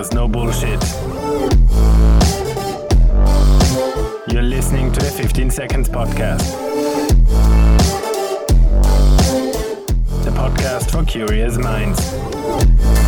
answers, 0.00 0.14
no 0.14 0.26
bullshit. 0.28 0.82
You're 4.32 4.42
listening 4.42 4.92
to 4.92 5.00
the 5.00 5.12
15 5.14 5.50
Seconds 5.50 5.88
Podcast. 5.88 6.56
The 10.24 10.30
podcast 10.30 10.90
for 10.90 11.04
curious 11.04 11.58
minds. 11.58 12.99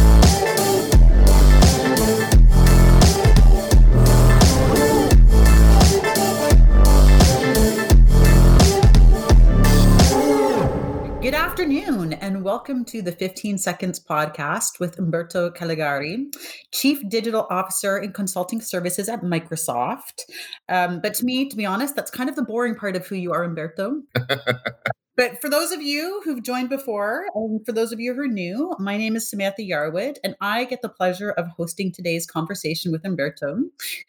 Afternoon, 11.52 12.14
and 12.14 12.42
welcome 12.42 12.82
to 12.82 13.02
the 13.02 13.12
15 13.12 13.58
Seconds 13.58 14.00
podcast 14.00 14.80
with 14.80 14.98
Umberto 14.98 15.50
Caligari, 15.50 16.28
Chief 16.72 17.06
Digital 17.10 17.46
Officer 17.50 17.98
in 17.98 18.14
Consulting 18.14 18.62
Services 18.62 19.06
at 19.06 19.20
Microsoft. 19.20 20.22
Um, 20.70 21.00
but 21.02 21.12
to 21.12 21.26
me, 21.26 21.50
to 21.50 21.54
be 21.54 21.66
honest, 21.66 21.94
that's 21.94 22.10
kind 22.10 22.30
of 22.30 22.36
the 22.36 22.42
boring 22.42 22.74
part 22.74 22.96
of 22.96 23.06
who 23.06 23.16
you 23.16 23.32
are, 23.34 23.44
Umberto. 23.44 24.00
But 25.14 25.40
for 25.42 25.50
those 25.50 25.72
of 25.72 25.82
you 25.82 26.22
who've 26.24 26.42
joined 26.42 26.70
before, 26.70 27.26
and 27.34 27.64
for 27.66 27.72
those 27.72 27.92
of 27.92 28.00
you 28.00 28.14
who 28.14 28.22
are 28.22 28.26
new, 28.26 28.74
my 28.78 28.96
name 28.96 29.14
is 29.14 29.28
Samantha 29.28 29.62
Yarwood, 29.62 30.16
and 30.24 30.34
I 30.40 30.64
get 30.64 30.80
the 30.80 30.88
pleasure 30.88 31.30
of 31.32 31.48
hosting 31.48 31.92
today's 31.92 32.26
conversation 32.26 32.92
with 32.92 33.04
Umberto, 33.04 33.58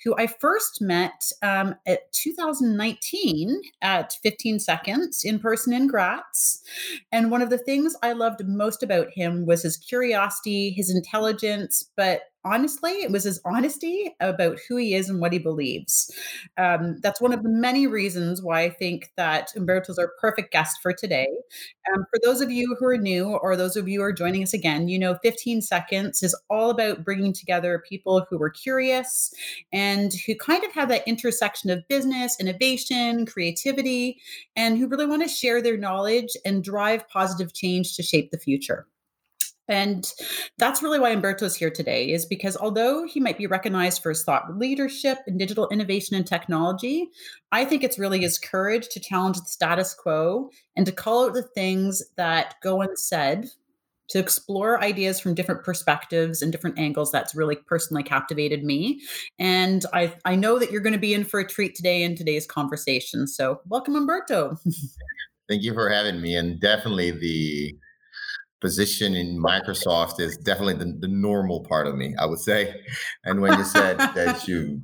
who 0.04 0.16
I 0.18 0.28
first 0.28 0.82
met 0.82 1.32
um, 1.42 1.76
at 1.86 2.12
2019 2.14 3.62
at 3.82 4.14
15 4.24 4.60
Seconds 4.60 5.24
in 5.26 5.40
person 5.40 5.74
in 5.74 5.88
Graz. 5.88 6.62
And 7.12 7.32
one 7.32 7.42
of 7.42 7.50
the 7.50 7.58
things 7.58 7.96
I 8.02 8.14
loved 8.14 8.48
most 8.48 8.82
about 8.82 9.08
him 9.14 9.46
was 9.46 9.64
his 9.64 9.76
curiosity, 9.76 10.70
his 10.70 10.90
intelligence, 10.90 11.90
but 11.98 12.22
honestly, 12.46 12.92
it 12.92 13.12
was 13.12 13.24
his 13.24 13.40
honesty 13.46 14.16
about 14.20 14.60
who 14.68 14.78
he 14.78 14.96
is 14.96 15.10
and 15.10 15.20
what 15.20 15.34
he 15.34 15.40
believes. 15.40 16.12
Um, 16.58 16.98
that's 17.02 17.22
one 17.22 17.34
of 17.34 17.44
the 17.44 17.50
many 17.50 17.88
reasons 17.88 18.42
why 18.42 18.62
I 18.62 18.70
think 18.70 19.12
that 19.18 19.52
Umberto's 19.56 19.98
our 19.98 20.12
perfect 20.20 20.52
guest 20.52 20.80
for 20.82 20.94
today. 20.94 21.28
Um, 21.94 22.06
for 22.10 22.20
those 22.24 22.42
of 22.42 22.52
you 22.52 22.76
who 22.80 22.86
are 22.86 22.98
new 22.98 23.36
or 23.36 23.56
those 23.56 23.76
of 23.76 23.88
you 23.88 24.00
who 24.00 24.06
are 24.06 24.14
joining 24.14 24.44
us 24.44 24.54
again, 24.54 24.88
you 24.88 25.00
know, 25.00 25.18
15 25.24 25.62
Seconds 25.62 26.24
is 26.24 26.36
all 26.50 26.70
about 26.70 27.04
bringing 27.04 27.34
together 27.34 27.84
people 27.88 28.26
who 28.30 28.42
are 28.42 28.50
curious 28.50 29.34
and 29.72 30.14
who 30.26 30.36
kind 30.36 30.64
of 30.64 30.72
have 30.74 30.90
that 30.90 31.08
intersection 31.08 31.70
of 31.70 31.88
business, 31.88 32.40
innovation, 32.40 33.26
creativity, 33.26 34.20
and 34.56 34.78
who 34.78 34.88
really 34.88 35.06
want 35.06 35.22
to 35.22 35.28
share 35.28 35.62
their 35.62 35.78
knowledge 35.78 36.36
and 36.46 36.64
drive 36.64 37.08
positive 37.10 37.54
change 37.54 37.96
to 37.96 38.04
shape 38.04 38.32
the 38.32 38.40
future. 38.40 38.88
And 39.68 40.12
that's 40.58 40.84
really 40.84 41.00
why 41.00 41.12
Umberto 41.12 41.46
is 41.46 41.56
here 41.56 41.70
today, 41.70 42.12
is 42.12 42.26
because 42.26 42.58
although 42.58 43.06
he 43.06 43.20
might 43.20 43.38
be 43.38 43.48
recognized 43.48 44.02
for 44.02 44.10
his 44.10 44.24
thought 44.24 44.58
leadership 44.58 45.20
in 45.26 45.38
digital 45.38 45.70
innovation 45.70 46.16
and 46.18 46.28
technology, 46.28 47.08
I 47.52 47.64
think 47.64 47.84
it's 47.84 48.00
really 48.00 48.20
his 48.20 48.38
courage 48.38 48.90
to 48.90 49.00
challenge 49.00 49.38
the 49.38 49.46
status 49.46 49.94
quo 49.94 50.50
and 50.76 50.86
to 50.86 50.92
call 50.92 51.28
out 51.28 51.34
the 51.34 51.44
things 51.44 52.04
that 52.18 52.56
go 52.62 52.82
unsaid, 52.82 53.48
to 54.10 54.20
explore 54.20 54.84
ideas 54.84 55.22
from 55.22 55.34
different 55.34 55.64
perspectives 55.64 56.42
and 56.42 56.52
different 56.52 56.78
angles 56.78 57.12
that's 57.12 57.34
really 57.34 57.56
personally 57.56 58.04
captivated 58.04 58.64
me. 58.64 59.02
And 59.40 59.86
I, 59.94 60.14
I 60.26 60.36
know 60.36 60.60
that 60.60 60.72
you're 60.72 60.82
going 60.82 60.94
to 60.94 61.00
be 61.00 61.14
in 61.14 61.24
for 61.24 61.40
a 61.40 61.48
treat 61.48 61.74
today 61.74 62.04
in 62.04 62.16
today's 62.16 62.46
conversation. 62.46 63.28
So 63.28 63.62
welcome, 63.68 63.96
Umberto. 63.96 64.58
Thank 65.50 65.64
you 65.64 65.74
for 65.74 65.90
having 65.90 66.22
me. 66.22 66.36
And 66.36 66.60
definitely 66.60 67.12
the 67.12 67.76
position 68.64 69.14
in 69.14 69.38
Microsoft 69.38 70.22
is 70.22 70.38
definitely 70.38 70.76
the, 70.76 70.98
the 71.00 71.08
normal 71.08 71.60
part 71.60 71.86
of 71.86 71.96
me, 71.96 72.16
I 72.18 72.26
would 72.26 72.40
say. 72.40 72.82
And 73.26 73.42
when 73.42 73.60
you 73.60 73.66
said 73.66 73.98
that 74.16 74.48
you 74.48 74.82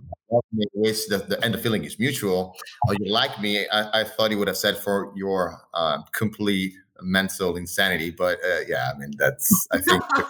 wish 0.73 1.05
that 1.05 1.29
the, 1.29 1.43
and 1.43 1.53
the 1.53 1.57
feeling 1.57 1.85
is 1.85 1.97
mutual, 1.97 2.55
or 2.87 2.93
you 2.99 3.11
like 3.11 3.41
me, 3.41 3.65
I, 3.69 4.01
I 4.01 4.03
thought 4.03 4.31
you 4.31 4.37
would 4.37 4.49
have 4.49 4.57
said 4.57 4.77
for 4.77 5.13
your 5.15 5.57
uh, 5.73 5.99
complete 6.11 6.73
mental 7.01 7.55
insanity. 7.55 8.11
But 8.11 8.37
uh, 8.43 8.59
yeah, 8.67 8.91
I 8.93 8.99
mean, 8.99 9.11
that's, 9.17 9.49
I 9.71 9.77
think 9.77 10.03
the, 10.09 10.23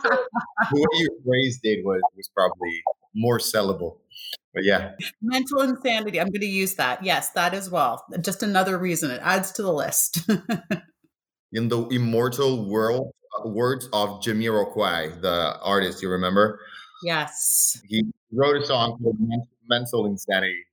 the 0.72 0.80
way 0.80 1.00
you 1.02 1.10
phrased 1.26 1.62
it 1.64 1.84
was, 1.84 2.02
was 2.16 2.30
probably 2.30 2.84
more 3.16 3.40
sellable. 3.40 3.98
But 4.54 4.64
yeah. 4.64 4.92
Mental 5.24 5.62
insanity. 5.62 6.22
I'm 6.22 6.28
going 6.28 6.42
to 6.42 6.46
use 6.46 6.76
that. 6.76 7.04
Yes, 7.04 7.32
that 7.32 7.56
as 7.56 7.70
well. 7.72 8.06
Just 8.22 8.44
another 8.44 8.78
reason. 8.78 9.10
It 9.10 9.22
adds 9.24 9.52
to 9.54 9.64
the 9.64 9.74
list. 9.74 10.30
in 11.52 11.68
the 11.68 11.88
immortal 11.88 12.70
world 12.70 13.12
words 13.48 13.88
of 13.94 14.22
Jamiroquai, 14.22 15.22
the 15.22 15.60
artist. 15.62 16.02
You 16.02 16.10
remember? 16.10 16.60
Yes. 17.04 17.82
He 17.88 18.04
wrote 18.32 18.62
a 18.62 18.66
song 18.66 18.98
called 19.02 19.18
"Mental 19.68 20.06
Insanity," 20.06 20.66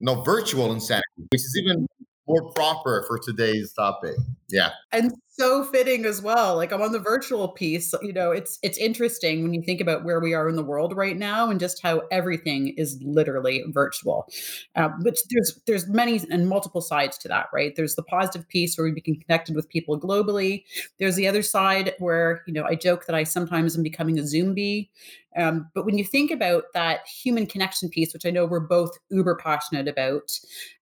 no, 0.00 0.22
virtual 0.22 0.72
insanity, 0.72 1.04
which 1.30 1.42
is 1.42 1.56
even 1.62 1.86
more 2.30 2.52
proper 2.52 3.04
for 3.06 3.18
today's 3.18 3.72
topic. 3.72 4.16
Yeah. 4.48 4.70
And 4.92 5.12
so 5.28 5.64
fitting 5.64 6.04
as 6.04 6.20
well. 6.20 6.56
Like 6.56 6.72
I'm 6.72 6.82
on 6.82 6.92
the 6.92 6.98
virtual 6.98 7.48
piece, 7.48 7.94
you 8.02 8.12
know, 8.12 8.30
it's 8.30 8.58
it's 8.62 8.76
interesting 8.76 9.42
when 9.42 9.54
you 9.54 9.62
think 9.62 9.80
about 9.80 10.04
where 10.04 10.20
we 10.20 10.34
are 10.34 10.48
in 10.48 10.56
the 10.56 10.64
world 10.64 10.96
right 10.96 11.16
now 11.16 11.48
and 11.48 11.58
just 11.58 11.82
how 11.82 12.02
everything 12.10 12.74
is 12.76 12.98
literally 13.02 13.64
virtual. 13.68 14.28
Uh, 14.76 14.90
which 15.00 15.18
there's 15.30 15.60
there's 15.66 15.88
many 15.88 16.20
and 16.30 16.48
multiple 16.48 16.80
sides 16.80 17.16
to 17.18 17.28
that, 17.28 17.46
right? 17.54 17.74
There's 17.76 17.94
the 17.94 18.02
positive 18.02 18.48
piece 18.48 18.76
where 18.76 18.92
we 18.92 19.00
can 19.00 19.16
connected 19.16 19.56
with 19.56 19.68
people 19.68 19.98
globally. 19.98 20.64
There's 20.98 21.16
the 21.16 21.28
other 21.28 21.42
side 21.42 21.94
where 21.98 22.42
you 22.46 22.52
know 22.52 22.64
I 22.64 22.74
joke 22.74 23.06
that 23.06 23.14
I 23.14 23.24
sometimes 23.24 23.76
am 23.76 23.82
becoming 23.82 24.18
a 24.18 24.26
zombie. 24.26 24.90
Um, 25.36 25.70
but 25.74 25.86
when 25.86 25.96
you 25.96 26.04
think 26.04 26.30
about 26.30 26.64
that 26.74 27.06
human 27.06 27.46
connection 27.46 27.88
piece, 27.88 28.12
which 28.12 28.26
I 28.26 28.30
know 28.30 28.46
we're 28.46 28.60
both 28.60 28.90
uber 29.10 29.36
passionate 29.36 29.86
about, 29.86 30.38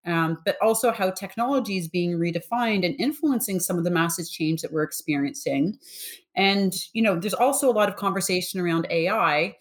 um, 0.07 0.39
but 0.45 0.57
also 0.63 0.91
how 0.91 1.11
technology 1.11 1.77
is 1.77 1.89
being 1.89 2.19
redefined 2.19 2.85
and 2.85 2.99
influencing 2.99 3.61
some 3.61 3.79
of 3.79 3.85
the 3.85 3.91
massive 3.91 4.31
change 4.31 4.63
that 4.63 4.73
we're 4.73 4.83
experiencing. 4.83 5.79
And, 6.35 6.75
you 6.93 7.03
know, 7.03 7.19
there's 7.19 7.35
also 7.35 7.69
a 7.69 7.73
lot 7.73 7.89
of 7.89 7.97
conversation 7.97 8.61
around 8.61 8.87
AI. 8.91 9.57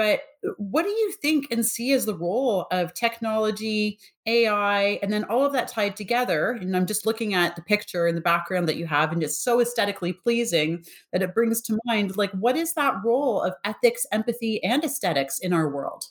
But 0.00 0.22
what 0.56 0.84
do 0.84 0.88
you 0.88 1.12
think 1.20 1.48
and 1.50 1.66
see 1.66 1.92
as 1.92 2.06
the 2.06 2.14
role 2.14 2.66
of 2.70 2.94
technology, 2.94 3.98
AI, 4.24 4.98
and 5.02 5.12
then 5.12 5.24
all 5.24 5.44
of 5.44 5.52
that 5.52 5.68
tied 5.68 5.94
together? 5.94 6.52
And 6.52 6.74
I'm 6.74 6.86
just 6.86 7.04
looking 7.04 7.34
at 7.34 7.54
the 7.54 7.60
picture 7.60 8.06
in 8.06 8.14
the 8.14 8.22
background 8.22 8.66
that 8.66 8.76
you 8.76 8.86
have, 8.86 9.12
and 9.12 9.22
it's 9.22 9.36
so 9.36 9.60
aesthetically 9.60 10.14
pleasing 10.14 10.86
that 11.12 11.20
it 11.20 11.34
brings 11.34 11.60
to 11.60 11.78
mind 11.84 12.16
like, 12.16 12.30
what 12.30 12.56
is 12.56 12.72
that 12.72 12.94
role 13.04 13.42
of 13.42 13.52
ethics, 13.66 14.06
empathy, 14.10 14.64
and 14.64 14.82
aesthetics 14.82 15.38
in 15.40 15.52
our 15.52 15.68
world? 15.68 16.06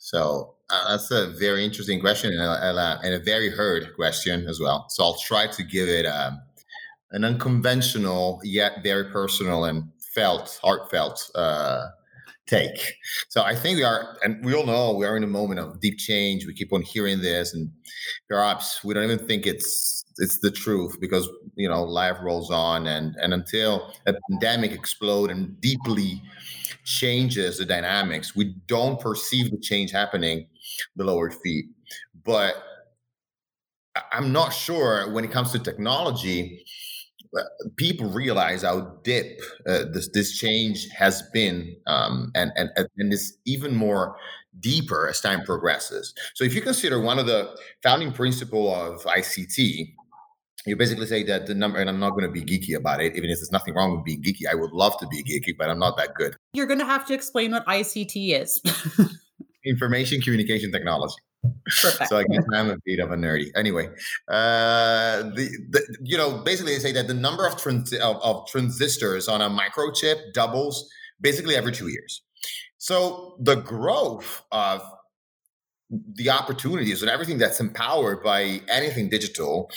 So 0.00 0.56
uh, 0.68 0.96
that's 0.96 1.12
a 1.12 1.28
very 1.28 1.64
interesting 1.64 2.00
question 2.00 2.32
and 2.32 2.42
a, 2.42 2.98
and 3.04 3.14
a, 3.14 3.20
very 3.20 3.50
heard 3.50 3.94
question 3.94 4.48
as 4.48 4.58
well. 4.58 4.86
So 4.88 5.04
I'll 5.04 5.18
try 5.18 5.46
to 5.46 5.62
give 5.62 5.88
it 5.88 6.06
um, 6.06 6.42
an 7.12 7.22
unconventional 7.22 8.40
yet 8.42 8.82
very 8.82 9.04
personal 9.12 9.66
and 9.66 9.92
felt, 10.12 10.58
heartfelt 10.60 11.30
uh, 11.36 11.86
take. 12.46 12.94
So 13.28 13.42
I 13.42 13.54
think 13.54 13.78
we 13.78 13.84
are, 13.84 14.16
and 14.22 14.44
we 14.44 14.54
all 14.54 14.66
know 14.66 14.92
we 14.92 15.06
are 15.06 15.16
in 15.16 15.24
a 15.24 15.28
moment 15.28 15.60
of 15.60 15.80
deep 15.80 15.98
change. 15.98 16.46
We 16.46 16.54
keep 16.54 16.72
on 16.72 16.82
hearing 16.82 17.20
this, 17.20 17.54
and 17.54 17.70
perhaps 18.28 18.84
we 18.84 18.94
don't 18.94 19.04
even 19.04 19.26
think 19.26 19.46
it's 19.46 20.04
it's 20.18 20.38
the 20.38 20.50
truth 20.50 20.96
because 21.00 21.28
you 21.56 21.68
know 21.68 21.82
life 21.82 22.16
rolls 22.22 22.50
on, 22.50 22.86
and 22.86 23.16
and 23.20 23.32
until 23.34 23.92
a 24.06 24.14
pandemic 24.30 24.72
explodes 24.72 25.32
and 25.32 25.60
deeply 25.60 26.22
changes 26.84 27.58
the 27.58 27.64
dynamics, 27.64 28.36
we 28.36 28.54
don't 28.66 29.00
perceive 29.00 29.50
the 29.50 29.58
change 29.58 29.90
happening 29.90 30.46
below 30.96 31.16
our 31.16 31.30
feet. 31.30 31.66
But 32.24 32.56
I'm 34.12 34.32
not 34.32 34.50
sure 34.50 35.10
when 35.12 35.24
it 35.24 35.30
comes 35.30 35.52
to 35.52 35.58
technology 35.58 36.64
people 37.76 38.08
realize 38.10 38.62
how 38.62 38.98
deep 39.02 39.40
uh, 39.66 39.84
this 39.92 40.08
this 40.12 40.36
change 40.36 40.88
has 40.90 41.22
been, 41.32 41.76
um, 41.86 42.30
and 42.34 42.52
and 42.56 42.70
and 42.96 43.12
is 43.12 43.36
even 43.44 43.74
more 43.74 44.16
deeper 44.60 45.08
as 45.08 45.20
time 45.20 45.42
progresses. 45.42 46.14
So, 46.34 46.44
if 46.44 46.54
you 46.54 46.60
consider 46.60 47.00
one 47.00 47.18
of 47.18 47.26
the 47.26 47.56
founding 47.82 48.12
principle 48.12 48.74
of 48.74 49.02
ICT, 49.02 49.94
you 50.66 50.76
basically 50.76 51.06
say 51.06 51.22
that 51.24 51.46
the 51.46 51.54
number, 51.54 51.78
and 51.78 51.90
I'm 51.90 52.00
not 52.00 52.10
going 52.10 52.24
to 52.24 52.30
be 52.30 52.42
geeky 52.42 52.76
about 52.76 53.00
it, 53.00 53.16
even 53.16 53.30
if 53.30 53.38
there's 53.38 53.52
nothing 53.52 53.74
wrong 53.74 53.96
with 53.96 54.04
being 54.04 54.22
geeky. 54.22 54.46
I 54.50 54.54
would 54.54 54.72
love 54.72 54.98
to 54.98 55.06
be 55.08 55.22
geeky, 55.22 55.54
but 55.58 55.68
I'm 55.68 55.78
not 55.78 55.96
that 55.98 56.14
good. 56.14 56.36
You're 56.54 56.66
going 56.66 56.80
to 56.80 56.86
have 56.86 57.06
to 57.06 57.14
explain 57.14 57.52
what 57.52 57.66
ICT 57.66 58.40
is. 58.40 58.60
Information 59.66 60.20
communication 60.20 60.72
technology. 60.72 61.14
Perfect. 61.82 62.08
so 62.08 62.18
I 62.18 62.24
guess 62.24 62.44
I'm 62.52 62.70
a 62.70 62.76
bit 62.84 63.00
of 63.00 63.10
a 63.10 63.16
nerdy. 63.16 63.50
Anyway, 63.56 63.88
uh, 64.28 65.22
the, 65.22 65.48
the 65.70 65.96
you 66.02 66.16
know 66.16 66.38
basically 66.38 66.74
they 66.74 66.80
say 66.80 66.92
that 66.92 67.06
the 67.06 67.14
number 67.14 67.46
of, 67.46 67.56
trans- 67.56 67.92
of, 67.94 68.16
of 68.22 68.46
transistors 68.48 69.28
on 69.28 69.40
a 69.40 69.50
microchip 69.50 70.32
doubles 70.32 70.88
basically 71.20 71.56
every 71.56 71.72
two 71.72 71.88
years. 71.88 72.22
So 72.78 73.36
the 73.40 73.56
growth 73.56 74.42
of 74.52 74.82
the 76.14 76.30
opportunities 76.30 77.02
and 77.02 77.10
everything 77.10 77.38
that's 77.38 77.60
empowered 77.60 78.22
by 78.22 78.60
anything 78.68 79.08
digital 79.08 79.70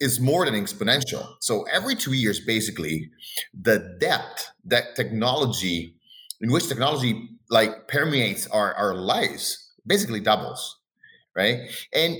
is 0.00 0.20
more 0.20 0.44
than 0.44 0.54
exponential. 0.54 1.26
So 1.40 1.64
every 1.72 1.96
two 1.96 2.12
years, 2.12 2.38
basically, 2.38 3.10
the 3.52 3.96
depth 4.00 4.50
that 4.64 4.94
technology 4.94 5.96
in 6.40 6.52
which 6.52 6.68
technology 6.68 7.28
like 7.50 7.88
permeates 7.88 8.46
our, 8.48 8.74
our 8.74 8.94
lives 8.94 9.72
basically 9.86 10.20
doubles, 10.20 10.77
right? 11.38 11.60
And 11.94 12.16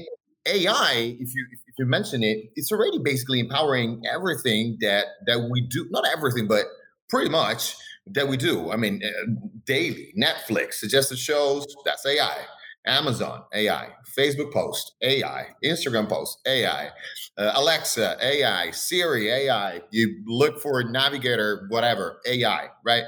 AI, 0.47 1.17
if 1.21 1.35
you 1.35 1.47
if 1.51 1.75
you 1.79 1.85
mention 1.85 2.23
it, 2.23 2.51
it's 2.55 2.73
already 2.73 2.99
basically 2.99 3.41
empowering 3.41 4.03
everything 4.11 4.79
that 4.81 5.07
that 5.27 5.49
we 5.51 5.61
do. 5.61 5.87
Not 5.91 6.05
everything, 6.17 6.47
but 6.47 6.65
pretty 7.09 7.29
much 7.29 7.75
that 8.07 8.29
we 8.29 8.37
do. 8.37 8.71
I 8.71 8.77
mean, 8.77 9.03
uh, 9.05 9.33
daily 9.67 10.15
Netflix 10.17 10.75
suggested 10.75 11.19
shows. 11.19 11.67
That's 11.85 12.07
AI. 12.07 12.39
Amazon 12.87 13.43
AI, 13.53 13.89
Facebook 14.17 14.51
post 14.51 14.95
AI, 15.03 15.49
Instagram 15.63 16.09
post 16.09 16.39
AI, 16.47 16.89
uh, 17.37 17.53
Alexa 17.55 18.17
AI, 18.23 18.71
Siri 18.71 19.31
AI. 19.31 19.83
You 19.91 20.23
look 20.25 20.63
for 20.63 20.81
a 20.81 20.91
navigator, 20.91 21.67
whatever 21.69 22.21
AI, 22.27 22.69
right? 22.87 23.05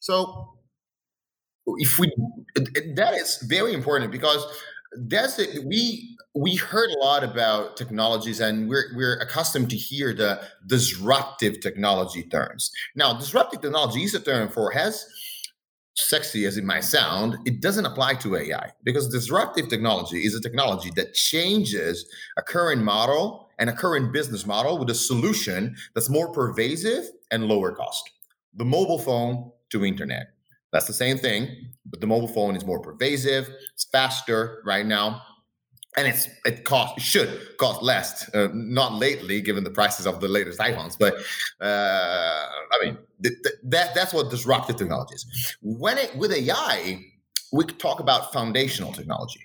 So 0.00 0.54
if 1.66 1.98
we 1.98 2.10
that 2.96 3.14
is 3.14 3.38
very 3.48 3.72
important 3.72 4.10
because 4.10 4.44
that's 4.96 5.38
it. 5.38 5.64
We 5.64 6.16
we 6.34 6.56
heard 6.56 6.90
a 6.90 6.98
lot 6.98 7.24
about 7.24 7.76
technologies, 7.76 8.40
and 8.40 8.68
we're 8.68 8.86
we're 8.94 9.18
accustomed 9.18 9.70
to 9.70 9.76
hear 9.76 10.14
the 10.14 10.40
disruptive 10.66 11.60
technology 11.60 12.22
terms. 12.24 12.70
Now, 12.94 13.12
disruptive 13.14 13.60
technology 13.60 14.04
is 14.04 14.14
a 14.14 14.20
term 14.20 14.48
for 14.48 14.70
has 14.70 15.06
sexy 15.94 16.46
as 16.46 16.56
it 16.56 16.64
might 16.64 16.84
sound, 16.84 17.36
it 17.44 17.60
doesn't 17.60 17.86
apply 17.86 18.14
to 18.14 18.36
AI 18.36 18.70
because 18.82 19.08
disruptive 19.08 19.68
technology 19.68 20.24
is 20.24 20.34
a 20.34 20.40
technology 20.40 20.90
that 20.96 21.14
changes 21.14 22.06
a 22.36 22.42
current 22.42 22.82
model 22.82 23.50
and 23.58 23.68
a 23.68 23.72
current 23.72 24.12
business 24.12 24.46
model 24.46 24.78
with 24.78 24.88
a 24.90 24.94
solution 24.94 25.76
that's 25.94 26.08
more 26.08 26.32
pervasive 26.32 27.10
and 27.30 27.44
lower 27.44 27.72
cost. 27.72 28.10
The 28.54 28.64
mobile 28.64 28.98
phone 28.98 29.50
to 29.70 29.84
internet. 29.84 30.28
That's 30.72 30.86
the 30.86 30.94
same 30.94 31.18
thing, 31.18 31.48
but 31.86 32.00
the 32.00 32.06
mobile 32.06 32.28
phone 32.28 32.56
is 32.56 32.64
more 32.64 32.80
pervasive, 32.80 33.48
it's 33.74 33.84
faster 33.84 34.62
right 34.64 34.86
now. 34.86 35.22
And 35.94 36.08
it's 36.08 36.26
it 36.46 36.64
cost 36.64 36.98
should 37.00 37.58
cost 37.58 37.82
less. 37.82 38.34
Uh, 38.34 38.48
not 38.54 38.94
lately, 38.94 39.42
given 39.42 39.62
the 39.62 39.70
prices 39.70 40.06
of 40.06 40.22
the 40.22 40.28
latest 40.28 40.58
iPhones, 40.58 40.96
but 40.98 41.14
uh, 41.60 42.46
I 42.72 42.82
mean 42.82 42.96
th- 43.22 43.34
th- 43.42 43.54
that 43.64 43.94
that's 43.94 44.14
what 44.14 44.30
disruptive 44.30 44.76
technology 44.76 45.16
is. 45.16 45.56
When 45.60 45.98
it 45.98 46.16
with 46.16 46.32
AI, 46.32 47.04
we 47.52 47.64
talk 47.66 48.00
about 48.00 48.32
foundational 48.32 48.92
technology. 48.94 49.40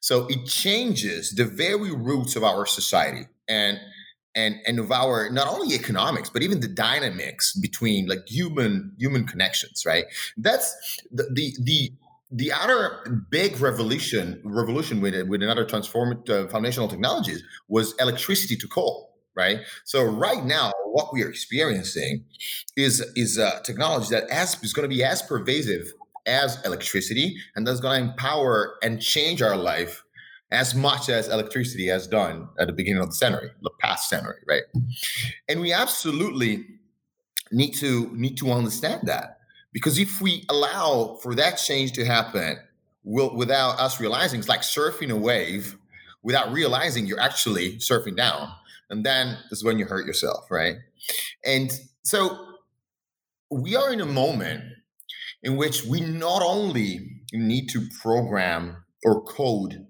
So 0.00 0.26
it 0.28 0.46
changes 0.46 1.32
the 1.32 1.44
very 1.44 1.92
roots 1.92 2.36
of 2.36 2.44
our 2.44 2.64
society 2.64 3.26
and 3.48 3.80
and 4.38 4.56
and 4.66 4.78
of 4.78 4.90
our 4.92 5.30
not 5.30 5.46
only 5.48 5.74
economics 5.74 6.28
but 6.30 6.42
even 6.42 6.60
the 6.60 6.72
dynamics 6.88 7.44
between 7.66 8.06
like 8.06 8.22
human 8.26 8.92
human 8.98 9.26
connections 9.26 9.84
right? 9.84 10.04
That's 10.36 10.68
the 11.10 11.24
the 11.38 11.46
the, 11.68 11.92
the 12.30 12.52
other 12.52 12.80
big 13.30 13.60
revolution 13.60 14.40
revolution 14.44 15.00
with 15.00 15.14
with 15.28 15.42
another 15.42 15.64
transformative 15.64 16.46
uh, 16.46 16.48
foundational 16.48 16.88
technologies 16.88 17.42
was 17.68 17.94
electricity 17.98 18.56
to 18.56 18.68
coal 18.68 19.06
right? 19.34 19.60
So 19.84 20.02
right 20.02 20.44
now 20.44 20.72
what 20.86 21.12
we 21.12 21.22
are 21.22 21.30
experiencing 21.30 22.24
is 22.76 22.94
is 23.14 23.38
a 23.38 23.60
technology 23.64 24.08
that 24.10 24.24
as 24.30 24.48
is 24.62 24.72
going 24.72 24.88
to 24.88 24.94
be 24.94 25.04
as 25.04 25.22
pervasive 25.22 25.84
as 26.26 26.58
electricity 26.64 27.36
and 27.54 27.66
that's 27.66 27.80
going 27.80 28.02
to 28.02 28.10
empower 28.10 28.74
and 28.82 29.00
change 29.00 29.40
our 29.40 29.56
life 29.56 30.04
as 30.50 30.74
much 30.74 31.08
as 31.08 31.28
electricity 31.28 31.86
has 31.86 32.06
done 32.06 32.48
at 32.58 32.66
the 32.66 32.72
beginning 32.72 33.02
of 33.02 33.08
the 33.08 33.14
century, 33.14 33.50
the 33.62 33.70
past 33.80 34.08
century, 34.08 34.40
right? 34.46 34.62
And 35.48 35.60
we 35.60 35.72
absolutely 35.72 36.66
need 37.50 37.72
to 37.72 38.10
need 38.14 38.36
to 38.38 38.50
understand 38.50 39.08
that 39.08 39.38
because 39.72 39.98
if 39.98 40.20
we 40.20 40.44
allow 40.48 41.18
for 41.22 41.34
that 41.34 41.56
change 41.56 41.92
to 41.92 42.04
happen 42.04 42.58
will, 43.04 43.34
without 43.36 43.78
us 43.78 44.00
realizing, 44.00 44.38
it's 44.38 44.48
like 44.48 44.62
surfing 44.62 45.10
a 45.10 45.16
wave 45.16 45.76
without 46.22 46.52
realizing 46.52 47.06
you're 47.06 47.20
actually 47.20 47.76
surfing 47.76 48.16
down, 48.16 48.52
and 48.90 49.04
then 49.04 49.38
is 49.50 49.64
when 49.64 49.78
you 49.78 49.84
hurt 49.84 50.06
yourself, 50.06 50.50
right? 50.50 50.76
And 51.44 51.70
so 52.02 52.36
we 53.50 53.76
are 53.76 53.92
in 53.92 54.00
a 54.00 54.06
moment 54.06 54.64
in 55.42 55.56
which 55.56 55.84
we 55.84 56.00
not 56.00 56.42
only 56.42 57.22
need 57.32 57.68
to 57.68 57.86
program 58.02 58.84
or 59.04 59.22
code 59.22 59.86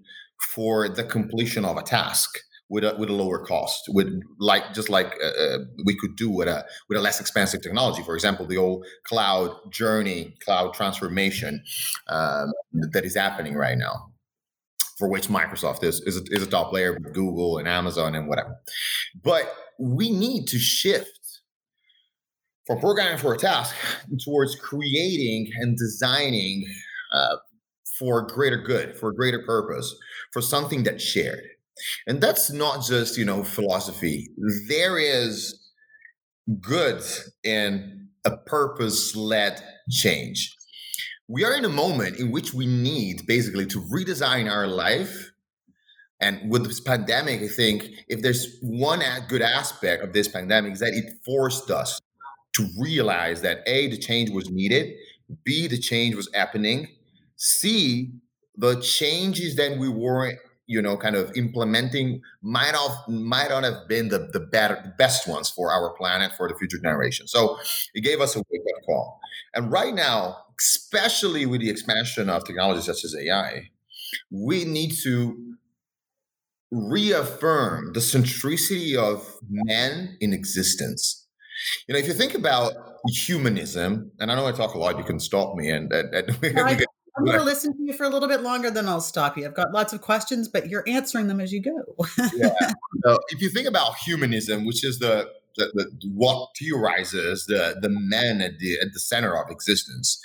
for 0.59 0.89
the 0.89 1.05
completion 1.05 1.63
of 1.63 1.77
a 1.77 1.81
task 1.81 2.37
with 2.69 2.83
a, 2.83 2.93
with 2.99 3.09
a 3.09 3.13
lower 3.13 3.45
cost 3.45 3.85
with 3.87 4.21
like 4.39 4.73
just 4.73 4.89
like 4.89 5.17
uh, 5.23 5.41
uh, 5.41 5.57
we 5.85 5.95
could 5.95 6.17
do 6.17 6.29
with 6.29 6.49
a 6.49 6.65
with 6.89 6.97
a 6.97 7.01
less 7.01 7.21
expensive 7.21 7.61
technology. 7.61 8.03
For 8.03 8.13
example 8.13 8.45
the 8.45 8.57
old 8.57 8.85
cloud 9.05 9.51
journey 9.71 10.35
cloud 10.43 10.73
transformation 10.73 11.63
um, 12.09 12.51
that 12.91 13.05
is 13.05 13.15
happening 13.15 13.55
right 13.55 13.77
now 13.77 14.11
for 14.97 15.07
which 15.07 15.29
microsoft 15.29 15.81
is 15.81 16.01
is 16.01 16.17
a, 16.17 16.23
is 16.25 16.43
a 16.43 16.47
top 16.47 16.71
player 16.71 16.91
with 16.91 17.13
google 17.13 17.57
and 17.57 17.65
amazon 17.65 18.13
and 18.13 18.27
whatever. 18.27 18.53
But 19.23 19.49
we 19.79 20.09
need 20.11 20.47
to 20.47 20.59
shift 20.59 21.41
from 22.67 22.81
programming 22.81 23.17
for 23.17 23.33
a 23.33 23.37
task 23.37 23.73
towards 24.25 24.57
creating 24.57 25.51
and 25.61 25.77
designing 25.77 26.65
uh, 27.13 27.37
for 27.97 28.23
greater 28.23 28.57
good 28.57 28.97
for 28.97 29.09
a 29.11 29.15
greater 29.15 29.39
purpose 29.45 29.95
for 30.31 30.41
something 30.41 30.83
that's 30.83 31.03
shared. 31.03 31.43
And 32.07 32.21
that's 32.21 32.51
not 32.51 32.83
just, 32.85 33.17
you 33.17 33.25
know, 33.25 33.43
philosophy. 33.43 34.29
There 34.67 34.97
is 34.97 35.71
good 36.59 37.01
in 37.43 38.09
a 38.25 38.37
purpose 38.37 39.15
led 39.15 39.61
change. 39.89 40.55
We 41.27 41.43
are 41.45 41.53
in 41.53 41.63
a 41.63 41.69
moment 41.69 42.19
in 42.19 42.31
which 42.31 42.53
we 42.53 42.65
need 42.65 43.25
basically 43.27 43.65
to 43.67 43.81
redesign 43.81 44.51
our 44.51 44.67
life. 44.67 45.31
And 46.19 46.51
with 46.51 46.65
this 46.65 46.81
pandemic, 46.81 47.41
I 47.41 47.47
think 47.47 47.89
if 48.07 48.21
there's 48.21 48.57
one 48.61 49.01
good 49.29 49.41
aspect 49.41 50.03
of 50.03 50.11
this 50.11 50.27
pandemic 50.27 50.73
is 50.73 50.79
that 50.79 50.93
it 50.93 51.13
forced 51.23 51.71
us 51.71 52.01
to 52.55 52.67
realize 52.77 53.41
that 53.41 53.59
A, 53.67 53.87
the 53.89 53.97
change 53.97 54.31
was 54.31 54.49
needed, 54.49 54.95
B, 55.43 55.67
the 55.67 55.77
change 55.77 56.15
was 56.15 56.29
happening, 56.33 56.87
C, 57.37 58.11
the 58.59 58.79
changes 58.81 59.55
that 59.55 59.77
we 59.77 59.89
were 59.89 60.33
you 60.67 60.81
know 60.81 60.95
kind 60.95 61.15
of 61.15 61.35
implementing 61.35 62.21
might 62.41 62.75
have 62.75 62.91
might 63.07 63.49
not 63.49 63.63
have 63.63 63.87
been 63.87 64.09
the 64.09 64.29
the 64.31 64.39
better 64.39 64.93
best 64.97 65.27
ones 65.27 65.49
for 65.49 65.71
our 65.71 65.93
planet 65.97 66.31
for 66.37 66.47
the 66.47 66.55
future 66.55 66.77
generation. 66.77 67.27
So 67.27 67.57
it 67.93 68.01
gave 68.01 68.21
us 68.21 68.35
a 68.35 68.39
wake 68.39 68.61
up 68.75 68.85
call. 68.85 69.19
And 69.55 69.71
right 69.71 69.93
now 69.93 70.37
especially 70.59 71.45
with 71.45 71.61
the 71.61 71.69
expansion 71.69 72.29
of 72.29 72.45
technologies 72.45 72.85
such 72.85 73.05
as 73.05 73.15
ai 73.15 73.69
we 74.29 74.65
need 74.65 74.91
to 75.03 75.55
reaffirm 76.71 77.93
the 77.93 77.99
centricity 78.01 78.95
of 78.95 79.39
men 79.41 80.17
in 80.19 80.33
existence. 80.33 81.25
You 81.87 81.93
know 81.93 81.99
if 81.99 82.07
you 82.07 82.13
think 82.13 82.35
about 82.35 82.73
humanism 83.07 84.11
and 84.19 84.29
i 84.29 84.35
know 84.35 84.45
i 84.45 84.51
talk 84.51 84.73
a 84.73 84.77
lot 84.77 84.97
you 84.97 85.05
can 85.05 85.21
stop 85.21 85.55
me 85.55 85.69
and, 85.69 85.91
and, 85.93 86.13
and 86.13 86.27
no, 86.55 86.65
I'm 87.19 87.25
going 87.25 87.37
to 87.37 87.43
listen 87.43 87.75
to 87.75 87.83
you 87.83 87.93
for 87.93 88.05
a 88.05 88.09
little 88.09 88.29
bit 88.29 88.41
longer, 88.41 88.71
then 88.71 88.87
I'll 88.87 89.01
stop 89.01 89.37
you. 89.37 89.45
I've 89.45 89.53
got 89.53 89.71
lots 89.71 89.93
of 89.93 90.01
questions, 90.01 90.47
but 90.47 90.69
you're 90.69 90.83
answering 90.87 91.27
them 91.27 91.39
as 91.39 91.51
you 91.51 91.61
go. 91.61 92.05
yeah. 92.35 92.53
So 93.05 93.17
if 93.29 93.41
you 93.41 93.49
think 93.49 93.65
about 93.65 93.95
humanism, 93.95 94.65
which 94.65 94.83
is 94.83 94.99
the, 94.99 95.29
the, 95.55 95.71
the 95.73 96.09
what 96.13 96.49
theorizes 96.59 97.45
the 97.45 97.77
the 97.81 97.87
men 97.89 98.41
at 98.41 98.59
the 98.59 98.77
at 98.81 98.91
the 98.91 98.99
center 98.99 99.37
of 99.41 99.49
existence, 99.49 100.19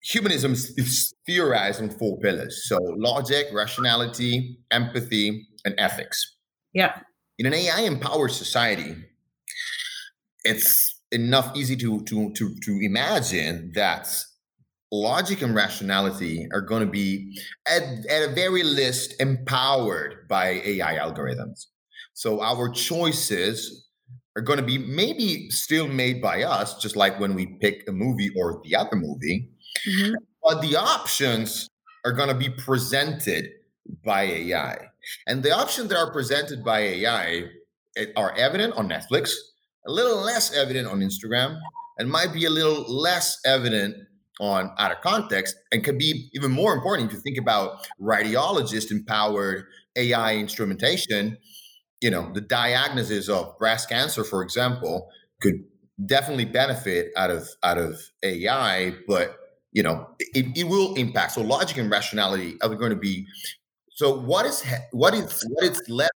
humanism 0.00 0.52
is 0.52 1.12
theorized 1.26 1.82
on 1.82 1.90
four 1.90 2.16
pillars: 2.20 2.68
so 2.68 2.78
logic, 2.96 3.48
rationality, 3.52 4.56
empathy, 4.70 5.48
and 5.64 5.74
ethics. 5.78 6.36
Yeah. 6.72 7.00
In 7.40 7.46
an 7.46 7.54
AI 7.54 7.80
empowered 7.80 8.30
society, 8.30 8.94
it's 10.44 11.00
enough 11.10 11.56
easy 11.56 11.76
to 11.76 12.02
to 12.02 12.32
to 12.34 12.54
to 12.62 12.78
imagine 12.82 13.72
that 13.74 14.06
logic 14.92 15.42
and 15.42 15.54
rationality 15.54 16.48
are 16.52 16.60
going 16.60 16.84
to 16.84 16.90
be 16.90 17.38
at, 17.66 17.82
at 17.82 18.30
a 18.30 18.32
very 18.34 18.62
least 18.62 19.14
empowered 19.20 20.28
by 20.28 20.62
AI 20.64 20.96
algorithms. 20.96 21.66
So 22.14 22.42
our 22.42 22.68
choices 22.68 23.88
are 24.36 24.42
going 24.42 24.58
to 24.58 24.64
be 24.64 24.78
maybe 24.78 25.50
still 25.50 25.88
made 25.88 26.20
by 26.20 26.42
us, 26.42 26.80
just 26.80 26.96
like 26.96 27.18
when 27.18 27.34
we 27.34 27.46
pick 27.60 27.84
a 27.88 27.92
movie 27.92 28.30
or 28.36 28.60
the 28.64 28.76
other 28.76 28.96
movie, 28.96 29.50
mm-hmm. 29.88 30.14
but 30.42 30.60
the 30.60 30.76
options 30.76 31.68
are 32.04 32.12
going 32.12 32.28
to 32.28 32.34
be 32.34 32.48
presented 32.48 33.50
by 34.04 34.22
AI. 34.22 34.78
And 35.26 35.42
the 35.42 35.52
options 35.52 35.88
that 35.88 35.98
are 35.98 36.12
presented 36.12 36.64
by 36.64 36.80
AI 36.80 37.44
are 38.16 38.34
evident 38.36 38.74
on 38.74 38.88
Netflix, 38.88 39.32
a 39.86 39.90
little 39.90 40.16
less 40.16 40.54
evident 40.54 40.88
on 40.88 41.00
Instagram, 41.00 41.58
and 41.98 42.10
might 42.10 42.32
be 42.32 42.46
a 42.46 42.50
little 42.50 42.82
less 42.92 43.38
evident 43.44 43.96
on 44.40 44.70
out 44.78 44.92
of 44.92 45.00
context 45.00 45.56
and 45.70 45.84
can 45.84 45.96
be 45.96 46.28
even 46.34 46.50
more 46.50 46.74
important 46.74 47.10
if 47.10 47.14
you 47.14 47.20
think 47.20 47.38
about 47.38 47.86
radiologist 48.00 48.90
empowered 48.90 49.64
AI 49.96 50.36
instrumentation. 50.36 51.38
You 52.00 52.10
know, 52.10 52.30
the 52.32 52.40
diagnosis 52.40 53.28
of 53.28 53.56
breast 53.58 53.88
cancer, 53.88 54.24
for 54.24 54.42
example, 54.42 55.08
could 55.40 55.64
definitely 56.04 56.44
benefit 56.44 57.12
out 57.16 57.30
of 57.30 57.48
out 57.62 57.78
of 57.78 58.00
AI, 58.22 58.94
but 59.06 59.36
you 59.72 59.82
know 59.82 60.08
it, 60.18 60.46
it 60.56 60.64
will 60.64 60.94
impact. 60.94 61.32
So 61.32 61.42
logic 61.42 61.78
and 61.78 61.90
rationality 61.90 62.56
are 62.62 62.74
going 62.74 62.90
to 62.90 62.96
be. 62.96 63.26
So 63.90 64.18
what 64.18 64.46
is 64.46 64.64
what 64.90 65.14
is 65.14 65.44
what 65.48 65.64
is 65.64 65.80
left 65.88 66.12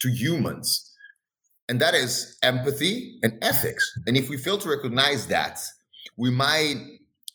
to 0.00 0.08
humans, 0.08 0.92
and 1.68 1.80
that 1.80 1.94
is 1.94 2.38
empathy 2.42 3.18
and 3.22 3.38
ethics. 3.42 3.92
And 4.06 4.16
if 4.16 4.28
we 4.28 4.36
fail 4.38 4.58
to 4.58 4.68
recognize 4.68 5.26
that, 5.26 5.60
we 6.16 6.30
might 6.30 6.76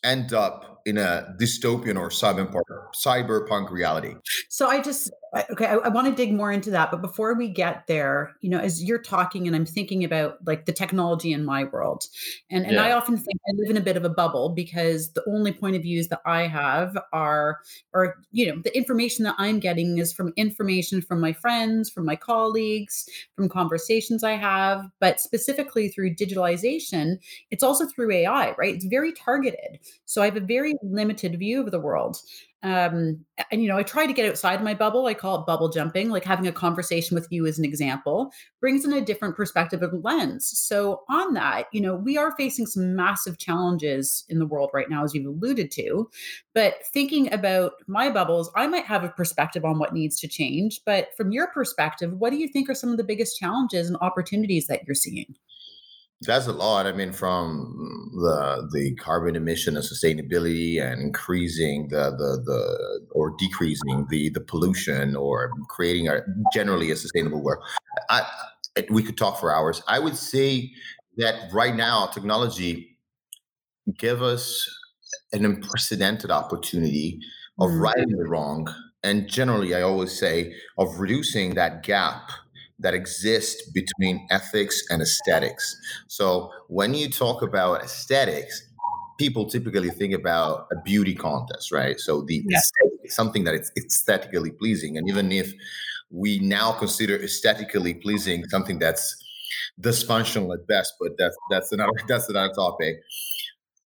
end 0.03 0.33
up 0.33 0.81
in 0.85 0.97
a 0.97 1.35
dystopian 1.39 1.97
or 1.97 2.09
cyberpunk, 2.09 2.63
cyberpunk 2.95 3.69
reality. 3.69 4.15
So 4.49 4.67
I 4.67 4.81
just 4.81 5.11
okay, 5.51 5.65
I, 5.65 5.75
I 5.75 5.87
want 5.89 6.07
to 6.07 6.13
dig 6.13 6.33
more 6.33 6.51
into 6.51 6.71
that, 6.71 6.91
but 6.91 7.01
before 7.01 7.33
we 7.35 7.47
get 7.47 7.87
there, 7.87 8.35
you 8.41 8.49
know, 8.49 8.59
as 8.59 8.83
you're 8.83 9.01
talking 9.01 9.47
and 9.47 9.55
I'm 9.55 9.65
thinking 9.65 10.03
about 10.03 10.37
like 10.45 10.65
the 10.65 10.73
technology 10.73 11.31
in 11.31 11.45
my 11.45 11.63
world, 11.63 12.05
and 12.49 12.65
and 12.65 12.75
yeah. 12.75 12.85
I 12.85 12.91
often 12.91 13.15
think 13.17 13.39
I 13.47 13.51
live 13.55 13.69
in 13.69 13.77
a 13.77 13.81
bit 13.81 13.95
of 13.95 14.03
a 14.03 14.09
bubble 14.09 14.49
because 14.49 15.11
the 15.13 15.23
only 15.27 15.53
point 15.53 15.75
of 15.75 15.83
views 15.83 16.09
that 16.09 16.21
I 16.25 16.47
have 16.47 16.97
are, 17.13 17.59
or 17.93 18.21
you 18.31 18.47
know, 18.47 18.61
the 18.61 18.75
information 18.75 19.23
that 19.23 19.35
I'm 19.37 19.59
getting 19.59 19.97
is 19.99 20.11
from 20.11 20.33
information 20.35 21.01
from 21.01 21.21
my 21.21 21.31
friends, 21.31 21.89
from 21.89 22.05
my 22.05 22.15
colleagues, 22.15 23.07
from 23.35 23.47
conversations 23.47 24.23
I 24.23 24.33
have, 24.33 24.89
but 24.99 25.21
specifically 25.21 25.87
through 25.87 26.15
digitalization, 26.15 27.19
it's 27.51 27.63
also 27.63 27.85
through 27.85 28.11
AI, 28.11 28.53
right? 28.57 28.75
It's 28.75 28.85
very 28.85 29.13
targeted. 29.13 29.79
So 30.05 30.21
I 30.21 30.25
have 30.25 30.35
a 30.35 30.41
very 30.41 30.75
limited 30.83 31.39
view 31.39 31.61
of 31.61 31.71
the 31.71 31.79
world 31.79 32.17
um 32.63 33.17
and 33.49 33.61
you 33.61 33.67
know 33.67 33.77
i 33.77 33.83
try 33.83 34.05
to 34.05 34.13
get 34.13 34.29
outside 34.29 34.63
my 34.63 34.73
bubble 34.73 35.07
i 35.07 35.13
call 35.13 35.39
it 35.39 35.47
bubble 35.47 35.69
jumping 35.69 36.09
like 36.09 36.23
having 36.23 36.45
a 36.45 36.51
conversation 36.51 37.15
with 37.15 37.27
you 37.31 37.47
as 37.47 37.57
an 37.57 37.65
example 37.65 38.31
brings 38.59 38.85
in 38.85 38.93
a 38.93 39.01
different 39.01 39.35
perspective 39.35 39.81
and 39.81 40.03
lens. 40.03 40.45
So 40.57 41.01
on 41.09 41.33
that 41.33 41.65
you 41.71 41.81
know 41.81 41.95
we 41.95 42.17
are 42.17 42.35
facing 42.35 42.67
some 42.67 42.95
massive 42.95 43.37
challenges 43.37 44.25
in 44.29 44.37
the 44.39 44.45
world 44.45 44.69
right 44.73 44.89
now 44.89 45.03
as 45.03 45.13
you've 45.13 45.25
alluded 45.25 45.71
to 45.71 46.09
but 46.53 46.75
thinking 46.93 47.31
about 47.33 47.73
my 47.87 48.09
bubbles 48.09 48.51
i 48.55 48.67
might 48.67 48.85
have 48.85 49.03
a 49.03 49.09
perspective 49.09 49.65
on 49.65 49.79
what 49.79 49.93
needs 49.93 50.19
to 50.19 50.27
change 50.27 50.81
but 50.85 51.09
from 51.17 51.31
your 51.31 51.47
perspective 51.47 52.13
what 52.13 52.29
do 52.29 52.37
you 52.37 52.47
think 52.47 52.69
are 52.69 52.75
some 52.75 52.91
of 52.91 52.97
the 52.97 53.03
biggest 53.03 53.39
challenges 53.39 53.87
and 53.87 53.97
opportunities 54.01 54.67
that 54.67 54.81
you're 54.85 54.95
seeing 54.95 55.35
that's 56.23 56.47
a 56.47 56.53
lot. 56.53 56.85
I 56.85 56.91
mean, 56.91 57.11
from 57.11 58.11
the 58.13 58.69
the 58.71 58.93
carbon 58.95 59.35
emission 59.35 59.75
and 59.75 59.83
sustainability, 59.83 60.81
and 60.81 61.01
increasing 61.01 61.87
the 61.89 62.11
the 62.11 62.41
the 62.45 63.07
or 63.11 63.35
decreasing 63.39 64.05
the 64.09 64.29
the 64.29 64.41
pollution, 64.41 65.15
or 65.15 65.51
creating 65.69 66.07
a 66.07 66.21
generally 66.53 66.91
a 66.91 66.95
sustainable 66.95 67.43
world. 67.43 67.63
I, 68.09 68.25
we 68.89 69.03
could 69.03 69.17
talk 69.17 69.39
for 69.39 69.53
hours. 69.53 69.81
I 69.87 69.99
would 69.99 70.15
say 70.15 70.71
that 71.17 71.51
right 71.51 71.75
now, 71.75 72.05
technology 72.05 72.97
give 73.97 74.21
us 74.21 74.69
an 75.33 75.43
unprecedented 75.43 76.29
opportunity 76.29 77.19
of 77.59 77.71
mm. 77.71 77.79
righting 77.81 78.11
the 78.11 78.29
wrong, 78.29 78.67
and 79.03 79.27
generally, 79.27 79.73
I 79.73 79.81
always 79.81 80.17
say 80.17 80.53
of 80.77 80.99
reducing 80.99 81.55
that 81.55 81.81
gap 81.81 82.29
that 82.81 82.93
exist 82.93 83.73
between 83.73 84.27
ethics 84.29 84.83
and 84.89 85.01
aesthetics. 85.01 85.75
So 86.07 86.51
when 86.67 86.93
you 86.93 87.09
talk 87.09 87.41
about 87.41 87.83
aesthetics, 87.83 88.67
people 89.17 89.45
typically 89.45 89.89
think 89.89 90.13
about 90.13 90.67
a 90.71 90.81
beauty 90.81 91.15
contest, 91.15 91.71
right? 91.71 91.99
So 91.99 92.21
the 92.21 92.43
yeah. 92.47 92.59
something 93.07 93.43
that 93.45 93.53
it's 93.53 93.71
aesthetically 93.77 94.51
pleasing, 94.51 94.97
and 94.97 95.07
even 95.07 95.31
if 95.31 95.53
we 96.09 96.39
now 96.39 96.73
consider 96.73 97.15
aesthetically 97.15 97.93
pleasing 97.93 98.43
something 98.49 98.79
that's 98.79 99.15
dysfunctional 99.79 100.53
at 100.53 100.67
best, 100.67 100.95
but 100.99 101.11
that's 101.17 101.37
that's 101.49 101.71
another 101.71 101.93
that's 102.07 102.29
another 102.29 102.53
topic 102.53 103.01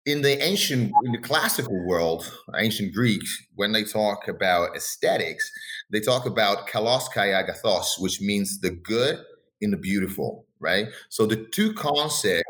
in 0.06 0.20
the 0.20 0.42
ancient 0.42 0.92
in 1.04 1.12
the 1.12 1.18
classical 1.18 1.84
world 1.86 2.30
ancient 2.58 2.92
greeks 2.94 3.30
when 3.54 3.72
they 3.72 3.84
talk 3.84 4.28
about 4.28 4.76
aesthetics 4.76 5.50
they 5.94 6.00
talk 6.00 6.26
about 6.26 6.68
kalos 6.68 7.10
kai 7.10 7.28
agathos 7.28 7.98
which 7.98 8.20
means 8.20 8.60
the 8.60 8.70
good 8.70 9.18
in 9.60 9.70
the 9.70 9.76
beautiful 9.76 10.44
right? 10.64 10.88
So 11.10 11.26
the 11.26 11.36
two 11.52 11.74
concepts 11.74 12.48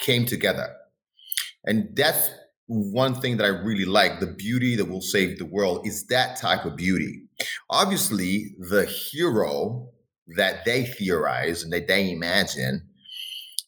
came 0.00 0.26
together. 0.26 0.74
And 1.64 1.88
that's 1.94 2.30
one 2.66 3.14
thing 3.14 3.38
that 3.38 3.44
i 3.44 3.48
really 3.48 3.86
like 3.86 4.20
the 4.20 4.26
beauty 4.26 4.76
that 4.76 4.84
will 4.84 5.00
save 5.00 5.38
the 5.38 5.46
world 5.46 5.86
is 5.86 6.06
that 6.08 6.36
type 6.36 6.66
of 6.66 6.76
beauty. 6.76 7.22
Obviously 7.70 8.54
the 8.58 8.84
hero 8.84 9.88
that 10.36 10.66
they 10.66 10.84
theorize 10.84 11.62
and 11.62 11.72
that 11.72 11.88
they 11.88 12.10
imagine 12.10 12.82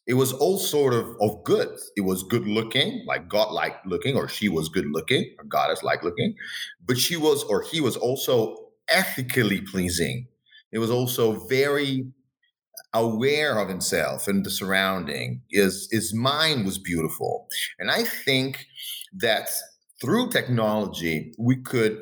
it 0.07 0.15
was 0.15 0.33
all 0.33 0.59
sort 0.59 0.93
of 0.93 1.07
of 1.21 1.45
good. 1.45 1.69
It 1.97 2.01
was 2.03 2.25
good 2.25 2.47
looking, 2.47 3.05
like 3.07 3.29
God 3.29 3.53
like 3.53 3.77
looking, 3.87 4.17
or 4.17 4.29
she 4.29 4.49
was 4.49 4.69
good 4.69 4.87
looking, 4.87 5.25
or 5.39 5.45
goddess 5.45 5.83
like 5.85 6.03
looking, 6.03 6.35
but 6.85 6.99
she 6.99 7.17
was 7.17 7.45
or 7.45 7.63
he 7.63 7.81
was 7.81 7.97
also 7.97 8.70
ethically 8.89 9.61
pleasing. 9.61 10.29
It 10.73 10.79
was 10.79 10.91
also 10.91 11.47
very 11.47 12.07
aware 12.93 13.59
of 13.59 13.69
himself 13.69 14.27
and 14.29 14.45
the 14.45 14.51
surrounding. 14.51 15.43
His 15.51 15.89
his 15.91 16.15
mind 16.15 16.65
was 16.65 16.79
beautiful, 16.79 17.49
and 17.79 17.91
I 17.91 18.05
think 18.05 18.67
that 19.19 19.51
through 20.01 20.31
technology 20.31 21.35
we 21.39 21.57
could 21.57 21.99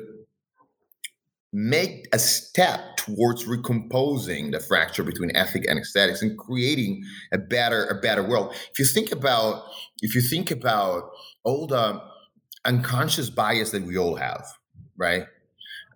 make 1.51 2.07
a 2.13 2.19
step 2.19 2.95
towards 2.97 3.47
recomposing 3.47 4.51
the 4.51 4.59
fracture 4.59 5.03
between 5.03 5.35
ethic 5.35 5.65
and 5.67 5.79
aesthetics 5.79 6.21
and 6.21 6.37
creating 6.37 7.03
a 7.33 7.39
better 7.39 7.85
a 7.85 7.99
better 7.99 8.21
world 8.21 8.53
if 8.71 8.77
you 8.77 8.85
think 8.85 9.11
about 9.11 9.63
if 10.03 10.13
you 10.13 10.21
think 10.21 10.51
about 10.51 11.09
all 11.43 11.65
the 11.65 11.99
unconscious 12.65 13.31
bias 13.31 13.71
that 13.71 13.81
we 13.81 13.97
all 13.97 14.15
have 14.15 14.45
right 14.95 15.23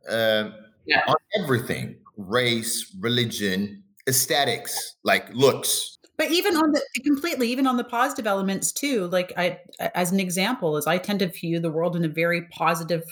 uh, 0.10 0.50
yeah. 0.86 1.02
on 1.08 1.16
everything 1.42 1.96
race 2.18 2.96
religion 3.00 3.84
aesthetics 4.08 4.96
like 5.04 5.34
looks 5.34 5.98
but 6.18 6.30
even 6.30 6.56
on 6.56 6.72
the 6.72 6.82
completely 7.04 7.50
even 7.50 7.66
on 7.66 7.78
the 7.78 7.84
positive 7.84 8.28
elements 8.28 8.72
too 8.72 9.08
like 9.08 9.32
i 9.38 9.58
as 9.96 10.12
an 10.12 10.20
example 10.20 10.78
is 10.78 10.86
i 10.86 10.98
tend 10.98 11.20
to 11.20 11.28
view 11.28 11.60
the 11.60 11.72
world 11.72 11.96
in 11.96 12.04
a 12.04 12.10
very 12.10 12.44
positive 12.50 13.04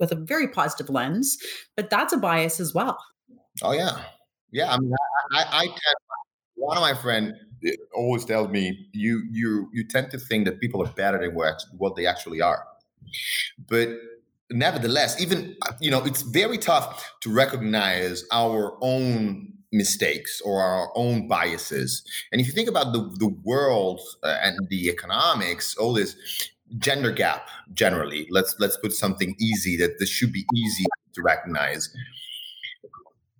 with 0.00 0.10
a 0.10 0.16
very 0.16 0.48
positive 0.48 0.90
lens, 0.90 1.38
but 1.76 1.90
that's 1.90 2.12
a 2.12 2.16
bias 2.16 2.58
as 2.58 2.74
well. 2.74 2.98
Oh 3.62 3.72
yeah, 3.72 4.02
yeah. 4.50 4.72
I 4.72 4.78
mean, 4.78 4.92
I, 5.32 5.42
I, 5.42 5.58
I 5.58 5.66
tend, 5.66 5.96
one 6.56 6.76
of 6.76 6.80
my 6.80 6.94
friends 6.94 7.34
eh, 7.64 7.70
always 7.94 8.24
tells 8.24 8.48
me 8.48 8.88
you 8.92 9.22
you 9.30 9.68
you 9.72 9.86
tend 9.86 10.10
to 10.10 10.18
think 10.18 10.46
that 10.46 10.58
people 10.58 10.82
are 10.82 10.92
better 10.92 11.18
than 11.18 11.34
what 11.34 11.62
what 11.76 11.94
they 11.94 12.06
actually 12.06 12.40
are, 12.40 12.64
but 13.68 13.90
nevertheless, 14.50 15.20
even 15.20 15.56
you 15.80 15.90
know, 15.90 16.04
it's 16.04 16.22
very 16.22 16.58
tough 16.58 17.12
to 17.20 17.32
recognize 17.32 18.24
our 18.32 18.76
own 18.80 19.52
mistakes 19.72 20.40
or 20.40 20.60
our 20.60 20.90
own 20.96 21.28
biases. 21.28 22.02
And 22.32 22.40
if 22.40 22.46
you 22.46 22.52
think 22.52 22.68
about 22.68 22.92
the 22.92 23.10
the 23.18 23.34
world 23.44 24.00
uh, 24.22 24.38
and 24.42 24.68
the 24.68 24.88
economics, 24.88 25.76
all 25.76 25.92
this, 25.94 26.16
gender 26.78 27.10
gap 27.10 27.48
generally 27.72 28.26
let's 28.30 28.54
let's 28.60 28.76
put 28.76 28.92
something 28.92 29.34
easy 29.40 29.76
that 29.76 29.98
this 29.98 30.08
should 30.08 30.32
be 30.32 30.46
easy 30.54 30.84
to 31.14 31.22
recognize. 31.22 31.94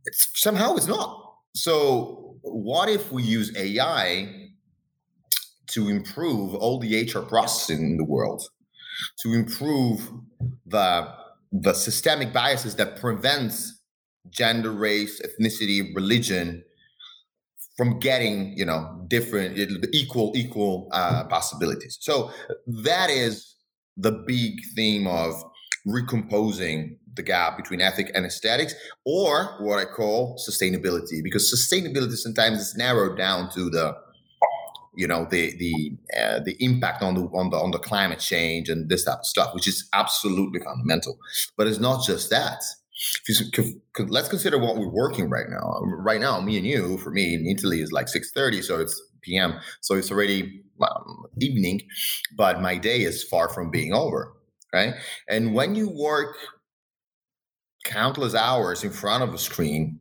It's 0.07 0.29
somehow 0.35 0.75
it's 0.76 0.87
not. 0.87 1.35
So 1.55 2.38
what 2.43 2.88
if 2.88 3.12
we 3.12 3.23
use 3.23 3.57
ai 3.57 4.50
to 5.69 5.88
improve 5.88 6.55
all 6.55 6.79
the 6.81 7.02
hr 7.02 7.21
processing 7.21 7.83
in 7.83 7.97
the 7.97 8.05
world 8.05 8.43
to 9.21 9.33
improve 9.33 10.11
the 10.66 11.09
the 11.52 11.75
systemic 11.75 12.33
biases 12.33 12.76
that 12.76 13.00
prevents 13.00 13.80
gender 14.30 14.71
race 14.71 15.21
ethnicity 15.23 15.95
religion 15.95 16.62
from 17.76 17.99
getting 17.99 18.57
you 18.57 18.64
know 18.64 19.04
different 19.09 19.59
equal 19.92 20.33
equal 20.35 20.88
uh, 20.92 21.25
possibilities. 21.25 21.99
So 22.00 22.30
that 22.66 23.11
is 23.11 23.57
the 23.97 24.12
big 24.26 24.61
theme 24.76 25.07
of 25.07 25.35
recomposing 25.87 26.99
the 27.14 27.23
gap 27.23 27.57
between 27.57 27.80
ethic 27.80 28.11
and 28.14 28.25
aesthetics 28.26 28.75
or 29.04 29.57
what 29.61 29.78
i 29.78 29.85
call 29.85 30.38
sustainability 30.49 31.23
because 31.25 31.52
sustainability 31.52 32.14
sometimes 32.16 32.59
is 32.59 32.76
narrowed 32.76 33.16
down 33.16 33.50
to 33.50 33.71
the 33.71 33.97
you 35.00 35.07
know 35.07 35.26
the 35.30 35.45
the 35.62 35.75
uh, 36.21 36.40
the 36.47 36.57
impact 36.61 37.02
on 37.02 37.14
the 37.14 37.23
on 37.40 37.50
the 37.50 37.57
on 37.57 37.71
the 37.71 37.78
climate 37.78 38.21
change 38.21 38.69
and 38.69 38.88
this 38.90 39.04
type 39.04 39.21
of 39.21 39.26
stuff 39.26 39.54
which 39.54 39.69
is 39.73 39.88
absolutely 39.92 40.61
fundamental 40.61 41.19
but 41.57 41.66
it's 41.66 41.80
not 41.80 42.04
just 42.04 42.30
that 42.30 42.62
You, 43.28 43.35
let's 44.09 44.28
consider 44.28 44.59
what 44.59 44.76
we're 44.76 44.88
working 45.04 45.30
right 45.30 45.49
now. 45.49 45.80
Right 45.83 46.21
now, 46.21 46.40
me 46.40 46.59
and 46.59 46.66
you, 46.66 46.99
for 46.99 47.11
me 47.11 47.35
in 47.35 47.47
Italy 47.47 47.80
is 47.80 47.92
like 47.92 48.09
6:30, 48.09 48.62
so 48.62 48.80
it's 48.80 49.00
p.m. 49.23 49.54
So 49.80 49.95
it's 49.95 50.11
already 50.11 50.62
um, 50.83 51.25
evening, 51.40 51.83
but 52.37 52.61
my 52.61 52.76
day 52.78 53.02
is 53.02 53.23
far 53.25 53.49
from 53.49 53.71
being 53.71 53.92
over, 53.92 54.33
right? 54.73 54.95
And 55.28 55.54
when 55.54 55.75
you 55.75 55.90
work 55.90 56.37
countless 57.85 58.35
hours 58.35 58.85
in 58.85 58.90
front 58.90 59.23
of 59.23 59.35
a 59.35 59.38
screen, 59.38 60.00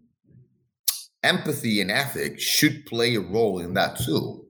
empathy 1.23 1.81
and 1.81 1.91
ethics 1.91 2.43
should 2.43 2.85
play 2.85 3.15
a 3.15 3.21
role 3.21 3.59
in 3.59 3.73
that 3.73 3.97
too. 3.99 4.45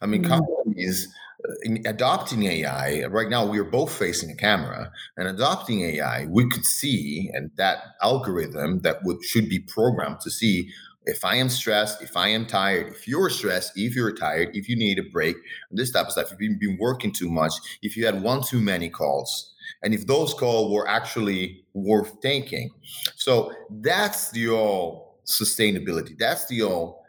I 0.00 0.06
mean, 0.06 0.22
mm-hmm. 0.22 0.32
companies 0.32 1.08
uh, 1.44 1.74
adopting 1.86 2.44
AI, 2.44 3.04
right 3.04 3.28
now 3.28 3.46
we 3.46 3.58
are 3.58 3.64
both 3.64 3.92
facing 3.92 4.30
a 4.30 4.36
camera 4.36 4.90
and 5.16 5.28
adopting 5.28 5.82
AI, 5.82 6.26
we 6.26 6.48
could 6.48 6.64
see, 6.64 7.30
and 7.32 7.50
that 7.56 7.78
algorithm 8.02 8.80
that 8.80 9.02
would 9.04 9.22
should 9.24 9.48
be 9.48 9.58
programmed 9.58 10.20
to 10.20 10.30
see 10.30 10.70
if 11.04 11.24
I 11.24 11.36
am 11.36 11.48
stressed, 11.48 12.02
if 12.02 12.16
I 12.16 12.28
am 12.28 12.46
tired, 12.46 12.92
if 12.92 13.08
you're 13.08 13.30
stressed, 13.30 13.72
if 13.76 13.96
you're 13.96 14.14
tired, 14.14 14.50
if 14.54 14.68
you 14.68 14.76
need 14.76 14.98
a 14.98 15.02
break, 15.02 15.36
this 15.70 15.90
type 15.90 16.06
of 16.06 16.12
stuff, 16.12 16.32
if 16.32 16.40
you've 16.40 16.60
been 16.60 16.78
working 16.78 17.12
too 17.12 17.28
much, 17.28 17.52
if 17.82 17.96
you 17.96 18.06
had 18.06 18.22
one 18.22 18.42
too 18.42 18.60
many 18.60 18.88
calls, 18.88 19.52
and 19.82 19.94
if 19.94 20.06
those 20.06 20.32
calls 20.34 20.72
were 20.72 20.88
actually 20.88 21.64
worth 21.74 22.20
taking. 22.20 22.70
So 23.16 23.52
that's 23.68 24.30
the 24.30 24.50
all 24.50 25.18
sustainability. 25.24 26.16
That's 26.18 26.46
the 26.46 26.62
all 26.62 27.01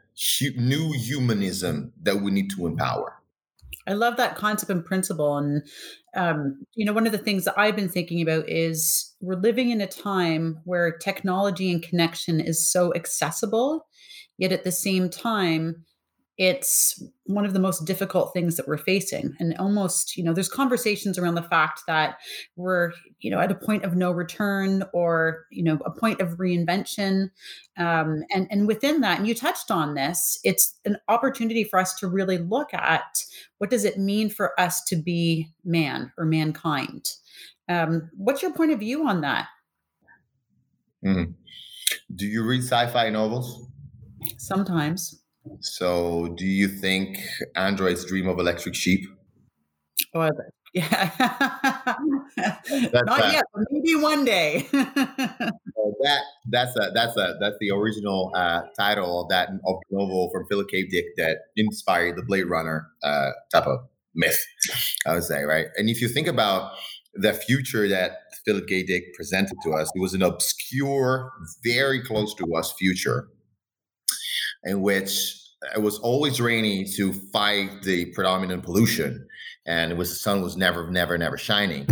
new 0.57 0.93
humanism 0.93 1.93
that 2.01 2.21
we 2.21 2.31
need 2.31 2.49
to 2.51 2.67
empower. 2.67 3.19
I 3.85 3.93
love 3.93 4.17
that 4.17 4.35
concept 4.35 4.71
and 4.71 4.85
principle. 4.85 5.37
And, 5.37 5.63
um, 6.15 6.65
you 6.73 6.85
know, 6.85 6.93
one 6.93 7.05
of 7.05 7.11
the 7.11 7.17
things 7.17 7.45
that 7.45 7.57
I've 7.57 7.75
been 7.75 7.89
thinking 7.89 8.21
about 8.21 8.47
is 8.47 9.13
we're 9.19 9.35
living 9.35 9.71
in 9.71 9.81
a 9.81 9.87
time 9.87 10.59
where 10.63 10.97
technology 10.97 11.71
and 11.71 11.83
connection 11.83 12.39
is 12.39 12.65
so 12.71 12.93
accessible, 12.95 13.87
yet 14.37 14.51
at 14.51 14.63
the 14.63 14.71
same 14.71 15.09
time, 15.09 15.83
it's 16.37 17.01
one 17.25 17.45
of 17.45 17.53
the 17.53 17.59
most 17.59 17.85
difficult 17.85 18.33
things 18.33 18.57
that 18.57 18.67
we're 18.67 18.77
facing. 18.77 19.35
And 19.39 19.55
almost 19.57 20.17
you 20.17 20.23
know 20.23 20.33
there's 20.33 20.49
conversations 20.49 21.17
around 21.17 21.35
the 21.35 21.43
fact 21.43 21.81
that 21.87 22.17
we're 22.55 22.91
you 23.19 23.29
know 23.29 23.39
at 23.39 23.51
a 23.51 23.55
point 23.55 23.83
of 23.83 23.95
no 23.95 24.11
return 24.11 24.83
or 24.93 25.45
you 25.51 25.63
know 25.63 25.79
a 25.85 25.91
point 25.91 26.21
of 26.21 26.37
reinvention. 26.37 27.29
Um, 27.77 28.23
and 28.33 28.47
and 28.49 28.67
within 28.67 29.01
that 29.01 29.19
and 29.19 29.27
you 29.27 29.35
touched 29.35 29.71
on 29.71 29.95
this 29.95 30.39
it's 30.43 30.79
an 30.85 30.97
opportunity 31.07 31.63
for 31.63 31.79
us 31.79 31.95
to 31.95 32.07
really 32.07 32.37
look 32.37 32.73
at 32.73 33.23
what 33.57 33.69
does 33.69 33.85
it 33.85 33.97
mean 33.97 34.29
for 34.29 34.59
us 34.59 34.83
to 34.85 34.95
be 34.95 35.49
man 35.63 36.11
or 36.17 36.25
mankind? 36.25 37.11
Um, 37.69 38.09
what's 38.17 38.41
your 38.41 38.53
point 38.53 38.71
of 38.71 38.79
view 38.79 39.07
on 39.07 39.21
that? 39.21 39.47
Mm. 41.05 41.33
do 42.15 42.25
you 42.25 42.45
read 42.45 42.63
sci-fi 42.63 43.09
novels? 43.09 43.67
Sometimes 44.37 45.22
so, 45.59 46.33
do 46.37 46.45
you 46.45 46.67
think 46.67 47.19
androids 47.55 48.05
dream 48.05 48.27
of 48.27 48.39
electric 48.39 48.75
sheep? 48.75 49.01
Oh, 50.13 50.29
yeah. 50.73 51.11
Not 52.37 53.31
yet, 53.31 53.45
maybe 53.69 53.95
one 53.95 54.25
day. 54.25 54.67
that 54.71 56.21
that's 56.49 56.75
a 56.75 56.91
that's 56.93 57.15
a 57.15 57.35
that's 57.39 57.55
the 57.59 57.71
original 57.71 58.31
uh, 58.35 58.61
title 58.77 59.21
of 59.21 59.29
that 59.29 59.49
of 59.49 59.75
the 59.89 59.97
novel 59.97 60.29
from 60.33 60.45
Philip 60.49 60.67
K. 60.69 60.87
Dick 60.87 61.05
that 61.17 61.37
inspired 61.55 62.17
the 62.17 62.23
Blade 62.23 62.45
Runner 62.45 62.87
uh, 63.03 63.31
type 63.51 63.67
of 63.67 63.79
myth. 64.15 64.43
I 65.05 65.13
would 65.13 65.23
say, 65.23 65.43
right? 65.43 65.67
And 65.75 65.89
if 65.89 66.01
you 66.01 66.07
think 66.07 66.27
about 66.27 66.71
the 67.13 67.33
future 67.33 67.87
that 67.87 68.17
Philip 68.45 68.67
K. 68.67 68.83
Dick 68.83 69.13
presented 69.13 69.57
to 69.63 69.73
us, 69.73 69.91
it 69.93 69.99
was 69.99 70.15
an 70.15 70.23
obscure, 70.23 71.31
very 71.63 72.01
close 72.03 72.33
to 72.35 72.55
us 72.55 72.73
future 72.73 73.27
in 74.65 74.81
which 74.81 75.39
it 75.75 75.81
was 75.81 75.99
always 75.99 76.41
rainy 76.41 76.85
to 76.85 77.13
fight 77.31 77.83
the 77.83 78.05
predominant 78.07 78.63
pollution, 78.63 79.27
and 79.65 79.91
it 79.91 79.97
was 79.97 80.09
the 80.09 80.15
sun 80.15 80.41
was 80.41 80.57
never, 80.57 80.89
never, 80.89 81.17
never 81.17 81.37
shining. 81.37 81.87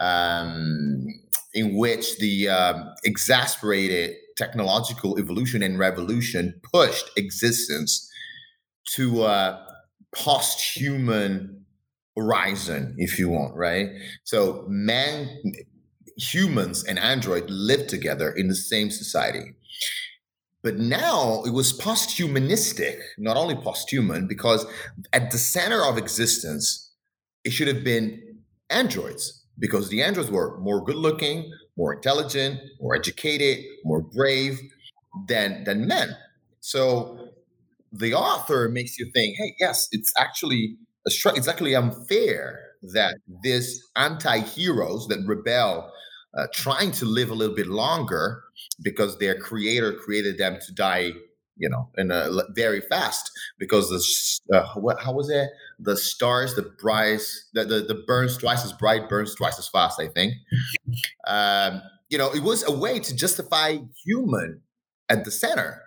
Um, 0.00 1.06
in 1.54 1.76
which 1.76 2.18
the 2.18 2.48
um, 2.48 2.94
exasperated 3.04 4.16
technological 4.36 5.18
evolution 5.18 5.62
and 5.62 5.78
revolution 5.78 6.60
pushed 6.72 7.10
existence 7.16 8.08
to 8.84 9.24
a 9.24 9.66
post-human 10.14 11.64
horizon, 12.16 12.94
if 12.98 13.18
you 13.18 13.28
want, 13.28 13.54
right? 13.56 13.88
So 14.24 14.64
man, 14.68 15.28
humans 16.16 16.84
and 16.84 16.98
android 16.98 17.48
live 17.48 17.86
together 17.86 18.30
in 18.30 18.48
the 18.48 18.54
same 18.54 18.90
society. 18.90 19.54
But 20.62 20.76
now 20.78 21.42
it 21.46 21.52
was 21.52 21.72
post-humanistic, 21.72 22.98
not 23.16 23.36
only 23.36 23.54
post-human, 23.54 24.26
because 24.26 24.66
at 25.12 25.30
the 25.30 25.38
center 25.38 25.84
of 25.84 25.96
existence, 25.98 26.92
it 27.44 27.50
should 27.50 27.68
have 27.68 27.84
been 27.84 28.40
androids, 28.68 29.44
because 29.58 29.88
the 29.88 30.02
androids 30.02 30.30
were 30.30 30.58
more 30.58 30.84
good-looking, 30.84 31.52
more 31.76 31.94
intelligent, 31.94 32.60
more 32.80 32.96
educated, 32.96 33.64
more 33.84 34.02
brave 34.02 34.58
than 35.28 35.64
than 35.64 35.86
men. 35.86 36.16
So 36.60 37.30
the 37.92 38.14
author 38.14 38.68
makes 38.68 38.98
you 38.98 39.10
think, 39.14 39.36
hey, 39.36 39.54
yes, 39.58 39.88
it's 39.92 40.12
actually 40.18 40.76
it's 41.06 41.48
actually 41.48 41.74
unfair 41.74 42.60
that 42.94 43.16
these 43.42 43.82
anti-heroes 43.96 45.06
that 45.08 45.24
rebel 45.26 45.90
uh, 46.36 46.46
trying 46.52 46.92
to 46.92 47.06
live 47.06 47.30
a 47.30 47.34
little 47.34 47.56
bit 47.56 47.66
longer 47.68 48.42
because 48.82 49.18
their 49.18 49.38
creator 49.38 49.92
created 49.92 50.38
them 50.38 50.58
to 50.64 50.72
die 50.72 51.12
you 51.58 51.68
know 51.68 51.88
in 51.98 52.10
a 52.10 52.30
very 52.54 52.80
fast 52.80 53.30
because 53.58 53.90
the 53.90 54.56
uh, 54.56 54.74
what 54.74 55.00
how 55.00 55.12
was 55.12 55.28
it? 55.28 55.50
The 55.80 55.96
stars 55.96 56.54
the 56.54 56.62
bright 56.62 57.20
the, 57.52 57.64
the 57.64 57.80
the 57.80 58.02
burns 58.06 58.36
twice 58.36 58.64
as 58.64 58.72
bright 58.72 59.08
burns 59.08 59.34
twice 59.34 59.58
as 59.58 59.68
fast 59.68 60.00
i 60.00 60.06
think. 60.06 60.34
Um 61.26 61.82
you 62.08 62.16
know 62.16 62.30
it 62.32 62.42
was 62.42 62.66
a 62.66 62.72
way 62.72 63.00
to 63.00 63.14
justify 63.14 63.78
human 64.04 64.62
at 65.08 65.24
the 65.24 65.30
center. 65.30 65.82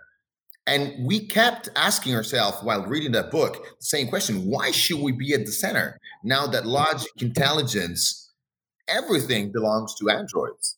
And 0.68 1.08
we 1.08 1.28
kept 1.28 1.70
asking 1.76 2.16
ourselves 2.16 2.60
while 2.62 2.86
reading 2.86 3.14
that 3.14 3.32
book 3.32 3.64
the 3.80 3.86
same 3.86 4.08
question 4.08 4.46
why 4.46 4.72
should 4.72 5.00
we 5.00 5.12
be 5.12 5.34
at 5.34 5.46
the 5.46 5.52
center? 5.52 5.98
Now 6.24 6.46
that 6.48 6.66
logic 6.66 7.12
intelligence 7.22 8.32
everything 8.88 9.52
belongs 9.52 9.96
to 9.96 10.10
androids 10.10 10.78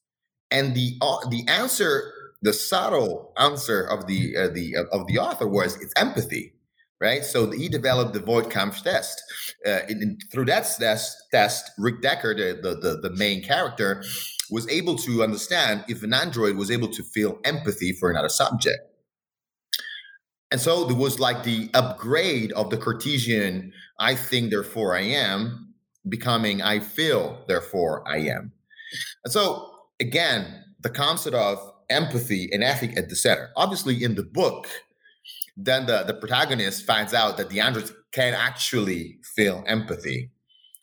and 0.53 0.73
the 0.73 0.97
uh, 1.01 1.17
the 1.29 1.45
answer 1.49 2.13
the 2.41 2.53
subtle 2.53 3.33
answer 3.37 3.83
of 3.83 4.07
the 4.07 4.37
uh, 4.37 4.47
the 4.47 4.77
uh, 4.77 4.97
of 4.97 5.07
the 5.07 5.19
author 5.19 5.47
was 5.47 5.75
it's 5.81 5.93
empathy 5.97 6.53
right? 7.01 7.25
So 7.25 7.51
he 7.51 7.67
developed 7.67 8.13
the 8.13 8.21
voight-kampff 8.21 8.81
test. 8.81 9.21
Uh, 9.67 9.79
in, 9.89 10.17
through 10.31 10.45
that 10.45 10.65
test, 10.79 11.17
test 11.31 11.71
rick 11.77 12.01
deckard 12.01 12.37
the, 12.37 12.53
the, 12.61 12.75
the, 12.75 13.09
the 13.09 13.15
main 13.17 13.43
character 13.43 14.01
was 14.49 14.65
able 14.69 14.95
to 14.99 15.21
understand 15.21 15.83
if 15.89 16.01
an 16.03 16.13
android 16.13 16.55
was 16.55 16.71
able 16.71 16.87
to 16.87 17.03
feel 17.03 17.39
empathy 17.43 17.91
for 17.91 18.09
another 18.09 18.29
subject. 18.29 18.79
And 20.49 20.61
so 20.61 20.85
there 20.85 20.95
was 20.95 21.19
like 21.19 21.43
the 21.43 21.69
upgrade 21.73 22.53
of 22.53 22.69
the 22.69 22.77
cartesian 22.77 23.73
i 23.99 24.15
think 24.15 24.51
therefore 24.51 24.95
i 24.95 25.01
am 25.01 25.73
becoming 26.07 26.61
I 26.61 26.79
feel, 26.79 27.43
therefore 27.47 28.07
I 28.07 28.17
am. 28.17 28.51
And 29.23 29.31
so, 29.31 29.69
again, 30.03 30.63
the 30.81 30.89
concept 30.89 31.35
of 31.35 31.57
empathy 31.89 32.49
and 32.51 32.63
ethic 32.63 32.97
at 32.97 33.09
the 33.09 33.15
center. 33.15 33.49
Obviously, 33.55 34.03
in 34.03 34.15
the 34.15 34.23
book, 34.23 34.67
then 35.57 35.85
the, 35.85 36.03
the 36.03 36.13
protagonist 36.13 36.85
finds 36.85 37.13
out 37.13 37.37
that 37.37 37.49
the 37.49 37.59
androids 37.59 37.93
can 38.11 38.33
actually 38.33 39.17
feel 39.35 39.63
empathy. 39.67 40.31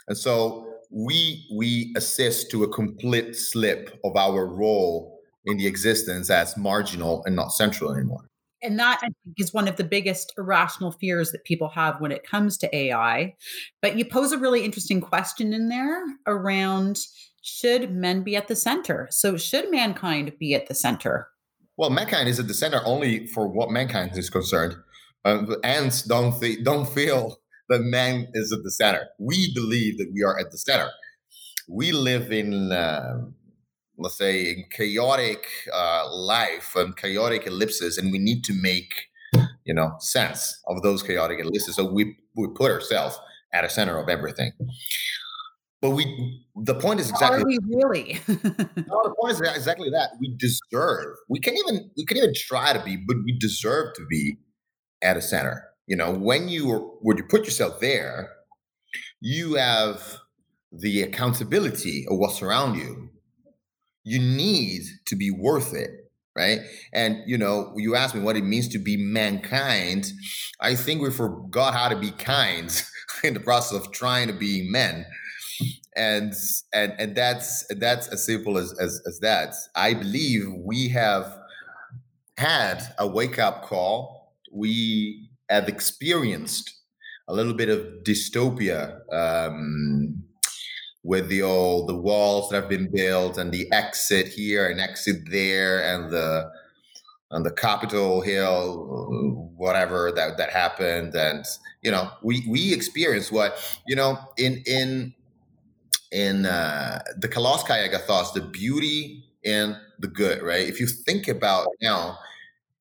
And 0.09 0.17
so 0.17 0.67
we 0.91 1.47
we 1.55 1.93
assist 1.97 2.51
to 2.51 2.65
a 2.65 2.69
complete 2.69 3.37
slip 3.37 3.99
of 4.05 4.17
our 4.17 4.47
role 4.47 5.19
in 5.45 5.57
the 5.57 5.67
existence 5.67 6.31
as 6.31 6.57
marginal 6.57 7.23
and 7.25 7.37
not 7.37 7.53
central 7.53 7.93
anymore. 7.93 8.27
And 8.63 8.79
that 8.79 8.99
I 9.03 9.07
think 9.07 9.37
is 9.39 9.55
one 9.55 9.69
of 9.69 9.77
the 9.77 9.85
biggest 9.85 10.35
irrational 10.37 10.93
fears 10.93 11.33
that 11.33 11.45
people 11.45 11.71
have 11.71 12.01
when 12.01 12.13
it 12.13 12.25
comes 12.25 12.59
to 12.59 12.77
AI. 12.77 13.35
But 13.81 13.97
you 13.97 14.05
pose 14.05 14.33
a 14.33 14.39
really 14.39 14.65
interesting 14.65 15.01
question 15.01 15.55
in 15.55 15.69
there 15.69 16.03
around 16.27 16.99
should 17.41 17.93
men 17.93 18.23
be 18.23 18.37
at 18.37 18.49
the 18.49 18.57
center? 18.57 19.09
So, 19.11 19.37
should 19.37 19.71
mankind 19.71 20.33
be 20.39 20.55
at 20.55 20.67
the 20.69 20.75
center? 20.75 21.29
Well, 21.77 21.91
mankind 21.91 22.29
is 22.29 22.39
at 22.39 22.49
the 22.49 22.55
center 22.55 22.81
only 22.85 23.27
for 23.27 23.49
what 23.49 23.71
mankind 23.71 24.17
is 24.17 24.31
concerned. 24.31 24.77
Uh, 25.25 25.45
the 25.47 25.61
ants 25.65 26.03
don't 26.03 26.39
th- 26.41 26.63
don't 26.65 26.89
feel 26.89 27.41
that 27.69 27.81
man 27.81 28.27
is 28.35 28.53
at 28.53 28.63
the 28.63 28.71
center. 28.71 29.09
We 29.19 29.53
believe 29.55 29.99
that 29.99 30.11
we 30.13 30.23
are 30.23 30.39
at 30.39 30.51
the 30.51 30.59
center. 30.59 30.91
We 31.69 31.93
live 31.93 32.33
in 32.33 32.73
uh, 32.73 33.21
let's 34.01 34.17
say 34.17 34.51
in 34.51 34.65
chaotic 34.71 35.47
uh, 35.73 36.09
life 36.11 36.75
and 36.75 36.97
chaotic 36.97 37.47
ellipses 37.47 37.99
and 37.99 38.11
we 38.11 38.19
need 38.19 38.43
to 38.45 38.55
make 38.55 38.95
you 39.65 39.75
know 39.75 39.93
sense 39.99 40.61
of 40.67 40.83
those 40.83 41.03
chaotic 41.03 41.39
ellipses 41.39 41.77
so 41.77 41.85
we 41.85 42.17
we 42.35 42.49
put 42.55 42.71
ourselves 42.71 43.19
at 43.53 43.63
the 43.63 43.69
center 43.69 43.99
of 43.99 44.09
everything 44.09 44.53
but 45.81 45.91
we 45.91 46.45
the 46.57 46.75
point 46.75 47.01
is 47.01 47.11
exactly 47.11 47.43
are 47.43 47.47
we 47.47 47.59
really 47.75 48.21
no, 48.29 48.35
the 48.37 49.15
point 49.21 49.33
is 49.33 49.41
exactly 49.41 49.91
that 49.91 50.11
we 50.21 50.35
deserve 50.39 51.17
we 51.29 51.41
can 51.41 51.57
even 51.57 51.91
we 51.97 52.05
can 52.05 52.17
even 52.17 52.33
try 52.35 52.73
to 52.73 52.83
be 52.83 52.97
but 52.97 53.17
we 53.25 53.37
deserve 53.39 53.95
to 53.95 54.05
be 54.09 54.37
at 55.03 55.17
a 55.17 55.23
center 55.23 55.65
you 55.87 55.97
know 55.97 56.13
when 56.13 56.49
you 56.49 56.99
when 57.01 57.17
you 57.17 57.25
put 57.25 57.45
yourself 57.45 57.81
there 57.81 58.31
you 59.21 59.55
have 59.55 60.19
the 60.73 61.03
accountability 61.03 62.07
of 62.09 62.19
what's 62.19 62.43
around 62.43 62.77
you 62.77 63.09
you 64.05 64.19
need 64.19 64.83
to 65.07 65.17
be 65.17 65.31
worth 65.31 65.75
it 65.75 65.91
right? 66.37 66.61
And 66.93 67.19
you 67.27 67.37
know, 67.37 67.73
you 67.77 67.97
asked 67.97 68.15
me 68.15 68.21
what 68.21 68.37
it 68.37 68.45
means 68.45 68.69
to 68.69 68.79
be 68.79 68.97
mankind. 68.97 70.13
I 70.61 70.75
think 70.75 71.03
we 71.03 71.11
forgot 71.11 71.75
how 71.75 71.89
to 71.89 71.97
be 71.97 72.11
kind 72.13 72.71
in 73.25 73.35
the 73.35 73.41
process 73.41 73.79
of 73.79 73.93
trying 73.93 74.29
to 74.29 74.33
be 74.33 74.69
men. 74.71 75.07
And 75.97 76.35
and 76.73 76.95
and 76.99 77.17
that's 77.17 77.67
that's 77.79 78.09
as 78.09 78.25
simple 78.25 78.59
as, 78.59 78.73
as 78.79 79.03
as 79.07 79.19
that. 79.21 79.55
I 79.75 79.95
believe 79.95 80.47
we 80.65 80.89
have 80.89 81.37
had 82.37 82.95
a 82.99 83.07
wake 83.07 83.39
up 83.39 83.63
call. 83.63 84.35
We 84.53 85.31
have 85.49 85.69
experienced 85.69 86.73
a 87.29 87.35
little 87.35 87.55
bit 87.55 87.69
of 87.69 87.81
dystopia 88.05 89.01
um, 89.13 90.23
with 91.03 91.29
the 91.29 91.43
all 91.43 91.87
the 91.87 91.97
walls 91.97 92.51
that 92.51 92.63
have 92.63 92.69
been 92.69 92.91
built 92.93 93.39
and 93.39 93.53
the 93.53 93.71
exit 93.73 94.29
here 94.29 94.69
and 94.69 94.81
exit 94.81 95.29
there 95.31 95.83
and 95.83 96.11
the 96.13 96.51
on 97.33 97.45
the 97.45 97.53
Capitol 97.53 98.21
Hill, 98.21 99.53
whatever 99.57 100.11
that 100.13 100.37
that 100.39 100.51
happened, 100.51 101.15
and 101.15 101.45
you 101.83 101.91
know, 101.91 102.11
we 102.23 102.45
we 102.49 102.73
experienced 102.73 103.31
what 103.31 103.57
you 103.87 103.95
know 103.95 104.19
in 104.37 104.63
in 104.67 105.15
in 106.13 106.47
uh, 106.47 107.03
the 107.17 107.29
Kalos 107.29 107.65
kai 107.65 107.89
Agathos, 107.89 108.33
the 108.33 108.41
beauty 108.41 109.25
and 109.45 109.77
the 109.99 110.09
good, 110.09 110.43
right? 110.43 110.67
If 110.67 110.81
you 110.81 110.87
think 110.87 111.29
about 111.29 111.69
now, 111.81 112.19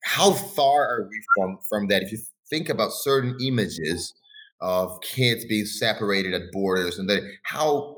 how 0.02 0.32
far 0.32 0.86
are 0.88 1.08
we 1.08 1.20
from 1.36 1.58
from 1.68 1.88
that? 1.88 2.02
If 2.02 2.12
you 2.12 2.18
think 2.48 2.68
about 2.68 2.92
certain 2.92 3.36
images 3.40 4.14
of 4.60 5.00
kids 5.00 5.44
being 5.44 5.64
separated 5.64 6.34
at 6.34 6.52
borders 6.52 6.98
and 6.98 7.08
then 7.08 7.30
how 7.44 7.96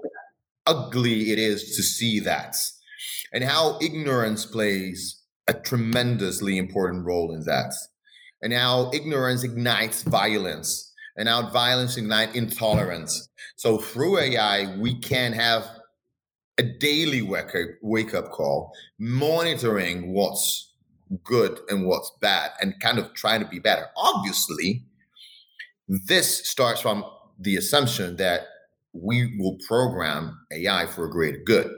ugly 0.67 1.33
it 1.33 1.39
is 1.39 1.75
to 1.77 1.83
see 1.83 2.21
that 2.21 2.55
and 3.33 3.43
how 3.43 3.79
ignorance 3.81 4.47
plays 4.47 5.23
a 5.49 5.55
tremendously 5.55 6.57
important 6.57 7.05
role 7.05 7.35
in 7.35 7.43
that 7.45 7.73
and 8.43 8.53
how 8.53 8.91
ignorance 8.95 9.43
ignites 9.43 10.03
violence 10.05 10.92
and 11.17 11.29
how 11.29 11.49
violence 11.51 11.97
ignites 11.97 12.35
intolerance 12.35 13.29
so 13.57 13.79
through 13.79 14.19
ai 14.19 14.75
we 14.79 14.95
can 15.01 15.33
have 15.33 15.65
a 16.59 16.63
daily 16.63 17.23
wake 17.23 17.55
up, 17.55 17.69
wake 17.83 18.15
up 18.15 18.31
call 18.31 18.73
monitoring 18.99 20.13
what's 20.13 20.75
good 21.25 21.61
and 21.69 21.87
what's 21.87 22.11
bad 22.21 22.51
and 22.61 22.79
kind 22.81 22.99
of 22.99 23.13
trying 23.15 23.41
to 23.41 23.49
be 23.49 23.59
better 23.59 23.87
obviously 23.97 24.85
this 25.89 26.49
starts 26.49 26.81
from 26.81 27.05
the 27.39 27.57
assumption 27.57 28.17
that 28.17 28.43
we 28.93 29.37
will 29.39 29.59
program 29.67 30.39
AI 30.53 30.87
for 30.87 31.05
a 31.07 31.11
greater 31.11 31.39
good. 31.45 31.71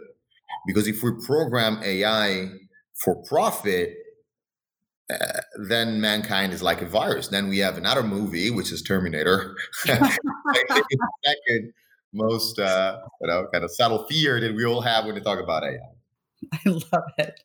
Because 0.67 0.87
if 0.87 1.03
we 1.03 1.13
program 1.25 1.81
AI 1.83 2.51
for 2.95 3.23
profit, 3.25 3.97
uh, 5.11 5.41
then 5.69 6.01
mankind 6.01 6.53
is 6.53 6.63
like 6.63 6.81
a 6.83 6.87
virus. 6.87 7.29
Then 7.29 7.49
we 7.49 7.59
have 7.59 7.77
another 7.77 8.03
movie, 8.03 8.51
which 8.51 8.73
is 8.73 8.83
Terminator. 8.83 9.57
second 9.85 11.73
most, 12.15 12.59
uh, 12.59 12.99
you 13.21 13.27
know, 13.27 13.47
kind 13.53 13.65
of 13.65 13.71
subtle 13.71 14.07
fear 14.07 14.41
that 14.41 14.55
we 14.55 14.65
all 14.65 14.81
have 14.81 15.05
when 15.05 15.15
we 15.15 15.21
talk 15.21 15.41
about 15.41 15.65
AI. 15.65 15.79
I 16.53 16.69
love 16.69 17.11
it. 17.19 17.41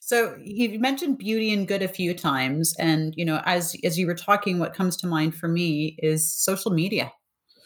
So 0.00 0.36
you 0.42 0.78
mentioned 0.78 1.18
beauty 1.18 1.52
and 1.52 1.66
good 1.66 1.82
a 1.82 1.88
few 1.88 2.14
times, 2.14 2.74
and 2.78 3.14
you 3.16 3.24
know, 3.24 3.40
as 3.44 3.76
as 3.84 3.98
you 3.98 4.06
were 4.06 4.14
talking, 4.14 4.58
what 4.58 4.74
comes 4.74 4.96
to 4.98 5.06
mind 5.06 5.34
for 5.34 5.48
me 5.48 5.96
is 5.98 6.34
social 6.34 6.70
media. 6.70 7.12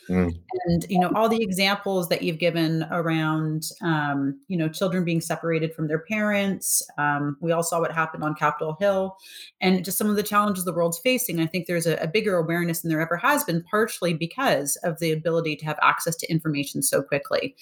Mm. 0.09 0.39
And 0.67 0.87
you 0.89 0.99
know 0.99 1.11
all 1.15 1.29
the 1.29 1.43
examples 1.43 2.09
that 2.09 2.23
you've 2.23 2.39
given 2.39 2.87
around 2.91 3.71
um, 3.83 4.41
you 4.49 4.57
know 4.57 4.69
children 4.69 5.05
being 5.05 5.21
separated 5.21 5.75
from 5.75 5.89
their 5.89 5.99
parents. 5.99 6.83
Um, 6.97 7.37
we 7.41 7.53
all 7.53 7.63
saw 7.63 7.81
what 7.81 7.93
happened 7.93 8.25
on 8.25 8.35
Capitol 8.35 8.77
Hill, 8.81 9.17
and 9.61 9.85
just 9.85 9.99
some 9.99 10.09
of 10.09 10.17
the 10.17 10.23
challenges 10.23 10.65
the 10.65 10.73
world's 10.73 10.99
facing. 10.99 11.41
I 11.41 11.47
think 11.47 11.67
there's 11.67 11.87
a, 11.87 11.97
a 11.97 12.07
bigger 12.07 12.37
awareness 12.37 12.81
than 12.81 12.91
there 12.91 13.01
ever 13.01 13.17
has 13.17 13.45
been, 13.45 13.63
partially 13.71 14.15
because 14.15 14.77
of 14.77 14.99
the 14.99 15.13
ability 15.13 15.57
to 15.57 15.67
have 15.67 15.79
access 15.83 16.17
to 16.17 16.31
information 16.31 16.83
so 16.83 17.03
quickly. 17.03 17.55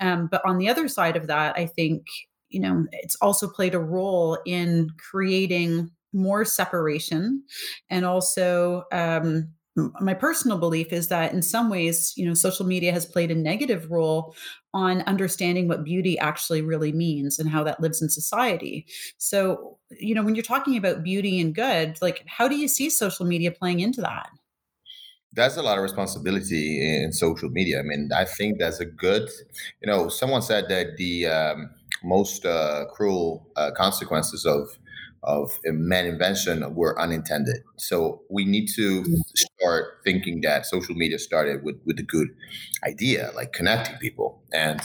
Um, 0.00 0.28
but 0.30 0.44
on 0.44 0.58
the 0.58 0.68
other 0.68 0.88
side 0.88 1.16
of 1.16 1.26
that, 1.28 1.56
I 1.56 1.66
think 1.66 2.06
you 2.50 2.60
know, 2.60 2.86
it's 2.92 3.16
also 3.16 3.48
played 3.48 3.74
a 3.74 3.80
role 3.80 4.38
in 4.46 4.90
creating 5.10 5.90
more 6.12 6.44
separation 6.44 7.42
and 7.90 8.04
also 8.04 8.84
um, 8.92 9.48
my 9.76 10.14
personal 10.14 10.58
belief 10.58 10.92
is 10.92 11.08
that 11.08 11.32
in 11.32 11.42
some 11.42 11.68
ways 11.68 12.12
you 12.16 12.26
know 12.26 12.34
social 12.34 12.64
media 12.64 12.92
has 12.92 13.04
played 13.04 13.30
a 13.30 13.34
negative 13.34 13.90
role 13.90 14.34
on 14.72 15.02
understanding 15.02 15.68
what 15.68 15.84
beauty 15.84 16.18
actually 16.18 16.62
really 16.62 16.92
means 16.92 17.38
and 17.38 17.50
how 17.50 17.64
that 17.64 17.80
lives 17.80 18.00
in 18.00 18.08
society. 18.08 18.86
So 19.18 19.78
you 19.90 20.14
know 20.14 20.22
when 20.22 20.34
you're 20.34 20.44
talking 20.44 20.76
about 20.76 21.02
beauty 21.02 21.40
and 21.40 21.54
good 21.54 22.00
like 22.00 22.24
how 22.26 22.48
do 22.48 22.56
you 22.56 22.68
see 22.68 22.90
social 22.90 23.26
media 23.26 23.50
playing 23.50 23.80
into 23.80 24.00
that? 24.02 24.28
That's 25.32 25.56
a 25.56 25.62
lot 25.62 25.78
of 25.78 25.82
responsibility 25.82 27.02
in 27.02 27.12
social 27.12 27.50
media. 27.50 27.80
I 27.80 27.82
mean 27.82 28.10
i 28.14 28.24
think 28.24 28.58
that's 28.58 28.80
a 28.80 28.86
good 28.86 29.28
you 29.82 29.90
know 29.90 30.08
someone 30.08 30.42
said 30.42 30.68
that 30.68 30.96
the 30.98 31.26
um, 31.26 31.70
most 32.04 32.44
uh, 32.44 32.84
cruel 32.92 33.48
uh, 33.56 33.70
consequences 33.72 34.44
of 34.44 34.78
of 35.24 35.58
man 35.64 36.06
invention 36.06 36.74
were 36.74 37.00
unintended. 37.00 37.56
So 37.76 38.22
we 38.30 38.44
need 38.44 38.68
to 38.76 39.02
mm. 39.02 39.16
start 39.36 40.00
thinking 40.04 40.40
that 40.42 40.66
social 40.66 40.94
media 40.94 41.18
started 41.18 41.64
with 41.64 41.76
with 41.84 41.98
a 41.98 42.02
good 42.02 42.28
idea, 42.86 43.30
like 43.34 43.52
connecting 43.52 43.96
people. 43.98 44.42
And 44.52 44.80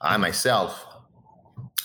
I 0.00 0.16
myself, 0.16 0.86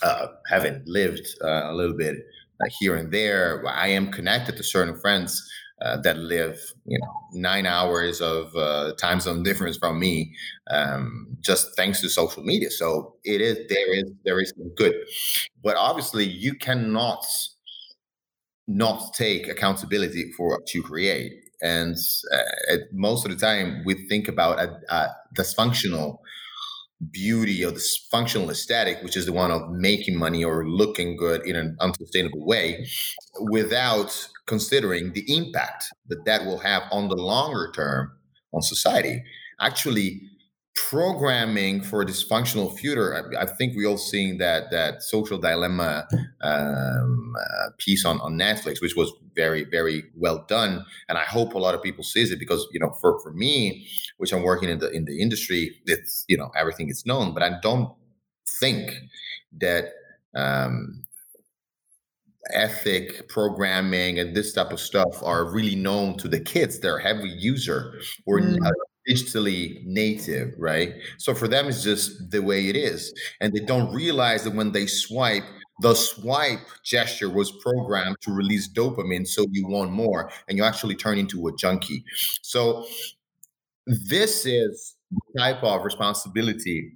uh, 0.02 0.28
having 0.50 0.84
lived 0.86 1.28
uh, 1.42 1.72
a 1.72 1.74
little 1.74 1.98
bit 1.98 2.18
uh, 2.62 2.70
here 2.80 2.96
and 2.96 3.12
there, 3.12 3.64
I 3.68 3.88
am 3.88 4.12
connected 4.12 4.58
to 4.58 4.64
certain 4.64 5.00
friends 5.00 5.50
uh, 5.82 5.98
that 5.98 6.18
live, 6.18 6.60
you 6.86 6.98
know, 7.00 7.14
nine 7.34 7.66
hours 7.66 8.22
of 8.22 8.56
uh, 8.56 8.94
time 8.94 9.20
zone 9.20 9.44
difference 9.50 9.78
from 9.78 10.00
me, 10.00 10.34
um, 10.70 11.28
just 11.42 11.76
thanks 11.76 12.00
to 12.02 12.10
social 12.10 12.44
media. 12.44 12.70
So 12.70 13.16
it 13.24 13.42
is 13.42 13.58
there 13.70 13.94
is 13.94 14.12
there 14.24 14.40
is 14.40 14.54
good, 14.76 14.94
but 15.64 15.76
obviously 15.76 16.26
you 16.26 16.54
cannot 16.54 17.26
not 18.68 19.14
take 19.14 19.48
accountability 19.48 20.32
for 20.38 20.50
what 20.50 20.74
you 20.74 20.84
create. 20.84 21.34
And 21.62 21.96
uh, 22.34 22.78
most 22.92 23.26
of 23.26 23.32
the 23.32 23.38
time, 23.38 23.84
we 23.86 24.08
think 24.08 24.28
about 24.28 24.60
a, 24.60 24.80
a 24.90 25.08
dysfunctional 25.36 26.18
beauty 27.12 27.64
or 27.66 27.72
this 27.72 28.08
functional 28.12 28.50
aesthetic, 28.50 29.02
which 29.04 29.18
is 29.18 29.26
the 29.26 29.34
one 29.34 29.52
of 29.52 29.70
making 29.72 30.18
money 30.18 30.44
or 30.44 30.68
looking 30.68 31.18
good 31.18 31.46
in 31.46 31.56
an 31.56 31.76
unsustainable 31.80 32.46
way, 32.46 32.88
without 33.52 34.28
considering 34.46 35.14
the 35.14 35.26
impact 35.34 35.86
that 36.08 36.26
that 36.26 36.46
will 36.46 36.60
have 36.60 36.84
on 36.92 37.10
the 37.10 37.16
longer 37.16 37.72
term 37.74 38.12
on 38.54 38.62
society. 38.62 39.24
Actually, 39.60 40.22
programming 40.76 41.82
for 41.82 42.02
a 42.02 42.06
dysfunctional 42.06 42.76
future. 42.78 43.16
I, 43.16 43.44
I, 43.44 43.46
think 43.46 43.76
we 43.76 43.86
all 43.86 43.98
seen 43.98 44.40
that 44.40 44.72
that 44.72 45.04
social 45.04 45.38
dilemma 45.38 46.08
um, 46.42 47.34
uh, 47.40 47.70
piece 47.78 48.06
on, 48.06 48.20
on 48.22 48.34
Netflix, 48.34 48.82
which 48.82 48.96
was 48.96 49.12
very 49.36 49.64
very 49.66 50.04
well 50.16 50.46
done, 50.48 50.86
and 51.10 51.18
I 51.18 51.24
hope 51.24 51.54
a 51.54 51.60
lot 51.60 51.76
of 51.76 51.84
people 51.84 52.04
sees 52.04 52.32
it 52.32 52.40
because 52.40 52.68
you 52.72 52.80
know 52.80 52.92
for 53.02 53.20
for 53.22 53.32
me, 53.34 53.88
which 54.18 54.34
I'm 54.34 54.42
working 54.42 54.70
in 54.70 54.80
the 54.80 54.90
in 54.90 55.06
the 55.06 55.22
industry, 55.22 55.80
it's 55.86 56.26
you 56.28 56.38
know 56.38 56.50
everything 56.56 56.90
is 56.90 57.06
known, 57.06 57.34
but 57.34 57.44
I 57.44 57.60
don't 57.62 57.94
think 58.60 58.92
that. 59.60 59.86
Um, 60.36 61.04
ethic 62.52 63.30
programming 63.30 64.20
and 64.20 64.36
this 64.36 64.52
type 64.52 64.74
of 64.74 64.80
stuff 64.80 65.24
are 65.24 65.46
really 65.46 65.76
known 65.76 66.18
to 66.18 66.28
the 66.28 66.42
kids 66.42 66.78
they're 66.78 67.00
heavy 67.00 67.30
user 67.30 67.94
or 68.26 68.42
mm 68.42 68.58
digitally 69.10 69.86
native, 69.86 70.54
right? 70.58 70.94
So 71.18 71.34
for 71.34 71.48
them, 71.48 71.68
it's 71.68 71.84
just 71.84 72.32
the 72.32 72.42
way 72.42 72.70
it 72.70 72.76
is. 72.76 73.14
And 73.42 73.54
they 73.54 73.60
don't 73.60 73.94
realize 73.94 74.44
that 74.44 74.54
when 74.54 74.72
they 74.72 74.86
swipe, 74.86 75.44
the 75.82 75.94
swipe 75.96 76.68
gesture 76.84 77.30
was 77.30 77.52
programmed 77.52 78.18
to 78.22 78.32
release 78.32 78.72
dopamine 78.72 79.28
so 79.28 79.46
you 79.52 79.68
want 79.68 79.92
more 79.92 80.32
and 80.48 80.58
you 80.58 80.64
actually 80.64 80.96
turn 80.96 81.18
into 81.18 81.48
a 81.48 81.56
junkie. 81.56 82.04
So 82.42 82.86
this 83.86 84.46
is 84.46 84.96
the 85.12 85.40
type 85.40 85.64
of 85.64 85.84
responsibility 85.84 86.94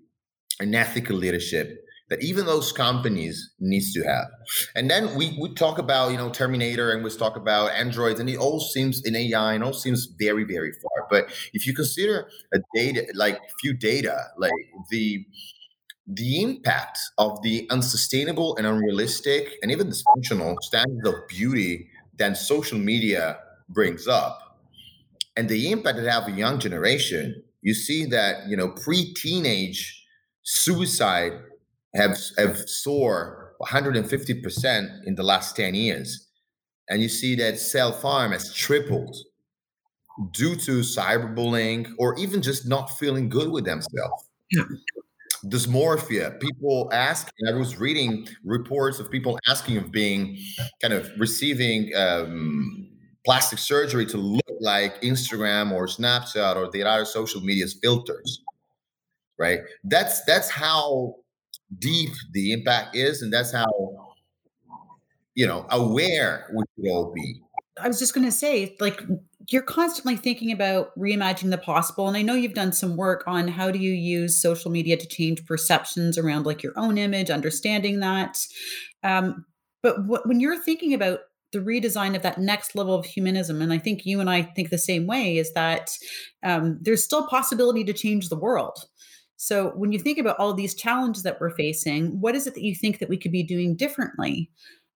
and 0.60 0.74
ethical 0.76 1.16
leadership 1.16 1.87
that 2.10 2.24
even 2.24 2.46
those 2.46 2.72
companies 2.72 3.52
needs 3.60 3.94
to 3.94 4.04
have. 4.04 4.28
And 4.76 4.90
then 4.90 5.16
we 5.16 5.38
we 5.40 5.54
talk 5.54 5.78
about 5.78 6.12
you 6.12 6.18
know 6.18 6.30
Terminator 6.30 6.92
and 6.92 7.04
we 7.04 7.10
talk 7.12 7.36
about 7.36 7.72
androids 7.72 8.20
and 8.20 8.30
it 8.30 8.38
all 8.38 8.60
seems 8.60 9.04
in 9.04 9.16
AI 9.16 9.54
and 9.54 9.64
all 9.64 9.74
seems 9.74 10.08
very 10.20 10.44
very 10.44 10.72
far. 10.72 11.08
But 11.10 11.30
if 11.54 11.68
you 11.68 11.74
consider 11.74 12.30
a 12.54 12.60
data 12.74 13.06
like 13.14 13.40
few 13.62 13.74
data 13.74 14.26
like 14.38 14.52
the 14.90 15.26
the 16.08 16.42
impact 16.42 17.00
of 17.18 17.42
the 17.42 17.68
unsustainable 17.70 18.56
and 18.56 18.66
unrealistic 18.66 19.56
and 19.62 19.72
even 19.72 19.90
dysfunctional 19.90 20.56
standards 20.62 21.06
of 21.06 21.28
beauty 21.28 21.90
that 22.18 22.38
social 22.38 22.80
media 22.80 23.38
brings 23.68 24.08
up 24.08 24.58
and 25.36 25.50
the 25.50 25.70
impact 25.70 26.00
it 26.00 26.08
have 26.08 26.28
a 26.28 26.32
young 26.32 26.60
generation 26.60 27.44
you 27.62 27.74
see 27.74 28.06
that 28.06 28.48
you 28.48 28.56
know 28.56 28.70
pre-teenage 28.70 30.06
suicide 30.44 31.34
have 31.96 32.18
have 32.38 32.58
soar 32.70 33.48
150% 33.62 35.06
in 35.06 35.16
the 35.16 35.24
last 35.24 35.56
10 35.56 35.76
years. 35.76 36.28
And 36.90 37.02
you 37.02 37.10
see 37.10 37.36
that 37.36 37.60
self 37.60 38.02
harm 38.02 38.32
has 38.32 38.54
tripled 38.54 39.16
due 40.32 40.56
to 40.56 40.80
cyberbullying 40.80 41.92
or 42.00 42.18
even 42.18 42.42
just 42.42 42.68
not 42.68 42.88
feeling 42.98 43.30
good 43.30 43.52
with 43.52 43.66
themselves. 43.66 44.30
Yeah. 44.52 44.64
Dysmorphia. 45.46 46.40
People 46.40 46.90
ask, 46.92 47.30
I 47.48 47.54
was 47.54 47.78
reading 47.78 48.28
reports 48.44 49.00
of 49.00 49.12
people 49.12 49.38
asking 49.48 49.78
of 49.78 49.92
being 49.92 50.38
kind 50.82 50.94
of 50.94 51.10
receiving 51.20 51.92
um, 51.96 52.90
plastic 53.26 53.60
surgery 53.60 54.06
to 54.08 54.18
look 54.18 54.58
like 54.62 55.00
Instagram 55.02 55.72
or 55.72 55.86
Snapchat 55.86 56.56
or 56.56 56.72
the 56.72 56.84
other 56.84 57.06
social 57.06 57.42
media's 57.42 57.78
filters. 57.84 58.42
Right? 59.38 59.60
That's 59.84 60.24
that's 60.26 60.50
how 60.50 61.18
deep 61.80 62.12
the 62.32 62.54
impact 62.54 62.96
is, 62.96 63.22
and 63.22 63.32
that's 63.32 63.52
how 63.52 63.68
you 65.36 65.46
know 65.46 65.66
aware 65.70 66.52
we 66.54 66.64
should 66.76 66.92
all 66.92 67.14
be. 67.14 67.42
I 67.82 67.88
was 67.88 68.00
just 68.00 68.14
going 68.14 68.26
to 68.26 68.32
say, 68.32 68.76
like, 68.80 69.04
you're 69.50 69.62
constantly 69.62 70.16
thinking 70.16 70.52
about 70.52 70.98
reimagining 70.98 71.52
the 71.52 71.58
possible, 71.58 72.08
and 72.08 72.18
I 72.18 72.22
know 72.22 72.34
you've 72.34 72.54
done 72.54 72.74
some 72.74 72.98
work 72.98 73.24
on 73.28 73.48
how 73.48 73.72
do 73.72 73.80
you 73.80 73.92
use 73.92 74.36
social 74.36 74.72
media 74.72 74.98
to 74.98 75.08
change 75.08 75.46
perceptions 75.46 76.18
around 76.18 76.46
like 76.46 76.64
your 76.64 76.74
own 76.76 76.98
image, 76.98 77.30
understanding 77.30 78.00
that. 78.00 78.46
Um, 79.04 79.46
but 79.84 79.98
when 80.26 80.40
you're 80.40 80.62
thinking 80.62 80.94
about 80.94 81.20
the 81.54 81.60
redesign 81.60 82.16
of 82.16 82.24
that 82.24 82.38
next 82.38 82.76
level 82.76 82.94
of 82.94 83.06
humanism 83.06 83.62
and 83.62 83.72
i 83.72 83.78
think 83.78 84.06
you 84.06 84.20
and 84.20 84.30
i 84.30 84.42
think 84.42 84.70
the 84.70 84.78
same 84.78 85.08
way 85.08 85.38
is 85.38 85.54
that 85.54 85.98
um, 86.44 86.78
there's 86.82 87.04
still 87.04 87.26
possibility 87.28 87.84
to 87.84 87.94
change 87.94 88.30
the 88.30 88.36
world 88.36 88.86
so 89.38 89.70
when 89.76 89.92
you 89.92 90.00
think 90.00 90.18
about 90.18 90.38
all 90.40 90.54
these 90.54 90.74
challenges 90.74 91.22
that 91.24 91.40
we're 91.40 91.52
facing, 91.52 92.20
what 92.20 92.36
is 92.36 92.48
it 92.48 92.56
that 92.56 92.64
you 92.64 92.74
think 92.74 92.98
that 93.00 93.08
we 93.08 93.18
could 93.18 93.32
be 93.32 93.44
doing 93.44 93.76
differently? 93.76 94.50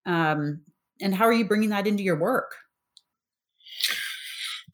Um, 0.08 0.62
and 1.00 1.14
how 1.14 1.26
are 1.26 1.34
you 1.34 1.46
bringing 1.46 1.70
that 1.70 1.86
into 1.86 2.02
your 2.02 2.20
work? 2.20 2.56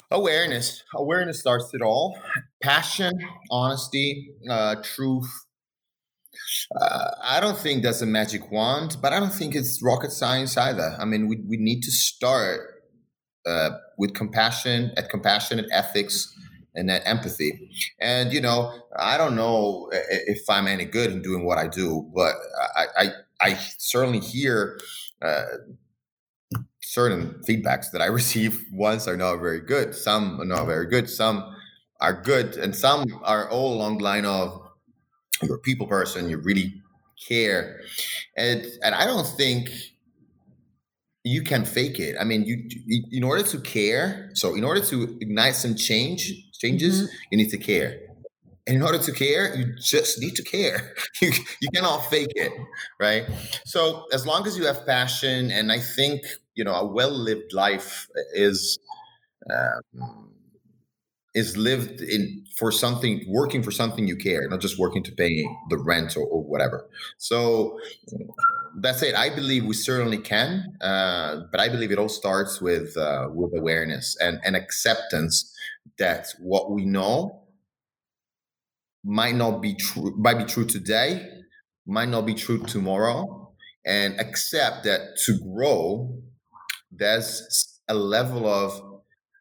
Awareness. 0.10 0.84
Awareness 0.96 1.40
starts 1.40 1.74
it 1.74 1.82
all. 1.82 2.18
Passion, 2.64 3.12
honesty, 3.52 4.32
uh, 4.50 4.76
truth. 4.82 5.30
Uh, 6.80 7.12
I 7.22 7.42
don't 7.42 7.58
think 7.58 7.84
that's 7.84 8.02
a 8.02 8.06
magic 8.06 8.50
wand, 8.52 8.98
but 9.02 9.12
I 9.12 9.20
don't 9.20 9.34
think 9.34 9.54
it's 9.54 9.84
rocket 9.84 10.14
science 10.14 10.56
either. 10.56 10.96
I 10.98 11.04
mean, 11.04 11.28
we, 11.28 11.44
we 11.46 11.58
need 11.58 11.82
to 11.82 11.92
start 11.92 12.84
uh, 13.46 13.72
with 13.98 14.14
compassion, 14.14 14.92
at 14.96 15.10
compassionate 15.10 15.66
ethics, 15.74 16.34
and 16.78 16.88
that 16.90 17.02
empathy. 17.06 17.70
And 18.00 18.32
you 18.32 18.40
know, 18.40 18.74
I 18.98 19.18
don't 19.18 19.36
know 19.36 19.90
if 19.92 20.50
I'm 20.50 20.68
any 20.68 20.86
good 20.86 21.12
in 21.12 21.22
doing 21.22 21.46
what 21.46 21.58
I 21.58 21.68
do, 21.68 22.10
but 22.16 22.36
I 22.78 22.86
I, 22.98 23.10
I 23.42 23.54
certainly 23.78 24.20
hear. 24.20 24.80
Uh, 25.22 25.44
certain 26.80 27.42
feedbacks 27.48 27.92
that 27.92 28.02
I 28.02 28.06
receive 28.22 28.64
once 28.72 29.08
are 29.08 29.18
not 29.18 29.38
very 29.38 29.60
good. 29.60 29.94
Some 29.94 30.40
are 30.40 30.46
not 30.46 30.66
very 30.66 30.88
good. 30.88 31.10
Some 31.10 31.56
are 32.00 32.14
good, 32.14 32.56
and 32.56 32.76
some 32.76 33.06
are 33.24 33.50
all 33.50 33.74
along 33.74 33.98
the 33.98 34.04
line 34.04 34.26
of 34.26 34.62
you're 35.44 35.58
a 35.58 35.60
people 35.60 35.88
person. 35.88 36.30
You 36.30 36.38
really 36.38 36.74
care, 37.28 37.82
and 38.38 38.66
and 38.84 38.96
I 38.96 39.06
don't 39.06 39.28
think 39.28 39.70
you 41.24 41.42
can 41.42 41.66
fake 41.66 42.00
it. 42.00 42.16
I 42.20 42.24
mean, 42.24 42.46
you 42.46 42.58
in 43.12 43.24
order 43.24 43.44
to 43.44 43.60
care. 43.60 44.30
So 44.34 44.56
in 44.56 44.64
order 44.64 44.82
to 44.82 45.18
ignite 45.20 45.56
some 45.56 45.76
change, 45.76 46.32
changes, 46.58 47.04
mm-hmm. 47.04 47.16
you 47.32 47.38
need 47.38 47.50
to 47.50 47.58
care. 47.58 48.00
And 48.68 48.76
in 48.76 48.82
order 48.84 49.00
to 49.00 49.12
care, 49.14 49.56
you 49.56 49.76
just 49.80 50.20
need 50.20 50.36
to 50.36 50.44
care. 50.44 50.94
You, 51.22 51.32
you 51.62 51.70
cannot 51.74 52.02
fake 52.12 52.34
it, 52.36 52.52
right? 53.00 53.26
So 53.66 54.06
as 54.14 54.28
long 54.28 54.46
as 54.46 54.56
you 54.56 54.66
have 54.66 54.86
passion, 54.86 55.50
and 55.50 55.72
I 55.72 55.80
think 55.80 56.22
you 56.54 56.64
know 56.64 56.74
a 56.74 56.86
well-lived 56.86 57.54
life 57.54 58.08
is 58.34 58.78
um, 59.52 60.30
is 61.34 61.56
lived 61.56 62.02
in 62.02 62.44
for 62.58 62.72
something, 62.72 63.24
working 63.28 63.62
for 63.64 63.72
something 63.72 64.08
you 64.08 64.16
care, 64.16 64.48
not 64.50 64.60
just 64.60 64.78
working 64.80 65.04
to 65.04 65.12
pay 65.12 65.46
the 65.70 65.78
rent 65.78 66.18
or, 66.18 66.26
or 66.26 66.44
whatever. 66.44 66.88
So 67.18 67.80
that's 68.80 69.02
it. 69.04 69.16
I 69.16 69.34
believe 69.34 69.66
we 69.66 69.76
certainly 69.76 70.18
can, 70.18 70.78
uh, 70.82 71.42
but 71.52 71.60
I 71.60 71.70
believe 71.70 71.92
it 71.92 72.00
all 72.00 72.10
starts 72.10 72.62
with 72.62 72.98
uh, 72.98 73.28
with 73.34 73.58
awareness 73.58 74.18
and 74.20 74.40
and 74.44 74.56
acceptance 74.56 75.54
that 75.98 76.28
what 76.40 76.72
we 76.72 76.86
know 76.86 77.44
might 79.04 79.36
not 79.36 79.62
be 79.62 79.74
true 79.76 80.14
might 80.18 80.38
be 80.38 80.44
true 80.46 80.66
today 80.66 81.26
might 81.86 82.10
not 82.10 82.26
be 82.26 82.34
true 82.34 82.62
tomorrow 82.64 83.54
and 83.86 84.20
accept 84.20 84.84
that 84.84 85.16
to 85.18 85.40
grow 85.40 86.22
there's 86.92 87.80
a 87.88 87.94
level 87.94 88.48
of 88.48 88.82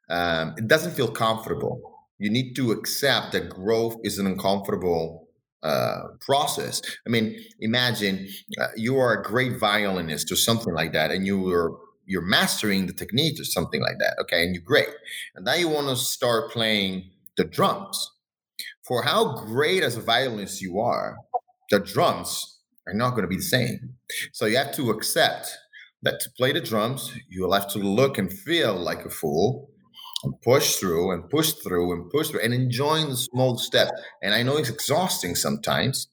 um, 0.08 0.54
it 0.56 0.68
doesn't 0.68 0.92
feel 0.92 1.10
comfortable. 1.10 1.80
You 2.18 2.30
need 2.30 2.54
to 2.54 2.70
accept 2.70 3.32
that 3.32 3.48
growth 3.48 3.96
is 4.04 4.18
an 4.18 4.26
uncomfortable 4.26 5.28
uh, 5.62 6.02
process. 6.20 6.80
I 7.06 7.10
mean 7.10 7.36
imagine 7.60 8.28
uh, 8.60 8.68
you 8.76 8.98
are 8.98 9.20
a 9.20 9.22
great 9.22 9.58
violinist 9.58 10.30
or 10.30 10.36
something 10.36 10.72
like 10.74 10.92
that 10.92 11.10
and 11.10 11.26
you 11.26 11.40
were 11.40 11.72
you're 12.06 12.22
mastering 12.22 12.86
the 12.86 12.92
technique 12.92 13.40
or 13.40 13.44
something 13.44 13.80
like 13.82 13.98
that. 13.98 14.16
Okay, 14.22 14.44
and 14.44 14.54
you're 14.54 14.64
great. 14.64 14.88
And 15.34 15.44
now 15.44 15.54
you 15.54 15.68
want 15.68 15.88
to 15.88 15.96
start 15.96 16.50
playing 16.50 17.10
the 17.36 17.44
drums. 17.44 18.12
For 18.86 19.02
how 19.02 19.44
great 19.44 19.82
as 19.82 19.96
a 19.96 20.00
violinist 20.00 20.62
you 20.62 20.78
are, 20.78 21.16
the 21.70 21.80
drums 21.80 22.60
are 22.86 22.94
not 22.94 23.10
going 23.10 23.22
to 23.22 23.28
be 23.28 23.36
the 23.36 23.42
same. 23.42 23.94
So 24.32 24.46
you 24.46 24.56
have 24.56 24.74
to 24.76 24.90
accept 24.90 25.58
that 26.02 26.20
to 26.20 26.30
play 26.36 26.52
the 26.52 26.60
drums, 26.60 27.12
you'll 27.28 27.52
have 27.52 27.68
to 27.70 27.78
look 27.78 28.16
and 28.16 28.32
feel 28.32 28.76
like 28.76 29.04
a 29.04 29.10
fool 29.10 29.70
and 30.22 30.40
push 30.42 30.76
through 30.76 31.12
and 31.12 31.28
push 31.28 31.52
through 31.52 31.92
and 31.92 32.10
push 32.10 32.28
through 32.30 32.40
and 32.40 32.54
enjoying 32.54 33.08
the 33.08 33.16
small 33.16 33.58
steps. 33.58 33.92
And 34.22 34.34
I 34.34 34.42
know 34.42 34.56
it's 34.56 34.68
exhausting 34.68 35.34
sometimes, 35.34 36.08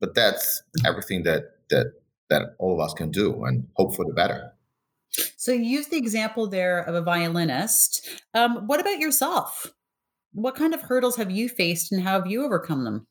but 0.00 0.14
that's 0.14 0.62
everything 0.84 1.22
that 1.24 1.42
that 1.70 1.92
that 2.28 2.42
all 2.58 2.74
of 2.74 2.84
us 2.84 2.92
can 2.94 3.10
do 3.10 3.44
and 3.44 3.68
hope 3.76 3.94
for 3.94 4.04
the 4.04 4.12
better. 4.12 4.52
So 5.36 5.52
you 5.52 5.62
use 5.62 5.88
the 5.88 5.96
example 5.96 6.46
there 6.46 6.80
of 6.80 6.94
a 6.94 7.02
violinist. 7.02 8.08
Um, 8.34 8.66
what 8.66 8.80
about 8.80 8.98
yourself? 8.98 9.72
What 10.32 10.54
kind 10.54 10.74
of 10.74 10.82
hurdles 10.82 11.16
have 11.16 11.30
you 11.30 11.48
faced 11.48 11.92
and 11.92 12.02
how 12.02 12.20
have 12.20 12.26
you 12.26 12.44
overcome 12.44 12.84
them? 12.84 13.06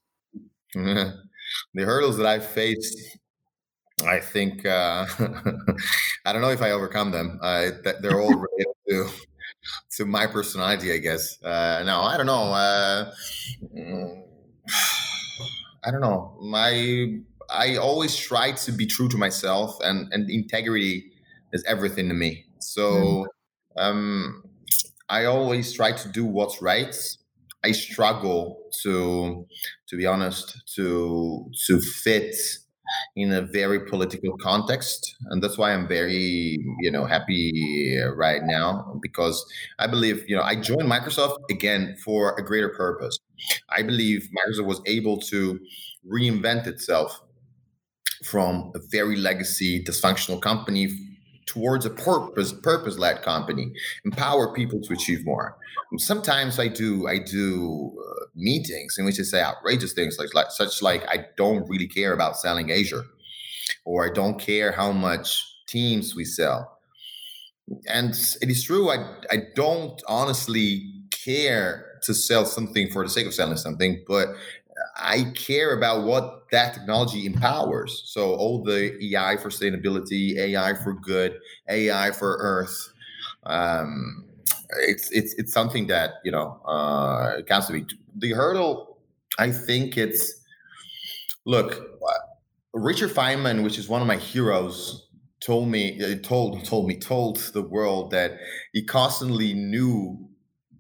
the 0.73 1.83
hurdles 1.83 2.17
that 2.17 2.25
I've 2.25 2.45
faced, 2.45 3.17
I 4.05 4.19
think, 4.19 4.65
uh, 4.65 5.05
I 6.25 6.33
don't 6.33 6.41
know 6.41 6.49
if 6.49 6.61
I 6.61 6.71
overcome 6.71 7.11
them. 7.11 7.39
Uh, 7.41 7.71
they're 8.01 8.19
all 8.19 8.29
related 8.33 8.73
to, 8.89 9.07
to 9.97 10.05
my 10.05 10.27
personality, 10.27 10.93
I 10.93 10.97
guess. 10.97 11.41
Uh, 11.41 11.83
no, 11.85 12.01
I 12.01 12.17
don't 12.17 12.25
know. 12.25 12.53
Uh, 12.53 13.11
I 15.83 15.91
don't 15.91 16.01
know. 16.01 16.37
My 16.41 17.19
I 17.49 17.77
always 17.77 18.15
try 18.15 18.51
to 18.51 18.71
be 18.71 18.85
true 18.85 19.07
to 19.09 19.17
myself, 19.17 19.77
and 19.83 20.11
and 20.11 20.29
integrity 20.29 21.11
is 21.55 21.63
everything 21.63 22.09
to 22.09 22.13
me. 22.13 22.45
So 22.59 22.91
mm-hmm. 22.91 23.79
um, 23.83 24.43
I 25.09 25.25
always 25.25 25.73
try 25.73 25.93
to 25.93 26.09
do 26.09 26.25
what's 26.25 26.61
right. 26.61 26.95
I 27.63 27.71
struggle 27.71 28.69
to, 28.83 29.47
to 29.87 29.97
be 29.97 30.05
honest, 30.05 30.61
to 30.75 31.49
to 31.65 31.79
fit 31.79 32.35
in 33.15 33.33
a 33.33 33.41
very 33.41 33.79
political 33.79 34.37
context, 34.37 35.15
and 35.29 35.41
that's 35.41 35.57
why 35.57 35.73
I'm 35.73 35.87
very 35.87 36.59
you 36.81 36.91
know 36.91 37.05
happy 37.05 37.97
right 38.15 38.43
now 38.43 38.99
because 39.01 39.43
I 39.79 39.87
believe 39.87 40.23
you 40.29 40.35
know 40.35 40.43
I 40.43 40.55
joined 40.55 40.89
Microsoft 40.95 41.37
again 41.49 41.95
for 42.03 42.35
a 42.37 42.43
greater 42.43 42.69
purpose. 42.69 43.17
I 43.69 43.81
believe 43.81 44.29
Microsoft 44.39 44.65
was 44.65 44.81
able 44.85 45.17
to 45.31 45.59
reinvent 46.07 46.67
itself 46.67 47.19
from 48.23 48.71
a 48.75 48.79
very 48.91 49.15
legacy 49.15 49.83
dysfunctional 49.83 50.39
company 50.39 50.89
towards 51.45 51.85
a 51.85 51.89
purpose 51.89 52.51
purpose 52.51 52.97
led 52.97 53.21
company 53.21 53.71
empower 54.03 54.53
people 54.53 54.81
to 54.81 54.93
achieve 54.93 55.25
more. 55.25 55.57
Sometimes 55.97 56.59
i 56.59 56.67
do 56.67 57.07
i 57.07 57.17
do 57.17 57.93
uh, 57.99 58.25
meetings 58.35 58.97
in 58.97 59.05
which 59.05 59.19
i 59.19 59.23
say 59.23 59.41
outrageous 59.41 59.93
things 59.93 60.17
like, 60.17 60.33
like 60.33 60.51
such 60.51 60.81
like 60.81 61.05
i 61.07 61.25
don't 61.37 61.67
really 61.69 61.87
care 61.87 62.13
about 62.13 62.37
selling 62.37 62.71
azure 62.71 63.03
or 63.85 64.05
i 64.05 64.13
don't 64.13 64.39
care 64.39 64.71
how 64.71 64.91
much 64.91 65.43
teams 65.67 66.15
we 66.15 66.23
sell. 66.25 66.79
And 67.87 68.11
it 68.41 68.49
is 68.49 68.63
true 68.63 68.89
i 68.89 68.97
i 69.31 69.37
don't 69.55 70.01
honestly 70.07 70.91
care 71.11 71.99
to 72.03 72.13
sell 72.13 72.45
something 72.45 72.89
for 72.91 73.03
the 73.03 73.09
sake 73.09 73.25
of 73.25 73.33
selling 73.33 73.57
something 73.57 74.03
but 74.07 74.29
I 74.97 75.31
care 75.35 75.77
about 75.77 76.05
what 76.05 76.49
that 76.51 76.73
technology 76.73 77.25
empowers. 77.25 78.03
So 78.05 78.35
all 78.35 78.63
the 78.63 78.97
AI 79.15 79.37
for 79.37 79.49
sustainability, 79.49 80.37
AI 80.37 80.73
for 80.83 80.93
good, 80.93 81.39
AI 81.69 82.11
for 82.11 82.37
Earth. 82.39 82.91
Um, 83.45 84.25
it's 84.79 85.11
it's 85.11 85.33
it's 85.35 85.53
something 85.53 85.87
that 85.87 86.15
you 86.23 86.31
know 86.31 86.59
uh, 86.65 87.41
counts 87.43 87.67
to 87.67 87.73
me. 87.73 87.85
The 88.17 88.33
hurdle, 88.33 88.97
I 89.39 89.51
think 89.51 89.97
it's 89.97 90.41
look. 91.45 91.91
Richard 92.73 93.11
Feynman, 93.11 93.63
which 93.63 93.77
is 93.77 93.87
one 93.87 94.01
of 94.01 94.07
my 94.07 94.17
heroes, 94.17 95.07
told 95.39 95.69
me 95.69 96.03
uh, 96.03 96.17
told 96.23 96.65
told 96.65 96.87
me 96.87 96.97
told 96.97 97.37
the 97.53 97.61
world 97.61 98.11
that 98.11 98.37
he 98.73 98.83
constantly 98.83 99.53
knew 99.53 100.17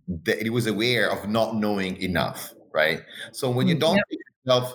that 0.07 0.41
he 0.41 0.49
was 0.49 0.67
aware 0.67 1.09
of 1.09 1.29
not 1.29 1.55
knowing 1.55 1.95
enough. 1.97 2.54
Right. 2.75 3.03
So 3.31 3.49
when 3.49 3.69
you 3.69 3.75
mm, 3.77 3.79
don't 3.79 3.95
yep. 3.95 4.05
take 4.09 4.19
yourself 4.45 4.73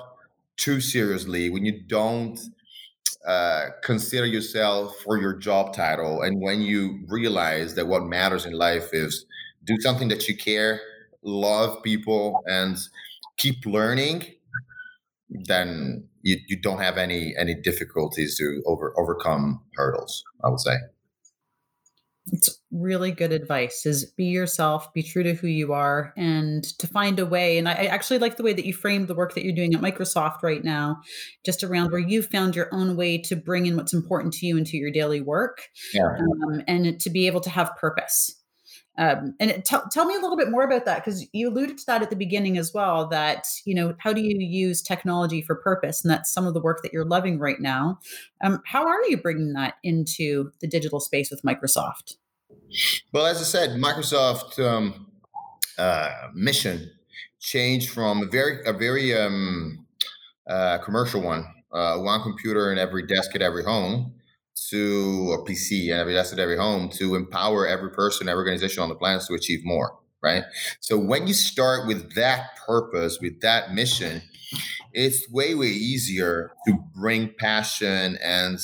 too 0.57 0.81
seriously, 0.81 1.51
when 1.51 1.67
you 1.67 1.83
don't 1.83 2.41
uh, 3.27 3.67
consider 3.83 4.25
yourself 4.25 4.97
for 5.05 5.19
your 5.19 5.35
job 5.35 5.75
title, 5.75 6.23
and 6.23 6.41
when 6.41 6.63
you 6.63 7.05
realize 7.09 7.75
that 7.75 7.87
what 7.87 8.05
matters 8.05 8.47
in 8.47 8.55
life 8.55 8.95
is 8.95 9.27
do 9.65 9.79
something 9.81 10.09
that 10.09 10.27
you 10.29 10.35
care, 10.35 10.81
love 11.23 11.83
people, 11.83 12.41
and 12.47 12.79
keep 13.37 13.67
learning, 13.67 14.25
then 15.29 16.09
you, 16.23 16.39
you 16.49 16.57
don't 16.57 16.81
have 16.81 16.97
any 16.97 17.35
any 17.37 17.55
difficulties 17.55 18.39
to 18.39 18.63
over 18.65 18.99
overcome 18.99 19.61
hurdles. 19.75 20.25
I 20.43 20.49
would 20.49 20.61
say. 20.61 20.77
It's 22.33 22.60
really 22.73 23.11
good 23.11 23.33
advice 23.33 23.85
is 23.85 24.05
be 24.05 24.27
yourself, 24.27 24.93
be 24.93 25.03
true 25.03 25.23
to 25.23 25.35
who 25.35 25.49
you 25.49 25.73
are, 25.73 26.13
and 26.17 26.65
to 26.79 26.87
find 26.87 27.19
a 27.19 27.27
way. 27.27 27.59
And 27.59 27.69
I, 27.69 27.73
I 27.73 27.85
actually 27.87 28.19
like 28.19 28.37
the 28.37 28.43
way 28.43 28.53
that 28.53 28.65
you 28.65 28.73
framed 28.73 29.09
the 29.09 29.15
work 29.15 29.35
that 29.35 29.45
you're 29.45 29.55
doing 29.55 29.75
at 29.75 29.81
Microsoft 29.81 30.43
right 30.43 30.63
now, 30.63 31.01
just 31.45 31.65
around 31.65 31.91
where 31.91 32.01
you 32.01 32.23
found 32.23 32.55
your 32.55 32.69
own 32.73 32.97
way 32.97 33.19
to 33.19 33.37
bring 33.37 33.67
in 33.67 33.77
what's 33.77 33.95
important 33.95 34.35
to 34.35 34.47
you 34.47 34.57
into 34.57 34.77
your 34.77 34.91
daily 34.91 35.21
work 35.21 35.63
yeah. 35.93 36.17
um, 36.19 36.63
and 36.69 37.01
to 37.01 37.11
be 37.11 37.27
able 37.27 37.41
to 37.41 37.51
have 37.51 37.77
purpose. 37.77 38.37
Um, 38.99 39.35
and 39.41 39.65
t- 39.65 39.77
tell 39.91 40.05
me 40.05 40.15
a 40.15 40.21
little 40.21 40.37
bit 40.37 40.51
more 40.51 40.65
about 40.65 40.85
that 40.85 41.03
because 41.03 41.27
you 41.33 41.49
alluded 41.49 41.79
to 41.79 41.87
that 41.87 42.03
at 42.03 42.11
the 42.11 42.17
beginning 42.17 42.59
as 42.59 42.75
well. 42.75 43.07
That 43.09 43.47
you 43.65 43.75
know, 43.75 43.95
how 43.99 44.13
do 44.13 44.21
you 44.21 44.37
use 44.39 44.83
technology 44.83 45.41
for 45.41 45.55
purpose? 45.55 46.05
And 46.05 46.11
that's 46.11 46.31
some 46.31 46.47
of 46.47 46.55
the 46.55 46.61
work 46.61 46.83
that 46.83 46.93
you're 46.93 47.07
loving 47.07 47.39
right 47.39 47.61
now. 47.61 47.99
Um, 48.45 48.61
how 48.67 48.87
are 48.87 49.03
you 49.09 49.17
bringing 49.17 49.55
that 49.55 49.75
into 49.83 50.51
the 50.61 50.67
digital 50.67 51.01
space 51.01 51.31
with 51.31 51.43
Microsoft? 51.43 52.17
Well, 53.13 53.27
as 53.27 53.39
I 53.39 53.45
said, 53.45 53.71
Microsoft 53.71 54.65
um, 54.65 55.07
uh, 55.79 56.29
mission 56.35 56.91
changed 57.41 57.91
from 57.91 58.23
a 58.23 58.27
very 58.27 58.65
a 58.65 58.73
very 58.73 59.17
um, 59.17 59.87
uh, 60.47 60.79
commercial 60.79 61.23
one, 61.23 61.47
uh, 61.73 61.97
one 61.99 62.23
computer 62.23 62.73
in 62.73 62.79
every 62.79 63.07
desk 63.07 63.35
at 63.35 63.43
every 63.43 63.65
home, 63.65 64.15
to 64.69 65.37
a 65.39 65.49
PC 65.49 65.89
in 65.89 65.99
every 65.99 66.13
desk 66.13 66.33
at 66.33 66.39
every 66.39 66.57
home 66.57 66.89
to 66.91 67.15
empower 67.15 67.67
every 67.67 67.91
person, 67.91 68.29
every 68.29 68.41
organization 68.41 68.83
on 68.83 68.89
the 68.89 68.95
planet 68.95 69.23
to 69.27 69.35
achieve 69.35 69.61
more. 69.65 69.97
Right. 70.23 70.45
So 70.81 70.99
when 70.99 71.27
you 71.27 71.33
start 71.33 71.87
with 71.87 72.15
that 72.15 72.51
purpose, 72.67 73.19
with 73.23 73.41
that 73.41 73.73
mission, 73.73 74.21
it's 74.93 75.31
way 75.31 75.55
way 75.55 75.69
easier 75.69 76.53
to 76.67 76.79
bring 76.95 77.33
passion 77.39 78.19
and 78.23 78.59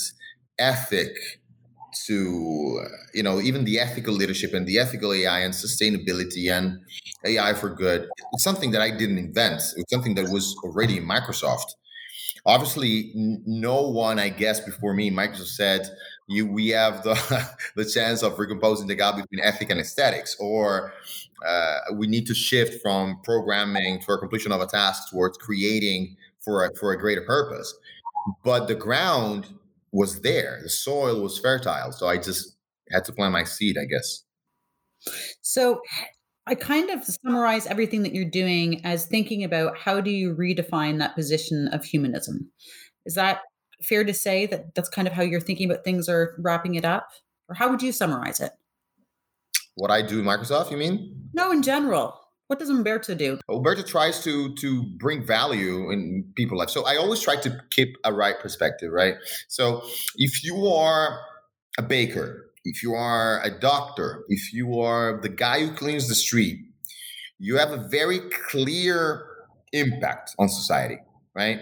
ethic 0.59 1.17
to 2.05 2.85
you 3.15 3.23
know 3.23 3.41
even 3.41 3.65
the 3.65 3.79
ethical 3.79 4.15
leadership 4.15 4.53
and 4.53 4.67
the 4.67 4.79
ethical 4.79 5.13
AI 5.13 5.41
and 5.41 5.55
sustainability 5.55 6.51
and 6.51 6.79
AI 7.25 7.55
for 7.55 7.71
good. 7.71 8.09
It's 8.33 8.45
something 8.45 8.71
that 8.73 8.83
I 8.83 8.91
didn't 8.91 9.19
invent. 9.19 9.63
It's 9.77 9.93
something 9.93 10.15
that 10.17 10.29
was 10.29 10.57
already 10.65 10.99
in 10.99 11.05
Microsoft. 11.05 11.73
Obviously, 12.45 13.11
no 13.15 13.89
one, 13.89 14.21
I 14.21 14.29
guess, 14.29 14.61
before 14.61 14.95
me, 14.95 15.11
Microsoft 15.11 15.55
said 15.57 15.89
you 16.29 16.47
we 16.47 16.69
have 16.69 17.03
the 17.03 17.15
the 17.77 17.85
chance 17.85 18.23
of 18.23 18.39
recomposing 18.39 18.87
the 18.87 18.95
gap 18.95 19.17
between 19.17 19.41
ethic 19.45 19.71
and 19.71 19.81
aesthetics, 19.81 20.37
or 20.41 20.93
uh, 21.47 21.79
we 21.95 22.07
need 22.07 22.27
to 22.27 22.35
shift 22.35 22.83
from 22.83 23.21
programming 23.23 24.01
for 24.01 24.19
completion 24.19 24.53
of 24.53 24.61
a 24.61 24.67
task 24.67 25.11
towards 25.11 25.39
creating 25.39 26.17
for 26.41 26.65
a, 26.65 26.75
for 26.77 26.93
a 26.93 26.99
greater 26.99 27.23
purpose. 27.23 27.75
But 28.45 28.67
the 28.67 28.75
ground 28.75 29.47
was 29.97 30.21
there. 30.21 30.61
The 30.63 30.69
soil 30.69 31.23
was 31.23 31.39
fertile. 31.39 31.91
So 31.91 32.07
I 32.07 32.19
just 32.19 32.55
had 32.93 33.05
to 33.07 33.13
plant 33.13 33.33
my 33.33 33.45
seed, 33.45 33.77
I 33.79 33.87
guess. 33.87 34.25
So 35.41 35.81
I 36.47 36.55
kind 36.55 36.91
of 36.91 37.03
summarize 37.03 37.67
everything 37.67 38.03
that 38.03 38.15
you're 38.15 38.31
doing 38.31 38.85
as 38.85 39.07
thinking 39.07 39.43
about 39.43 39.79
how 39.79 40.03
do 40.03 40.11
you 40.11 40.35
redefine 40.35 40.99
that 40.99 41.15
position 41.15 41.69
of 41.73 41.83
humanism? 41.85 42.51
Is 43.07 43.15
that 43.15 43.41
fair 43.83 44.05
to 44.05 44.13
say 44.13 44.45
that 44.47 44.75
that's 44.75 44.91
kind 44.91 45.09
of 45.09 45.15
how 45.15 45.23
you're 45.23 45.41
thinking 45.41 45.71
about 45.71 45.83
things 45.83 46.11
or 46.11 46.37
wrapping 46.39 46.75
it 46.75 46.85
up? 46.85 47.09
Or 47.49 47.55
how 47.55 47.71
would 47.71 47.83
you 47.83 47.93
summarize 47.93 48.41
it? 48.41 48.53
What 49.77 49.91
I 49.91 50.03
do 50.03 50.21
in 50.21 50.27
Microsoft, 50.27 50.71
you 50.71 50.77
mean? 50.77 51.31
No, 51.33 51.51
in 51.53 51.63
general. 51.63 52.21
What 52.49 52.61
does 52.61 52.71
Umberto 52.71 53.15
do? 53.15 53.41
Umberto 53.49 53.83
tries 53.83 54.23
to 54.25 54.55
to 54.57 54.85
bring 54.99 55.27
value 55.27 55.91
in 55.91 56.33
people 56.37 56.59
life. 56.59 56.71
So 56.71 56.87
I 56.87 56.97
always 56.97 57.21
try 57.21 57.37
to 57.37 57.61
keep 57.71 57.97
a 58.05 58.13
right 58.13 58.39
perspective, 58.39 58.93
right? 58.93 59.15
So 59.49 59.83
if 60.17 60.45
you 60.45 60.67
are 60.67 61.19
a 61.79 61.83
baker, 61.83 62.53
if 62.65 62.83
you 62.83 62.95
are 62.95 63.43
a 63.43 63.51
doctor, 63.51 64.25
if 64.29 64.53
you 64.53 64.79
are 64.79 65.21
the 65.21 65.29
guy 65.29 65.61
who 65.61 65.73
cleans 65.73 66.09
the 66.09 66.15
street, 66.15 66.61
you 67.39 67.57
have 67.57 67.73
a 67.73 67.89
very 67.89 68.21
clear 68.51 69.27
impact 69.73 70.35
on 70.39 70.49
society, 70.49 70.99
right? 71.35 71.61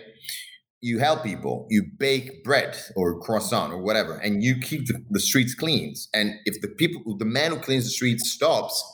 You 0.83 0.99
help 0.99 1.25
people, 1.25 1.67
you 1.71 1.85
bake 1.99 2.45
bread 2.45 2.77
or 2.95 3.19
croissant 3.21 3.73
or 3.73 3.79
whatever, 3.79 4.17
and 4.17 4.43
you 4.43 4.61
keep 4.61 4.87
the, 4.87 5.03
the 5.11 5.21
streets 5.21 5.55
clean. 5.55 5.95
And 6.13 6.35
if 6.45 6.61
the 6.61 6.69
people, 6.69 7.17
the 7.17 7.25
man 7.25 7.53
who 7.53 7.59
cleans 7.59 7.85
the 7.85 7.91
streets 7.91 8.31
stops, 8.31 8.85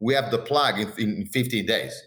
we 0.00 0.14
have 0.14 0.30
the 0.30 0.38
plug 0.38 0.78
in, 0.78 0.92
in 0.98 1.26
15 1.26 1.66
days. 1.66 2.02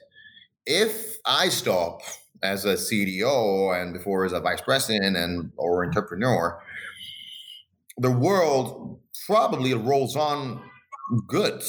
If 0.65 1.17
I 1.25 1.49
stop 1.49 2.01
as 2.43 2.65
a 2.65 2.73
CDO 2.73 3.81
and 3.81 3.93
before 3.93 4.25
as 4.25 4.33
a 4.33 4.39
vice 4.39 4.61
president 4.61 5.17
and 5.17 5.51
or 5.57 5.85
entrepreneur, 5.85 6.61
the 7.97 8.11
world 8.11 8.99
probably 9.25 9.73
rolls 9.73 10.15
on 10.15 10.61
good, 11.27 11.61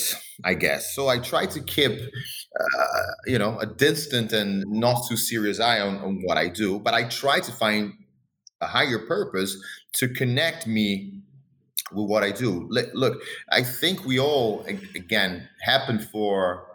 I 0.45 0.55
guess. 0.55 0.95
So 0.95 1.09
I 1.09 1.19
try 1.19 1.47
to 1.47 1.61
keep, 1.61 1.93
uh, 1.93 2.87
you 3.27 3.39
know, 3.39 3.59
a 3.59 3.67
distant 3.67 4.33
and 4.33 4.65
not 4.67 5.03
too 5.09 5.17
serious 5.17 5.61
eye 5.61 5.81
on, 5.81 5.97
on 5.99 6.23
what 6.25 6.37
I 6.37 6.49
do, 6.49 6.79
but 6.79 6.95
I 6.95 7.05
try 7.05 7.41
to 7.41 7.53
find 7.53 7.95
a 8.61 8.67
higher 8.67 8.99
purpose 8.99 9.57
to 9.95 10.09
connect 10.09 10.67
me 10.67 11.21
with 11.93 12.09
what 12.09 12.23
I 12.23 12.31
do. 12.31 12.69
Look, 12.71 13.23
I 13.51 13.63
think 13.63 14.05
we 14.05 14.19
all, 14.19 14.65
again, 14.95 15.49
happen 15.63 15.99
for 15.99 16.67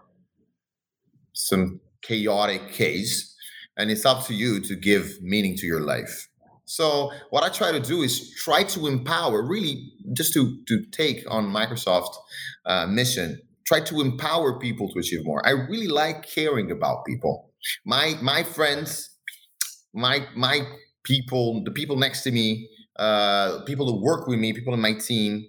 some 1.34 1.80
chaotic 2.02 2.72
case, 2.72 3.36
and 3.78 3.92
it's 3.92 4.06
up 4.06 4.26
to 4.28 4.34
you 4.34 4.60
to 4.62 4.76
give 4.76 5.22
meaning 5.22 5.56
to 5.58 5.66
your 5.66 5.82
life. 5.82 6.28
So 6.66 7.12
what 7.30 7.44
I 7.44 7.50
try 7.50 7.72
to 7.72 7.80
do 7.80 8.02
is 8.02 8.34
try 8.36 8.64
to 8.64 8.88
empower, 8.88 9.44
really, 9.44 9.92
just 10.14 10.34
to 10.34 10.58
to 10.68 10.84
take 10.92 11.24
on 11.30 11.46
Microsoft 11.46 12.16
uh, 12.66 12.88
mission, 12.88 13.40
try 13.68 13.82
to 13.82 14.02
empower 14.02 14.58
people 14.60 14.90
to 14.92 15.00
achieve 15.00 15.24
more. 15.24 15.46
I 15.46 15.52
really 15.52 15.88
like 15.88 16.28
caring 16.28 16.72
about 16.72 17.06
people. 17.06 17.52
My 17.86 18.16
my 18.22 18.44
friends, 18.44 19.10
my 19.94 20.26
my 20.36 20.62
people, 21.04 21.64
the 21.64 21.72
people 21.72 21.98
next 21.98 22.24
to 22.24 22.32
me, 22.32 22.68
uh, 22.98 23.62
people 23.66 23.86
who 23.86 24.02
work 24.02 24.28
with 24.28 24.40
me, 24.40 24.54
people 24.54 24.74
in 24.74 24.82
my 24.82 24.94
team, 24.94 25.46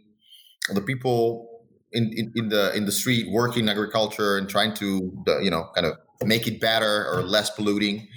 the 0.73 0.81
people 0.81 1.49
in, 1.93 2.13
in, 2.17 2.33
in 2.35 2.49
the 2.49 2.75
in 2.75 2.87
the 2.87 2.93
street 2.93 3.31
working 3.31 3.69
agriculture 3.69 4.37
and 4.37 4.49
trying 4.49 4.75
to 4.75 5.13
you 5.41 5.51
know 5.51 5.69
kind 5.75 5.87
of 5.87 5.95
make 6.25 6.47
it 6.47 6.61
better 6.61 7.07
or 7.13 7.23
less 7.23 7.51
polluting. 7.51 8.09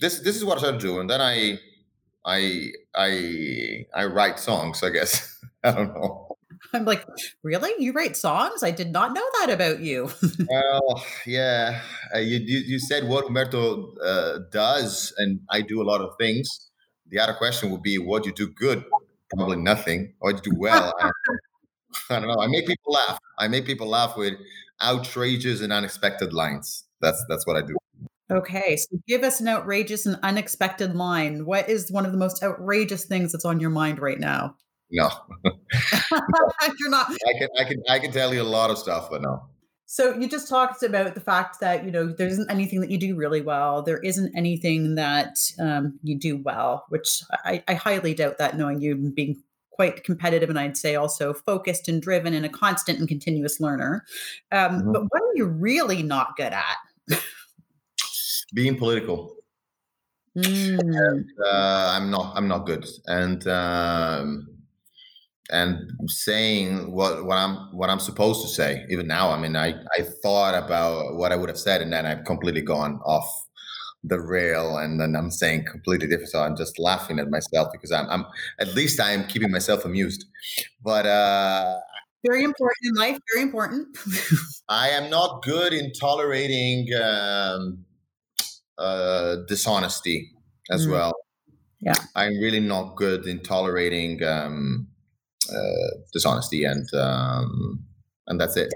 This 0.00 0.20
this 0.20 0.36
is 0.36 0.44
what 0.44 0.58
I 0.58 0.62
try 0.62 0.70
to 0.72 0.78
do, 0.78 1.00
and 1.00 1.08
then 1.08 1.20
I 1.20 1.58
I 2.24 2.70
I 2.94 3.86
I 3.94 4.06
write 4.06 4.38
songs. 4.38 4.82
I 4.82 4.90
guess 4.90 5.38
I 5.64 5.72
don't 5.72 5.94
know. 5.94 6.36
I'm 6.72 6.84
like, 6.84 7.06
really? 7.44 7.70
You 7.78 7.92
write 7.92 8.16
songs? 8.16 8.64
I 8.64 8.72
did 8.72 8.90
not 8.90 9.14
know 9.14 9.24
that 9.38 9.50
about 9.50 9.78
you. 9.78 10.10
well, 10.48 11.04
yeah. 11.24 11.82
Uh, 12.12 12.18
you, 12.18 12.38
you, 12.38 12.58
you 12.66 12.78
said 12.80 13.06
what 13.06 13.26
Umberto 13.26 13.94
uh, 13.98 14.38
does, 14.50 15.14
and 15.18 15.38
I 15.50 15.60
do 15.60 15.80
a 15.80 15.84
lot 15.84 16.00
of 16.00 16.16
things 16.18 16.72
the 17.08 17.18
other 17.18 17.34
question 17.34 17.70
would 17.70 17.82
be, 17.82 17.98
what 17.98 18.22
do 18.22 18.30
you 18.30 18.34
do 18.34 18.48
good? 18.48 18.84
Probably 19.34 19.56
nothing. 19.56 20.14
or 20.20 20.32
do 20.32 20.40
you 20.44 20.52
do 20.52 20.58
well? 20.58 20.94
I, 21.00 21.10
I 22.10 22.20
don't 22.20 22.28
know. 22.28 22.40
I 22.40 22.46
make 22.46 22.66
people 22.66 22.92
laugh. 22.92 23.18
I 23.38 23.48
make 23.48 23.66
people 23.66 23.86
laugh 23.86 24.16
with 24.16 24.34
outrageous 24.82 25.60
and 25.60 25.72
unexpected 25.72 26.32
lines. 26.32 26.84
That's 27.00 27.24
that's 27.28 27.46
what 27.46 27.56
I 27.56 27.62
do. 27.62 27.76
Okay, 28.30 28.76
so 28.76 28.98
give 29.06 29.22
us 29.22 29.40
an 29.40 29.48
outrageous 29.48 30.06
and 30.06 30.18
unexpected 30.22 30.94
line. 30.94 31.44
What 31.44 31.68
is 31.68 31.92
one 31.92 32.06
of 32.06 32.12
the 32.12 32.18
most 32.18 32.42
outrageous 32.42 33.04
things 33.04 33.32
that's 33.32 33.44
on 33.44 33.60
your 33.60 33.70
mind 33.70 33.98
right 33.98 34.18
now? 34.18 34.56
No, 34.90 35.10
you're 36.78 36.90
not. 36.90 37.10
I 37.10 37.38
can, 37.38 37.48
I 37.58 37.64
can, 37.64 37.82
I 37.90 37.98
can 37.98 38.12
tell 38.12 38.32
you 38.32 38.42
a 38.42 38.44
lot 38.44 38.70
of 38.70 38.78
stuff, 38.78 39.10
but 39.10 39.22
no. 39.22 39.42
So 39.94 40.12
you 40.12 40.28
just 40.28 40.48
talked 40.48 40.82
about 40.82 41.14
the 41.14 41.20
fact 41.20 41.60
that 41.60 41.84
you 41.84 41.92
know 41.92 42.08
there 42.08 42.26
isn't 42.26 42.50
anything 42.50 42.80
that 42.80 42.90
you 42.90 42.98
do 42.98 43.14
really 43.14 43.40
well. 43.40 43.80
There 43.80 43.98
isn't 43.98 44.36
anything 44.36 44.96
that 44.96 45.38
um, 45.60 46.00
you 46.02 46.18
do 46.18 46.38
well, 46.38 46.84
which 46.88 47.22
I, 47.44 47.62
I 47.68 47.74
highly 47.74 48.12
doubt 48.12 48.38
that. 48.38 48.56
Knowing 48.58 48.80
you 48.80 48.96
being 48.96 49.40
quite 49.70 50.02
competitive 50.02 50.50
and 50.50 50.58
I'd 50.58 50.76
say 50.76 50.96
also 50.96 51.32
focused 51.32 51.88
and 51.88 52.02
driven 52.02 52.34
and 52.34 52.44
a 52.44 52.48
constant 52.48 52.98
and 52.98 53.06
continuous 53.06 53.60
learner. 53.60 54.04
Um, 54.50 54.80
mm-hmm. 54.80 54.92
But 54.94 55.02
what 55.02 55.22
are 55.22 55.36
you 55.36 55.46
really 55.46 56.02
not 56.02 56.36
good 56.36 56.52
at? 56.52 56.76
Being 58.52 58.76
political. 58.76 59.36
Mm. 60.36 60.80
And, 60.80 61.30
uh, 61.46 61.92
I'm 61.94 62.10
not. 62.10 62.36
I'm 62.36 62.48
not 62.48 62.66
good. 62.66 62.84
And 63.06 63.46
um, 63.46 64.53
and 65.50 65.90
saying 66.06 66.92
what 66.92 67.24
what 67.24 67.36
I'm 67.36 67.56
what 67.76 67.90
I'm 67.90 68.00
supposed 68.00 68.42
to 68.42 68.48
say. 68.48 68.84
Even 68.90 69.06
now, 69.06 69.30
I 69.30 69.38
mean, 69.38 69.56
I 69.56 69.74
I 69.98 70.02
thought 70.22 70.54
about 70.54 71.16
what 71.16 71.32
I 71.32 71.36
would 71.36 71.48
have 71.48 71.58
said, 71.58 71.82
and 71.82 71.92
then 71.92 72.06
I've 72.06 72.24
completely 72.24 72.62
gone 72.62 73.00
off 73.04 73.46
the 74.02 74.20
rail, 74.20 74.78
and 74.78 75.00
then 75.00 75.14
I'm 75.16 75.30
saying 75.30 75.66
completely 75.70 76.08
different. 76.08 76.30
So 76.30 76.42
I'm 76.42 76.56
just 76.56 76.78
laughing 76.78 77.18
at 77.18 77.28
myself 77.30 77.68
because 77.72 77.92
I'm 77.92 78.08
I'm 78.08 78.24
at 78.58 78.74
least 78.74 79.00
I 79.00 79.12
am 79.12 79.26
keeping 79.26 79.50
myself 79.50 79.84
amused. 79.84 80.24
But 80.82 81.06
uh, 81.06 81.78
very 82.24 82.42
important 82.42 82.78
in 82.84 82.94
life. 82.94 83.18
Very 83.34 83.42
important. 83.42 83.96
I 84.68 84.88
am 84.88 85.10
not 85.10 85.42
good 85.42 85.74
in 85.74 85.92
tolerating 85.92 86.88
um, 86.94 87.84
uh, 88.78 89.36
dishonesty 89.46 90.32
as 90.70 90.86
mm. 90.86 90.92
well. 90.92 91.12
Yeah, 91.80 91.96
I'm 92.16 92.38
really 92.38 92.60
not 92.60 92.96
good 92.96 93.26
in 93.26 93.40
tolerating. 93.40 94.22
Um, 94.24 94.88
uh, 95.50 95.96
dishonesty 96.12 96.64
and 96.64 96.92
um, 96.94 97.84
and 98.26 98.40
that's 98.40 98.56
it. 98.56 98.72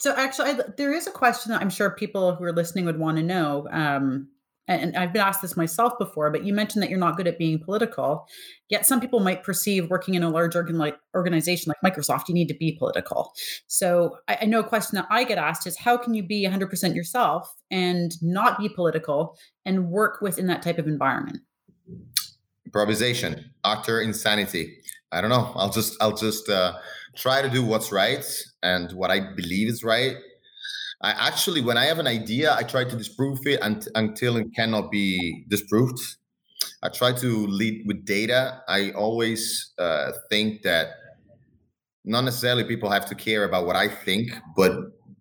So 0.00 0.14
actually, 0.16 0.50
I, 0.50 0.60
there 0.76 0.92
is 0.92 1.06
a 1.06 1.12
question 1.12 1.52
that 1.52 1.60
I'm 1.60 1.70
sure 1.70 1.90
people 1.90 2.34
who 2.34 2.44
are 2.44 2.52
listening 2.52 2.84
would 2.86 2.98
want 2.98 3.18
to 3.18 3.22
know. 3.22 3.68
Um, 3.70 4.28
and 4.68 4.96
I've 4.96 5.12
been 5.12 5.22
asked 5.22 5.42
this 5.42 5.56
myself 5.56 5.98
before, 5.98 6.30
but 6.30 6.44
you 6.44 6.54
mentioned 6.54 6.82
that 6.82 6.90
you're 6.90 6.98
not 6.98 7.16
good 7.16 7.26
at 7.26 7.38
being 7.38 7.58
political. 7.58 8.26
Yet 8.68 8.86
some 8.86 9.00
people 9.00 9.18
might 9.18 9.42
perceive 9.42 9.90
working 9.90 10.14
in 10.14 10.22
a 10.22 10.30
large 10.30 10.54
organ 10.54 10.78
like 10.78 10.96
organization 11.14 11.72
like 11.72 11.92
Microsoft, 11.92 12.28
you 12.28 12.34
need 12.34 12.48
to 12.48 12.54
be 12.54 12.72
political. 12.78 13.32
So 13.66 14.18
I, 14.28 14.38
I 14.42 14.44
know 14.46 14.60
a 14.60 14.64
question 14.64 14.96
that 14.96 15.06
I 15.10 15.24
get 15.24 15.36
asked 15.36 15.66
is 15.66 15.76
how 15.76 15.96
can 15.96 16.14
you 16.14 16.22
be 16.22 16.46
100% 16.46 16.94
yourself 16.94 17.52
and 17.70 18.12
not 18.22 18.58
be 18.58 18.68
political 18.68 19.36
and 19.64 19.90
work 19.90 20.20
within 20.22 20.46
that 20.46 20.62
type 20.62 20.78
of 20.78 20.86
environment? 20.86 21.38
Improvisation, 22.64 23.52
utter 23.64 24.00
insanity. 24.00 24.78
I 25.12 25.20
don't 25.20 25.30
know. 25.30 25.52
I'll 25.54 25.70
just 25.70 25.96
I'll 26.00 26.16
just 26.16 26.48
uh, 26.48 26.72
try 27.14 27.42
to 27.42 27.50
do 27.50 27.64
what's 27.64 27.92
right 27.92 28.24
and 28.62 28.90
what 28.92 29.10
I 29.10 29.20
believe 29.34 29.68
is 29.68 29.84
right. 29.84 30.16
I 31.02 31.10
actually, 31.10 31.60
when 31.60 31.76
I 31.76 31.84
have 31.86 31.98
an 31.98 32.06
idea, 32.06 32.54
I 32.54 32.62
try 32.62 32.84
to 32.84 32.96
disprove 32.96 33.40
it 33.44 33.60
un- 33.60 33.82
until 33.96 34.36
it 34.36 34.54
cannot 34.54 34.90
be 34.90 35.44
disproved. 35.48 35.98
I 36.82 36.88
try 36.88 37.12
to 37.12 37.46
lead 37.48 37.84
with 37.86 38.04
data. 38.04 38.62
I 38.68 38.92
always 38.92 39.72
uh, 39.78 40.12
think 40.30 40.62
that 40.62 40.90
not 42.04 42.22
necessarily 42.22 42.64
people 42.64 42.90
have 42.90 43.06
to 43.06 43.14
care 43.14 43.44
about 43.44 43.66
what 43.66 43.76
I 43.76 43.88
think, 43.88 44.30
but 44.56 44.72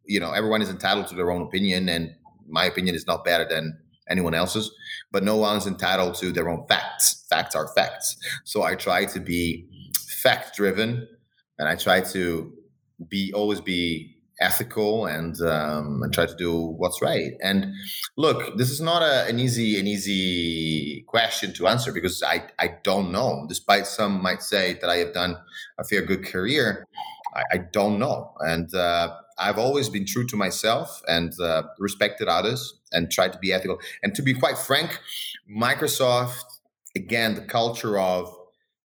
you 0.06 0.20
know, 0.20 0.32
everyone 0.32 0.62
is 0.62 0.70
entitled 0.70 1.08
to 1.08 1.16
their 1.16 1.32
own 1.32 1.42
opinion, 1.42 1.89
and 1.89 2.12
my 2.48 2.66
opinion 2.66 2.96
is 2.96 3.08
not 3.08 3.24
better 3.26 3.48
than 3.48 3.78
anyone 4.10 4.34
else's. 4.34 4.72
But 5.12 5.24
no 5.24 5.38
one's 5.38 5.68
entitled 5.68 6.16
to 6.16 6.32
their 6.32 6.50
own 6.50 6.66
facts. 6.68 7.26
Facts 7.30 7.56
are 7.56 7.68
facts. 7.76 8.18
So 8.44 8.64
I 8.64 8.76
try 8.76 9.06
to 9.06 9.20
be 9.20 9.68
fact 10.22 10.56
driven, 10.56 11.08
and 11.58 11.68
I 11.68 11.76
try 11.76 12.02
to 12.02 12.54
be 13.10 13.34
always 13.34 13.62
be 13.62 14.18
ethical 14.42 15.06
and 15.06 15.40
um, 15.42 16.02
and 16.04 16.12
try 16.14 16.26
to 16.26 16.36
do 16.36 16.54
what's 16.54 17.02
right. 17.02 17.34
And 17.42 17.74
look, 18.18 18.58
this 18.58 18.72
is 18.72 18.82
not 18.82 19.02
a, 19.04 19.28
an 19.28 19.40
easy 19.40 19.80
an 19.80 19.88
easy 19.88 21.04
question 21.08 21.54
to 21.54 21.68
answer 21.68 21.92
because 21.94 22.24
I 22.24 22.44
I 22.60 22.76
don't 22.84 23.12
know. 23.12 23.46
Despite 23.48 23.88
some 23.88 24.22
might 24.22 24.42
say 24.42 24.74
that 24.82 24.90
I 24.90 24.98
have 24.98 25.14
done 25.14 25.38
a 25.80 25.84
fair 25.84 26.02
good 26.02 26.26
career, 26.26 26.86
I, 27.36 27.44
I 27.54 27.58
don't 27.72 28.00
know. 28.00 28.34
And 28.40 28.74
uh, 28.74 29.16
I've 29.38 29.58
always 29.58 29.90
been 29.90 30.06
true 30.06 30.28
to 30.28 30.36
myself 30.36 31.02
and 31.08 31.34
uh, 31.40 31.64
respected 31.80 32.28
others 32.28 32.80
and 32.92 33.12
tried 33.12 33.34
to 33.34 33.40
be 33.40 33.54
ethical. 33.54 33.80
And 34.04 34.14
to 34.16 34.22
be 34.22 34.34
quite 34.34 34.58
frank, 34.58 35.00
Microsoft 35.50 36.44
again 36.96 37.36
the 37.36 37.42
culture 37.42 37.98
of 37.98 38.36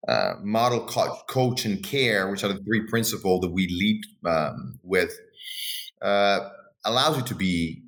uh, 0.09 0.35
model 0.43 0.87
co- 0.87 1.19
coach 1.29 1.65
and 1.65 1.83
care, 1.83 2.31
which 2.31 2.45
are 2.45 2.49
the 2.49 2.63
three 2.65 2.87
principles 2.89 3.41
that 3.41 3.51
we 3.51 3.67
lead 3.69 4.03
um, 4.27 4.79
with, 4.83 5.13
uh, 6.03 6.41
allows 6.85 7.17
you 7.17 7.23
to 7.25 7.35
be 7.35 7.83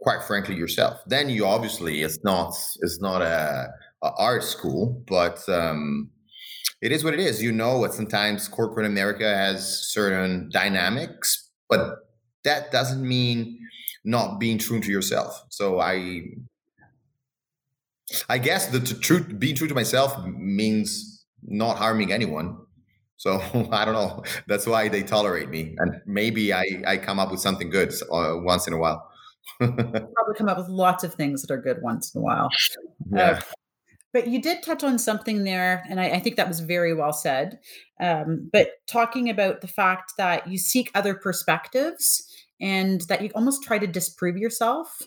quite 0.00 0.22
frankly 0.22 0.54
yourself. 0.54 1.00
Then 1.06 1.28
you 1.28 1.46
obviously 1.46 2.02
it's 2.02 2.22
not 2.22 2.54
it's 2.80 3.00
not 3.00 3.22
a, 3.22 3.68
a 4.02 4.10
art 4.18 4.44
school, 4.44 5.02
but 5.06 5.46
um, 5.48 6.10
it 6.80 6.92
is 6.92 7.02
what 7.02 7.14
it 7.14 7.20
is. 7.20 7.42
You 7.42 7.52
know 7.52 7.78
what 7.78 7.94
sometimes 7.94 8.48
corporate 8.48 8.86
America 8.86 9.24
has 9.24 9.88
certain 9.90 10.48
dynamics, 10.52 11.50
but 11.68 11.96
that 12.44 12.70
doesn't 12.70 13.06
mean 13.06 13.58
not 14.04 14.38
being 14.38 14.58
true 14.58 14.80
to 14.80 14.90
yourself. 14.90 15.44
So 15.48 15.80
I 15.80 16.22
I 18.28 18.38
guess 18.38 18.68
the 18.68 18.80
truth 18.80 19.38
being 19.38 19.54
true 19.54 19.68
to 19.68 19.74
myself 19.74 20.16
means 20.24 21.07
not 21.42 21.76
harming 21.76 22.12
anyone. 22.12 22.58
So 23.16 23.40
I 23.72 23.84
don't 23.84 23.94
know. 23.94 24.22
That's 24.46 24.66
why 24.66 24.88
they 24.88 25.02
tolerate 25.02 25.48
me, 25.48 25.76
and 25.78 26.00
maybe 26.06 26.52
I 26.52 26.82
I 26.86 26.96
come 26.96 27.18
up 27.18 27.30
with 27.30 27.40
something 27.40 27.70
good 27.70 27.92
uh, 28.10 28.34
once 28.36 28.66
in 28.66 28.72
a 28.72 28.78
while. 28.78 29.10
Probably 29.58 30.34
come 30.36 30.48
up 30.48 30.58
with 30.58 30.68
lots 30.68 31.04
of 31.04 31.14
things 31.14 31.42
that 31.42 31.50
are 31.50 31.60
good 31.60 31.78
once 31.82 32.14
in 32.14 32.20
a 32.20 32.22
while. 32.22 32.48
Yeah. 33.10 33.30
Uh, 33.30 33.40
but 34.12 34.26
you 34.26 34.40
did 34.40 34.62
touch 34.62 34.82
on 34.82 34.98
something 34.98 35.44
there, 35.44 35.84
and 35.88 36.00
I, 36.00 36.10
I 36.10 36.20
think 36.20 36.36
that 36.36 36.48
was 36.48 36.60
very 36.60 36.94
well 36.94 37.12
said. 37.12 37.58
Um, 38.00 38.48
but 38.52 38.70
talking 38.86 39.28
about 39.28 39.60
the 39.60 39.68
fact 39.68 40.14
that 40.16 40.46
you 40.48 40.56
seek 40.58 40.90
other 40.94 41.14
perspectives 41.14 42.26
and 42.60 43.02
that 43.02 43.22
you 43.22 43.30
almost 43.34 43.62
try 43.62 43.78
to 43.78 43.86
disprove 43.86 44.36
yourself. 44.36 45.02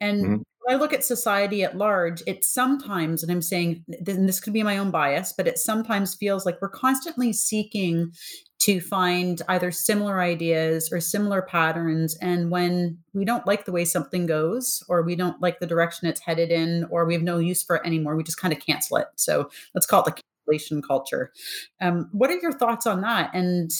And 0.00 0.24
mm-hmm. 0.24 0.42
I 0.68 0.74
look 0.74 0.92
at 0.92 1.04
society 1.04 1.62
at 1.62 1.76
large, 1.76 2.22
it 2.26 2.44
sometimes, 2.44 3.22
and 3.22 3.30
I'm 3.30 3.42
saying, 3.42 3.84
and 3.88 4.28
this 4.28 4.40
could 4.40 4.52
be 4.52 4.62
my 4.62 4.78
own 4.78 4.90
bias, 4.90 5.32
but 5.32 5.46
it 5.46 5.58
sometimes 5.58 6.14
feels 6.14 6.44
like 6.44 6.60
we're 6.60 6.68
constantly 6.68 7.32
seeking 7.32 8.12
to 8.58 8.80
find 8.80 9.42
either 9.48 9.70
similar 9.70 10.20
ideas 10.20 10.90
or 10.90 11.00
similar 11.00 11.42
patterns. 11.42 12.16
And 12.20 12.50
when 12.50 12.98
we 13.12 13.24
don't 13.24 13.46
like 13.46 13.64
the 13.64 13.72
way 13.72 13.84
something 13.84 14.26
goes, 14.26 14.82
or 14.88 15.02
we 15.02 15.14
don't 15.14 15.40
like 15.40 15.60
the 15.60 15.66
direction 15.66 16.08
it's 16.08 16.20
headed 16.20 16.50
in, 16.50 16.84
or 16.90 17.04
we 17.04 17.14
have 17.14 17.22
no 17.22 17.38
use 17.38 17.62
for 17.62 17.76
it 17.76 17.86
anymore, 17.86 18.16
we 18.16 18.24
just 18.24 18.40
kind 18.40 18.52
of 18.52 18.58
cancel 18.58 18.96
it. 18.96 19.06
So 19.16 19.50
let's 19.74 19.86
call 19.86 20.00
it 20.00 20.06
the 20.06 20.22
cancellation 20.46 20.82
culture. 20.82 21.32
Um, 21.80 22.08
what 22.12 22.30
are 22.30 22.38
your 22.38 22.52
thoughts 22.52 22.86
on 22.86 23.02
that? 23.02 23.30
And 23.34 23.70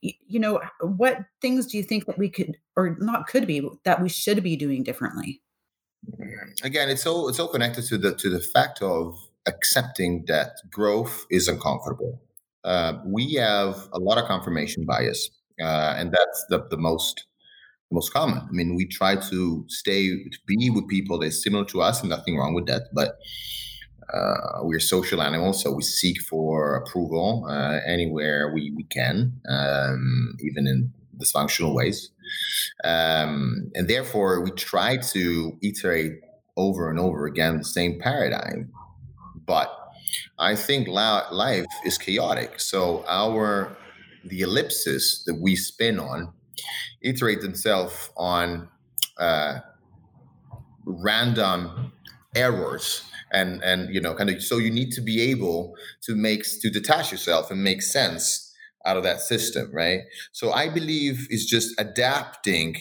you 0.00 0.40
know, 0.40 0.60
what 0.80 1.18
things 1.40 1.66
do 1.66 1.76
you 1.76 1.84
think 1.84 2.06
that 2.06 2.18
we 2.18 2.28
could, 2.28 2.56
or 2.74 2.96
not 2.98 3.28
could 3.28 3.46
be, 3.46 3.68
that 3.84 4.02
we 4.02 4.08
should 4.08 4.42
be 4.42 4.56
doing 4.56 4.82
differently? 4.82 5.40
Again, 6.62 6.88
it's 6.88 7.06
all 7.06 7.28
it's 7.28 7.38
all 7.38 7.48
connected 7.48 7.84
to 7.86 7.98
the 7.98 8.14
to 8.16 8.30
the 8.30 8.40
fact 8.40 8.82
of 8.82 9.18
accepting 9.46 10.24
that 10.28 10.52
growth 10.70 11.26
is 11.30 11.48
uncomfortable. 11.48 12.20
Uh, 12.64 12.94
we 13.04 13.34
have 13.34 13.88
a 13.92 13.98
lot 13.98 14.18
of 14.18 14.26
confirmation 14.26 14.84
bias, 14.86 15.30
uh, 15.60 15.94
and 15.96 16.12
that's 16.12 16.46
the 16.48 16.66
the 16.70 16.76
most 16.76 17.26
most 17.90 18.12
common. 18.12 18.38
I 18.38 18.52
mean, 18.52 18.74
we 18.76 18.86
try 18.86 19.16
to 19.16 19.64
stay 19.68 20.08
to 20.08 20.38
be 20.46 20.70
with 20.70 20.88
people 20.88 21.18
that 21.20 21.26
are 21.28 21.30
similar 21.30 21.64
to 21.66 21.82
us, 21.82 22.00
and 22.00 22.10
nothing 22.10 22.38
wrong 22.38 22.54
with 22.54 22.66
that. 22.66 22.84
But 22.94 23.18
uh, 24.12 24.60
we're 24.62 24.80
social 24.80 25.22
animals, 25.22 25.62
so 25.62 25.72
we 25.72 25.82
seek 25.82 26.20
for 26.22 26.76
approval 26.76 27.46
uh, 27.48 27.80
anywhere 27.86 28.52
we 28.54 28.72
we 28.76 28.84
can, 28.84 29.40
um, 29.48 30.36
even 30.40 30.66
in 30.66 30.92
dysfunctional 31.18 31.74
ways. 31.74 32.11
Um, 32.84 33.70
and 33.74 33.88
therefore, 33.88 34.40
we 34.42 34.50
try 34.52 34.96
to 34.96 35.58
iterate 35.62 36.20
over 36.56 36.90
and 36.90 36.98
over 36.98 37.26
again 37.26 37.58
the 37.58 37.64
same 37.64 37.98
paradigm. 37.98 38.72
But 39.46 39.70
I 40.38 40.56
think 40.56 40.88
life 40.88 41.66
is 41.84 41.98
chaotic. 41.98 42.60
So 42.60 43.04
our 43.08 43.76
the 44.24 44.42
ellipses 44.42 45.24
that 45.26 45.34
we 45.34 45.56
spin 45.56 45.98
on 45.98 46.32
iterate 47.02 47.40
themselves 47.40 48.10
on 48.16 48.68
uh, 49.18 49.58
random 50.84 51.92
errors 52.34 53.04
and 53.32 53.62
and 53.62 53.92
you 53.94 54.00
know 54.00 54.14
kind 54.14 54.30
of 54.30 54.42
so 54.42 54.58
you 54.58 54.70
need 54.70 54.90
to 54.92 55.00
be 55.00 55.20
able 55.20 55.74
to 56.02 56.14
make 56.14 56.44
to 56.60 56.70
detach 56.70 57.10
yourself 57.10 57.50
and 57.50 57.62
make 57.62 57.82
sense 57.82 58.51
out 58.84 58.96
of 58.96 59.02
that 59.02 59.20
system, 59.20 59.70
right? 59.72 60.00
So 60.32 60.52
I 60.52 60.68
believe 60.68 61.26
it's 61.30 61.44
just 61.44 61.78
adapting 61.78 62.76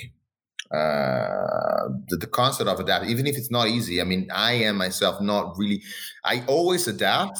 uh, 0.72 1.89
the, 2.08 2.18
the 2.18 2.28
concept 2.28 2.70
of 2.70 2.80
adapt, 2.80 3.06
even 3.08 3.28
if 3.28 3.38
it's 3.38 3.52
not 3.52 3.68
easy. 3.68 3.99
I 3.99 4.06
mean, 4.06 4.30
I 4.34 4.54
am 4.54 4.78
myself 4.78 5.22
not 5.22 5.58
really. 5.58 5.84
I 6.24 6.43
always 6.47 6.88
adapt, 6.88 7.39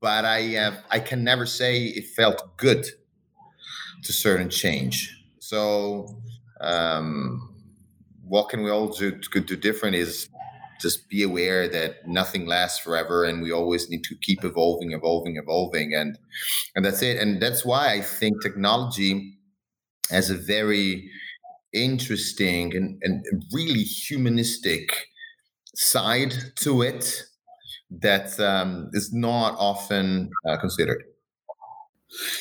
but 0.00 0.24
I 0.24 0.40
have 0.40 0.82
I 0.90 1.00
can 1.00 1.22
never 1.22 1.46
say 1.46 1.84
it 1.84 2.06
felt 2.08 2.56
good 2.56 2.86
to 4.02 4.12
certain 4.12 4.50
change. 4.50 5.14
So 5.38 6.20
um, 6.60 7.54
what 8.26 8.48
can 8.48 8.62
we 8.62 8.70
all 8.70 8.88
do 8.88 9.12
to 9.18 9.40
do 9.40 9.56
different 9.56 9.96
is 9.96 10.28
just 10.80 11.08
be 11.08 11.22
aware 11.22 11.68
that 11.68 12.06
nothing 12.06 12.46
lasts 12.46 12.78
forever 12.78 13.24
and 13.24 13.42
we 13.42 13.52
always 13.52 13.88
need 13.90 14.04
to 14.04 14.14
keep 14.22 14.44
evolving 14.44 14.92
evolving 14.92 15.36
evolving 15.36 15.94
and 15.94 16.18
and 16.74 16.84
that's 16.84 17.02
it 17.02 17.18
and 17.18 17.40
that's 17.42 17.64
why 17.64 17.92
i 17.92 18.00
think 18.00 18.40
technology 18.42 19.34
has 20.10 20.30
a 20.30 20.34
very 20.34 21.10
interesting 21.72 22.74
and, 22.74 22.98
and 23.02 23.24
really 23.52 23.82
humanistic 23.82 25.08
side 25.74 26.34
to 26.56 26.82
it 26.82 27.22
that 27.90 28.38
um, 28.40 28.90
is 28.92 29.12
not 29.12 29.56
often 29.58 30.30
uh, 30.46 30.56
considered. 30.58 31.02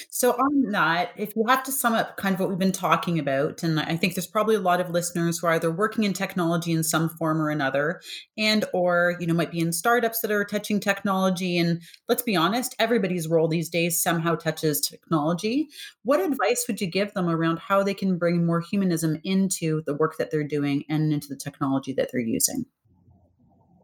So, 0.09 0.32
on 0.32 0.72
that, 0.72 1.11
if 1.18 1.36
you 1.36 1.45
have 1.47 1.63
to 1.63 1.72
sum 1.72 1.93
up 1.93 2.15
kind 2.18 2.34
of 2.34 2.39
what 2.39 2.49
we've 2.49 2.57
been 2.57 2.72
talking 2.72 3.20
about, 3.20 3.63
and 3.63 3.80
I 3.80 3.97
think 3.97 4.15
there's 4.15 4.28
probably 4.28 4.55
a 4.55 4.61
lot 4.61 4.80
of 4.80 4.89
listeners 4.89 5.39
who 5.39 5.47
are 5.47 5.53
either 5.53 5.72
working 5.72 6.05
in 6.05 6.13
technology 6.13 6.72
in 6.72 6.84
some 6.84 7.09
form 7.09 7.41
or 7.41 7.49
another, 7.49 8.01
and 8.38 8.63
or 8.74 9.18
you 9.20 9.28
know 9.28 9.34
might 9.34 9.51
be 9.51 9.59
in 9.59 9.74
startups 9.74 10.22
that 10.22 10.32
are 10.32 10.45
touching 10.45 10.80
technology. 10.80 11.57
And 11.57 11.82
let's 12.07 12.22
be 12.22 12.36
honest, 12.36 12.76
everybody's 12.80 13.28
role 13.28 13.47
these 13.47 13.70
days 13.70 14.01
somehow 14.01 14.36
touches 14.36 14.80
technology. 14.80 15.68
What 16.03 16.22
advice 16.22 16.65
would 16.68 16.80
you 16.80 16.88
give 16.88 17.13
them 17.13 17.28
around 17.28 17.59
how 17.59 17.84
they 17.84 17.93
can 17.93 18.18
bring 18.18 18.45
more 18.45 18.61
humanism 18.61 19.20
into 19.24 19.84
the 19.86 19.95
work 19.95 20.18
that 20.18 20.32
they're 20.32 20.47
doing 20.47 20.86
and 20.89 21.11
into 21.11 21.28
the 21.28 21.36
technology 21.36 21.93
that 21.93 22.09
they're 22.11 22.22
using? 22.22 22.65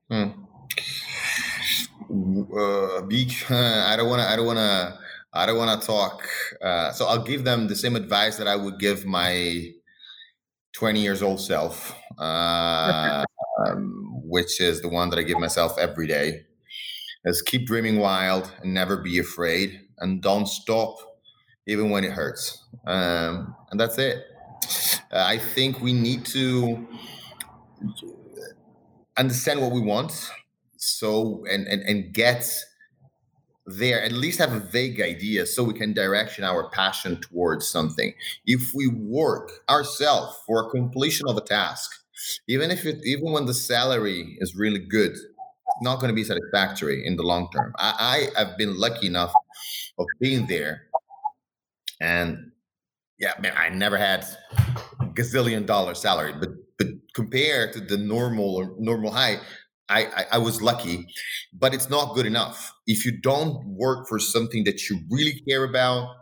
Hmm. 0.10 0.30
Uh, 2.10 3.00
I 3.50 3.96
don't 3.98 4.10
want 4.10 4.22
to. 4.22 4.30
I 4.30 4.36
don't 4.36 4.46
want 4.46 4.60
to 4.60 5.03
I 5.34 5.46
don't 5.46 5.58
want 5.58 5.82
to 5.82 5.88
talk. 5.88 6.28
Uh, 6.62 6.92
so 6.92 7.06
I'll 7.08 7.24
give 7.24 7.44
them 7.44 7.68
the 7.68 7.76
same 7.76 7.96
advice 7.96 8.38
that 8.38 8.48
I 8.48 8.56
would 8.56 8.80
give 8.80 9.06
my 9.06 9.72
20 10.74 11.02
years 11.02 11.22
old 11.22 11.42
self, 11.42 11.96
uh, 12.20 13.26
um, 13.66 14.22
which 14.24 14.62
is 14.62 14.82
the 14.82 14.90
one 14.90 15.10
that 15.10 15.20
I 15.20 15.24
give 15.24 15.40
myself 15.40 15.78
every 15.78 16.08
day. 16.08 16.46
Is 17.26 17.42
keep 17.42 17.66
dreaming 17.68 18.00
wild 18.00 18.52
and 18.62 18.74
never 18.74 18.98
be 18.98 19.18
afraid, 19.18 19.80
and 20.00 20.22
don't 20.22 20.46
stop 20.46 20.98
even 21.68 21.90
when 21.90 22.04
it 22.04 22.12
hurts. 22.12 22.66
Um, 22.86 23.56
and 23.72 23.80
that's 23.80 23.98
it. 23.98 24.26
Uh, 25.12 25.24
I 25.26 25.38
think 25.38 25.82
we 25.82 25.94
need 25.94 26.26
to 26.28 26.86
understand 29.18 29.62
what 29.62 29.72
we 29.72 29.82
want, 29.82 30.30
so 30.78 31.44
and 31.50 31.68
and 31.68 31.82
and 31.84 32.14
get 32.14 32.50
there 33.66 34.02
at 34.02 34.12
least 34.12 34.40
have 34.40 34.54
a 34.54 34.60
vague 34.60 35.02
idea 35.02 35.46
so 35.46 35.64
we 35.64 35.74
can 35.74 35.94
direction 35.94 36.44
our 36.44 36.70
passion 36.70 37.20
towards 37.22 37.68
something. 37.68 38.14
If 38.46 38.74
we 38.74 38.88
work 38.88 39.52
ourselves 39.70 40.38
for 40.46 40.70
completion 40.70 41.28
of 41.28 41.38
a 41.38 41.42
task 41.42 41.92
even 42.48 42.72
if 42.72 42.86
it 42.86 43.04
even 43.04 43.32
when 43.32 43.46
the 43.46 43.54
salary 43.54 44.38
is 44.40 44.56
really 44.56 44.80
good 44.80 45.12
it's 45.12 45.82
not 45.82 46.00
going 46.00 46.10
to 46.10 46.16
be 46.16 46.24
satisfactory 46.24 47.06
in 47.06 47.16
the 47.16 47.24
long 47.24 47.50
term. 47.52 47.74
I, 47.78 48.30
I 48.36 48.40
have 48.40 48.58
been 48.58 48.78
lucky 48.78 49.08
enough 49.08 49.34
of 49.98 50.06
being 50.20 50.46
there. 50.46 50.84
And 52.00 52.52
yeah 53.20 53.34
man 53.40 53.54
i 53.58 53.70
never 53.70 53.98
had 53.98 54.26
gazillion 55.14 55.66
dollar 55.66 55.96
salary 55.96 56.34
but 56.40 56.50
but 56.78 56.88
compared 57.14 57.72
to 57.74 57.80
the 57.80 57.98
normal 57.98 58.56
or 58.56 58.76
normal 58.80 59.12
high 59.12 59.38
I, 59.90 60.06
I, 60.06 60.26
I 60.34 60.38
was 60.38 60.62
lucky, 60.62 61.08
but 61.54 61.74
it's 61.74 61.90
not 61.90 62.16
good 62.16 62.26
enough. 62.26 62.74
If 62.88 63.06
you 63.06 63.20
don't 63.20 63.66
work 63.66 64.08
for 64.08 64.20
something 64.20 64.64
that 64.64 64.90
you 64.90 65.00
really 65.10 65.42
care 65.48 65.64
about, 65.64 66.16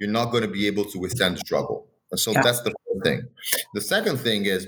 you're 0.00 0.10
not 0.10 0.26
going 0.26 0.42
to 0.42 0.48
be 0.48 0.66
able 0.66 0.84
to 0.86 0.98
withstand 0.98 1.36
the 1.36 1.40
struggle. 1.40 1.88
And 2.10 2.20
so 2.20 2.32
yeah. 2.32 2.42
that's 2.42 2.62
the 2.62 2.70
first 2.70 3.04
thing. 3.04 3.22
The 3.74 3.80
second 3.80 4.18
thing 4.18 4.46
is 4.46 4.66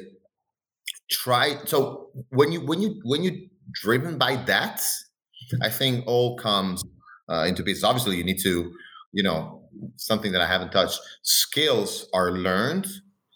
try. 1.11 1.59
So 1.65 2.11
when 2.31 2.53
you 2.53 2.61
when 2.61 2.81
you 2.81 3.01
when 3.05 3.23
you 3.23 3.49
driven 3.73 4.19
by 4.19 4.37
that, 4.47 4.83
I 5.63 5.69
think 5.69 6.07
all 6.07 6.37
comes 6.37 6.83
uh, 7.31 7.45
into 7.45 7.63
pieces. 7.63 7.85
Obviously, 7.85 8.17
you 8.17 8.25
need 8.25 8.41
to, 8.43 8.73
you 9.13 9.23
know, 9.23 9.63
something 9.97 10.33
that 10.33 10.41
I 10.41 10.47
haven't 10.47 10.73
touched. 10.73 10.99
Skills 11.23 12.09
are 12.13 12.33
learned. 12.33 12.87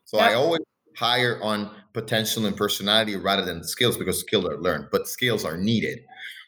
So 0.05 0.19
yeah. 0.19 0.31
I 0.31 0.35
always 0.35 0.61
hire 0.97 1.41
on 1.43 1.71
potential 1.93 2.47
and 2.47 2.57
personality 2.57 3.17
rather 3.17 3.45
than 3.45 3.65
skills 3.65 3.97
because 3.97 4.21
skills 4.21 4.45
are 4.45 4.59
learned, 4.59 4.89
but 4.91 5.09
skills 5.09 5.45
are 5.45 5.57
needed. 5.57 6.01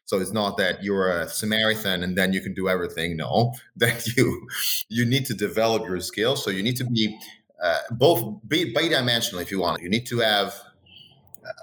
So 0.05 0.21
it's 0.21 0.33
not 0.33 0.57
that 0.59 0.85
you're 0.85 1.11
a 1.11 1.29
Samaritan 1.29 2.05
and 2.05 2.17
then 2.17 2.33
you 2.33 2.41
can 2.41 2.55
do 2.55 2.69
everything. 2.69 3.17
No, 3.17 3.55
that 3.77 4.07
you 4.17 4.49
you 4.89 5.05
need 5.05 5.27
to 5.27 5.35
develop 5.35 5.87
your 5.87 6.01
skills. 6.01 6.45
So 6.45 6.51
you 6.51 6.63
need 6.63 6.77
to 6.77 6.85
be 6.85 7.19
uh, 7.63 7.79
both 7.93 8.41
be 8.47 8.73
bidimensional 8.73 9.43
if 9.43 9.51
you 9.51 9.61
want. 9.61 9.83
You 9.83 9.89
need 9.89 10.07
to 10.07 10.19
have 10.19 10.55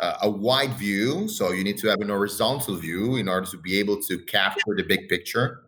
a, 0.01 0.15
a, 0.23 0.29
wide 0.29 0.73
view. 0.73 1.27
So 1.27 1.51
you 1.51 1.63
need 1.63 1.77
to 1.79 1.87
have 1.87 1.99
an 2.01 2.09
horizontal 2.09 2.75
view 2.75 3.17
in 3.17 3.29
order 3.29 3.45
to 3.47 3.57
be 3.57 3.77
able 3.79 4.01
to 4.03 4.17
capture 4.19 4.75
the 4.75 4.83
big 4.83 5.07
picture. 5.07 5.61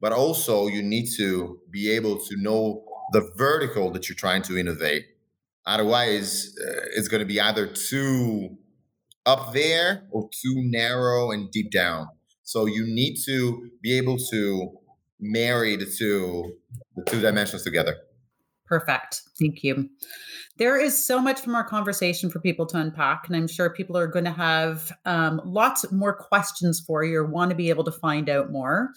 But 0.00 0.12
also 0.12 0.68
you 0.68 0.82
need 0.82 1.08
to 1.16 1.60
be 1.70 1.90
able 1.90 2.18
to 2.18 2.36
know 2.36 2.84
the 3.12 3.30
vertical 3.36 3.90
that 3.90 4.08
you're 4.08 4.16
trying 4.16 4.42
to 4.42 4.56
innovate 4.56 5.06
Otherwise, 5.66 6.54
uh, 6.60 6.86
it's 6.96 7.08
going 7.08 7.20
to 7.20 7.26
be 7.26 7.40
either 7.40 7.66
too 7.66 8.56
up 9.26 9.52
there 9.52 10.04
or 10.10 10.28
too 10.42 10.54
narrow 10.56 11.30
and 11.30 11.50
deep 11.50 11.70
down. 11.70 12.08
So 12.42 12.66
you 12.66 12.84
need 12.86 13.16
to 13.26 13.70
be 13.80 13.96
able 13.96 14.18
to 14.30 14.72
marry 15.20 15.76
the 15.76 15.86
two 15.86 16.56
the 16.96 17.04
two 17.04 17.20
dimensions 17.20 17.62
together. 17.62 17.96
Perfect. 18.66 19.22
Thank 19.38 19.62
you. 19.62 19.88
There 20.62 20.78
is 20.78 21.04
so 21.04 21.20
much 21.20 21.40
from 21.40 21.56
our 21.56 21.64
conversation 21.64 22.30
for 22.30 22.38
people 22.38 22.66
to 22.66 22.78
unpack, 22.78 23.24
and 23.26 23.34
I'm 23.34 23.48
sure 23.48 23.68
people 23.68 23.98
are 23.98 24.06
going 24.06 24.26
to 24.26 24.30
have 24.30 24.92
um, 25.04 25.40
lots 25.44 25.90
more 25.90 26.14
questions 26.14 26.78
for 26.78 27.02
you 27.02 27.18
or 27.18 27.26
want 27.26 27.50
to 27.50 27.56
be 27.56 27.68
able 27.68 27.82
to 27.82 27.90
find 27.90 28.30
out 28.30 28.52
more. 28.52 28.90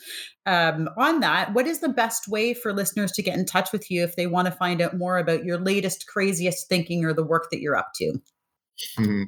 Um, 0.46 0.88
on 0.96 1.22
that, 1.22 1.56
what 1.56 1.66
is 1.66 1.80
the 1.80 1.90
best 1.90 2.28
way 2.28 2.54
for 2.54 2.72
listeners 2.72 3.14
to 3.14 3.24
get 3.24 3.36
in 3.36 3.48
touch 3.48 3.72
with 3.72 3.90
you 3.90 4.04
if 4.04 4.16
they 4.16 4.28
want 4.28 4.46
to 4.46 4.52
find 4.52 4.80
out 4.80 4.96
more 4.96 5.18
about 5.18 5.44
your 5.44 5.58
latest, 5.58 6.06
craziest 6.06 6.70
thinking 6.70 7.04
or 7.04 7.14
the 7.14 7.24
work 7.24 7.48
that 7.50 7.62
you're 7.62 7.76
up 7.76 7.94
to? 7.96 8.22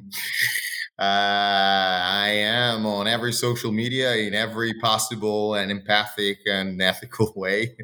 Uh, 1.00 2.02
I 2.02 2.30
am 2.30 2.84
on 2.84 3.06
every 3.06 3.32
social 3.32 3.70
media 3.70 4.16
in 4.16 4.34
every 4.34 4.74
possible 4.80 5.54
and 5.54 5.70
empathic 5.70 6.38
and 6.44 6.82
ethical 6.82 7.32
way. 7.36 7.76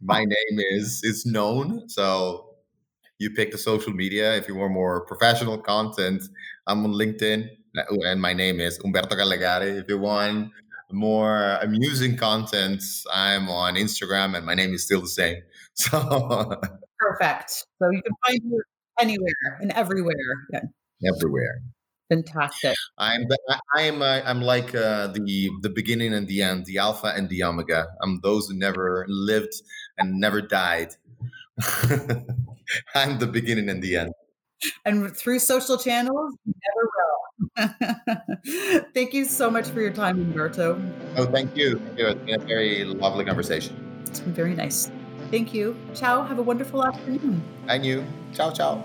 My 0.00 0.24
name 0.24 0.58
is 0.58 1.00
is 1.04 1.24
known, 1.24 1.88
so 1.88 2.49
you 3.20 3.30
pick 3.30 3.52
the 3.52 3.58
social 3.58 3.92
media. 3.92 4.34
If 4.34 4.48
you 4.48 4.56
want 4.56 4.72
more 4.72 5.04
professional 5.04 5.58
content, 5.58 6.22
I'm 6.66 6.84
on 6.84 6.92
LinkedIn, 6.92 7.48
and 7.74 8.20
my 8.20 8.32
name 8.32 8.60
is 8.60 8.80
Umberto 8.82 9.14
Calegari. 9.14 9.78
If 9.80 9.88
you 9.88 9.98
want 9.98 10.50
more 10.90 11.58
amusing 11.62 12.16
content, 12.16 12.82
I'm 13.12 13.48
on 13.48 13.74
Instagram, 13.74 14.36
and 14.36 14.44
my 14.44 14.54
name 14.54 14.72
is 14.74 14.84
still 14.84 15.02
the 15.02 15.14
same. 15.22 15.36
So 15.76 15.96
perfect. 16.98 17.50
So 17.78 17.90
you 17.90 18.02
can 18.02 18.12
find 18.26 18.44
me 18.44 18.58
anywhere 19.00 19.58
and 19.60 19.72
everywhere. 19.72 20.14
Yeah. 20.52 20.60
Everywhere. 21.14 21.62
Fantastic. 22.10 22.74
I'm 22.98 23.24
I 23.74 23.82
am 23.82 24.02
uh, 24.02 24.20
I'm 24.26 24.42
like 24.42 24.74
uh, 24.74 25.06
the 25.06 25.48
the 25.62 25.70
beginning 25.70 26.12
and 26.12 26.26
the 26.26 26.42
end, 26.42 26.66
the 26.66 26.78
alpha 26.78 27.14
and 27.16 27.28
the 27.30 27.44
omega. 27.44 27.86
I'm 28.02 28.20
those 28.20 28.48
who 28.48 28.58
never 28.58 29.06
lived 29.08 29.54
and 29.96 30.20
never 30.20 30.42
died. 30.42 30.96
I'm 32.94 33.18
the 33.18 33.26
beginning 33.26 33.68
and 33.68 33.82
the 33.82 33.96
end. 33.96 34.12
And 34.84 35.16
through 35.16 35.38
social 35.38 35.78
channels, 35.78 36.36
never 36.46 36.90
will. 36.96 37.20
thank 38.94 39.14
you 39.14 39.24
so 39.24 39.50
much 39.50 39.68
for 39.68 39.80
your 39.80 39.92
time, 39.92 40.20
Umberto. 40.20 40.80
Oh, 41.16 41.26
thank 41.26 41.56
you. 41.56 41.78
Thank 41.78 41.98
you. 41.98 42.06
It's 42.08 42.20
been 42.20 42.40
a 42.40 42.44
very 42.44 42.84
lovely 42.84 43.24
conversation. 43.24 44.02
It's 44.06 44.20
been 44.20 44.34
very 44.34 44.54
nice. 44.54 44.90
Thank 45.30 45.54
you. 45.54 45.76
Ciao. 45.94 46.22
Have 46.24 46.38
a 46.38 46.42
wonderful 46.42 46.84
afternoon. 46.84 47.42
And 47.68 47.86
you. 47.86 48.04
Ciao, 48.34 48.50
ciao. 48.50 48.84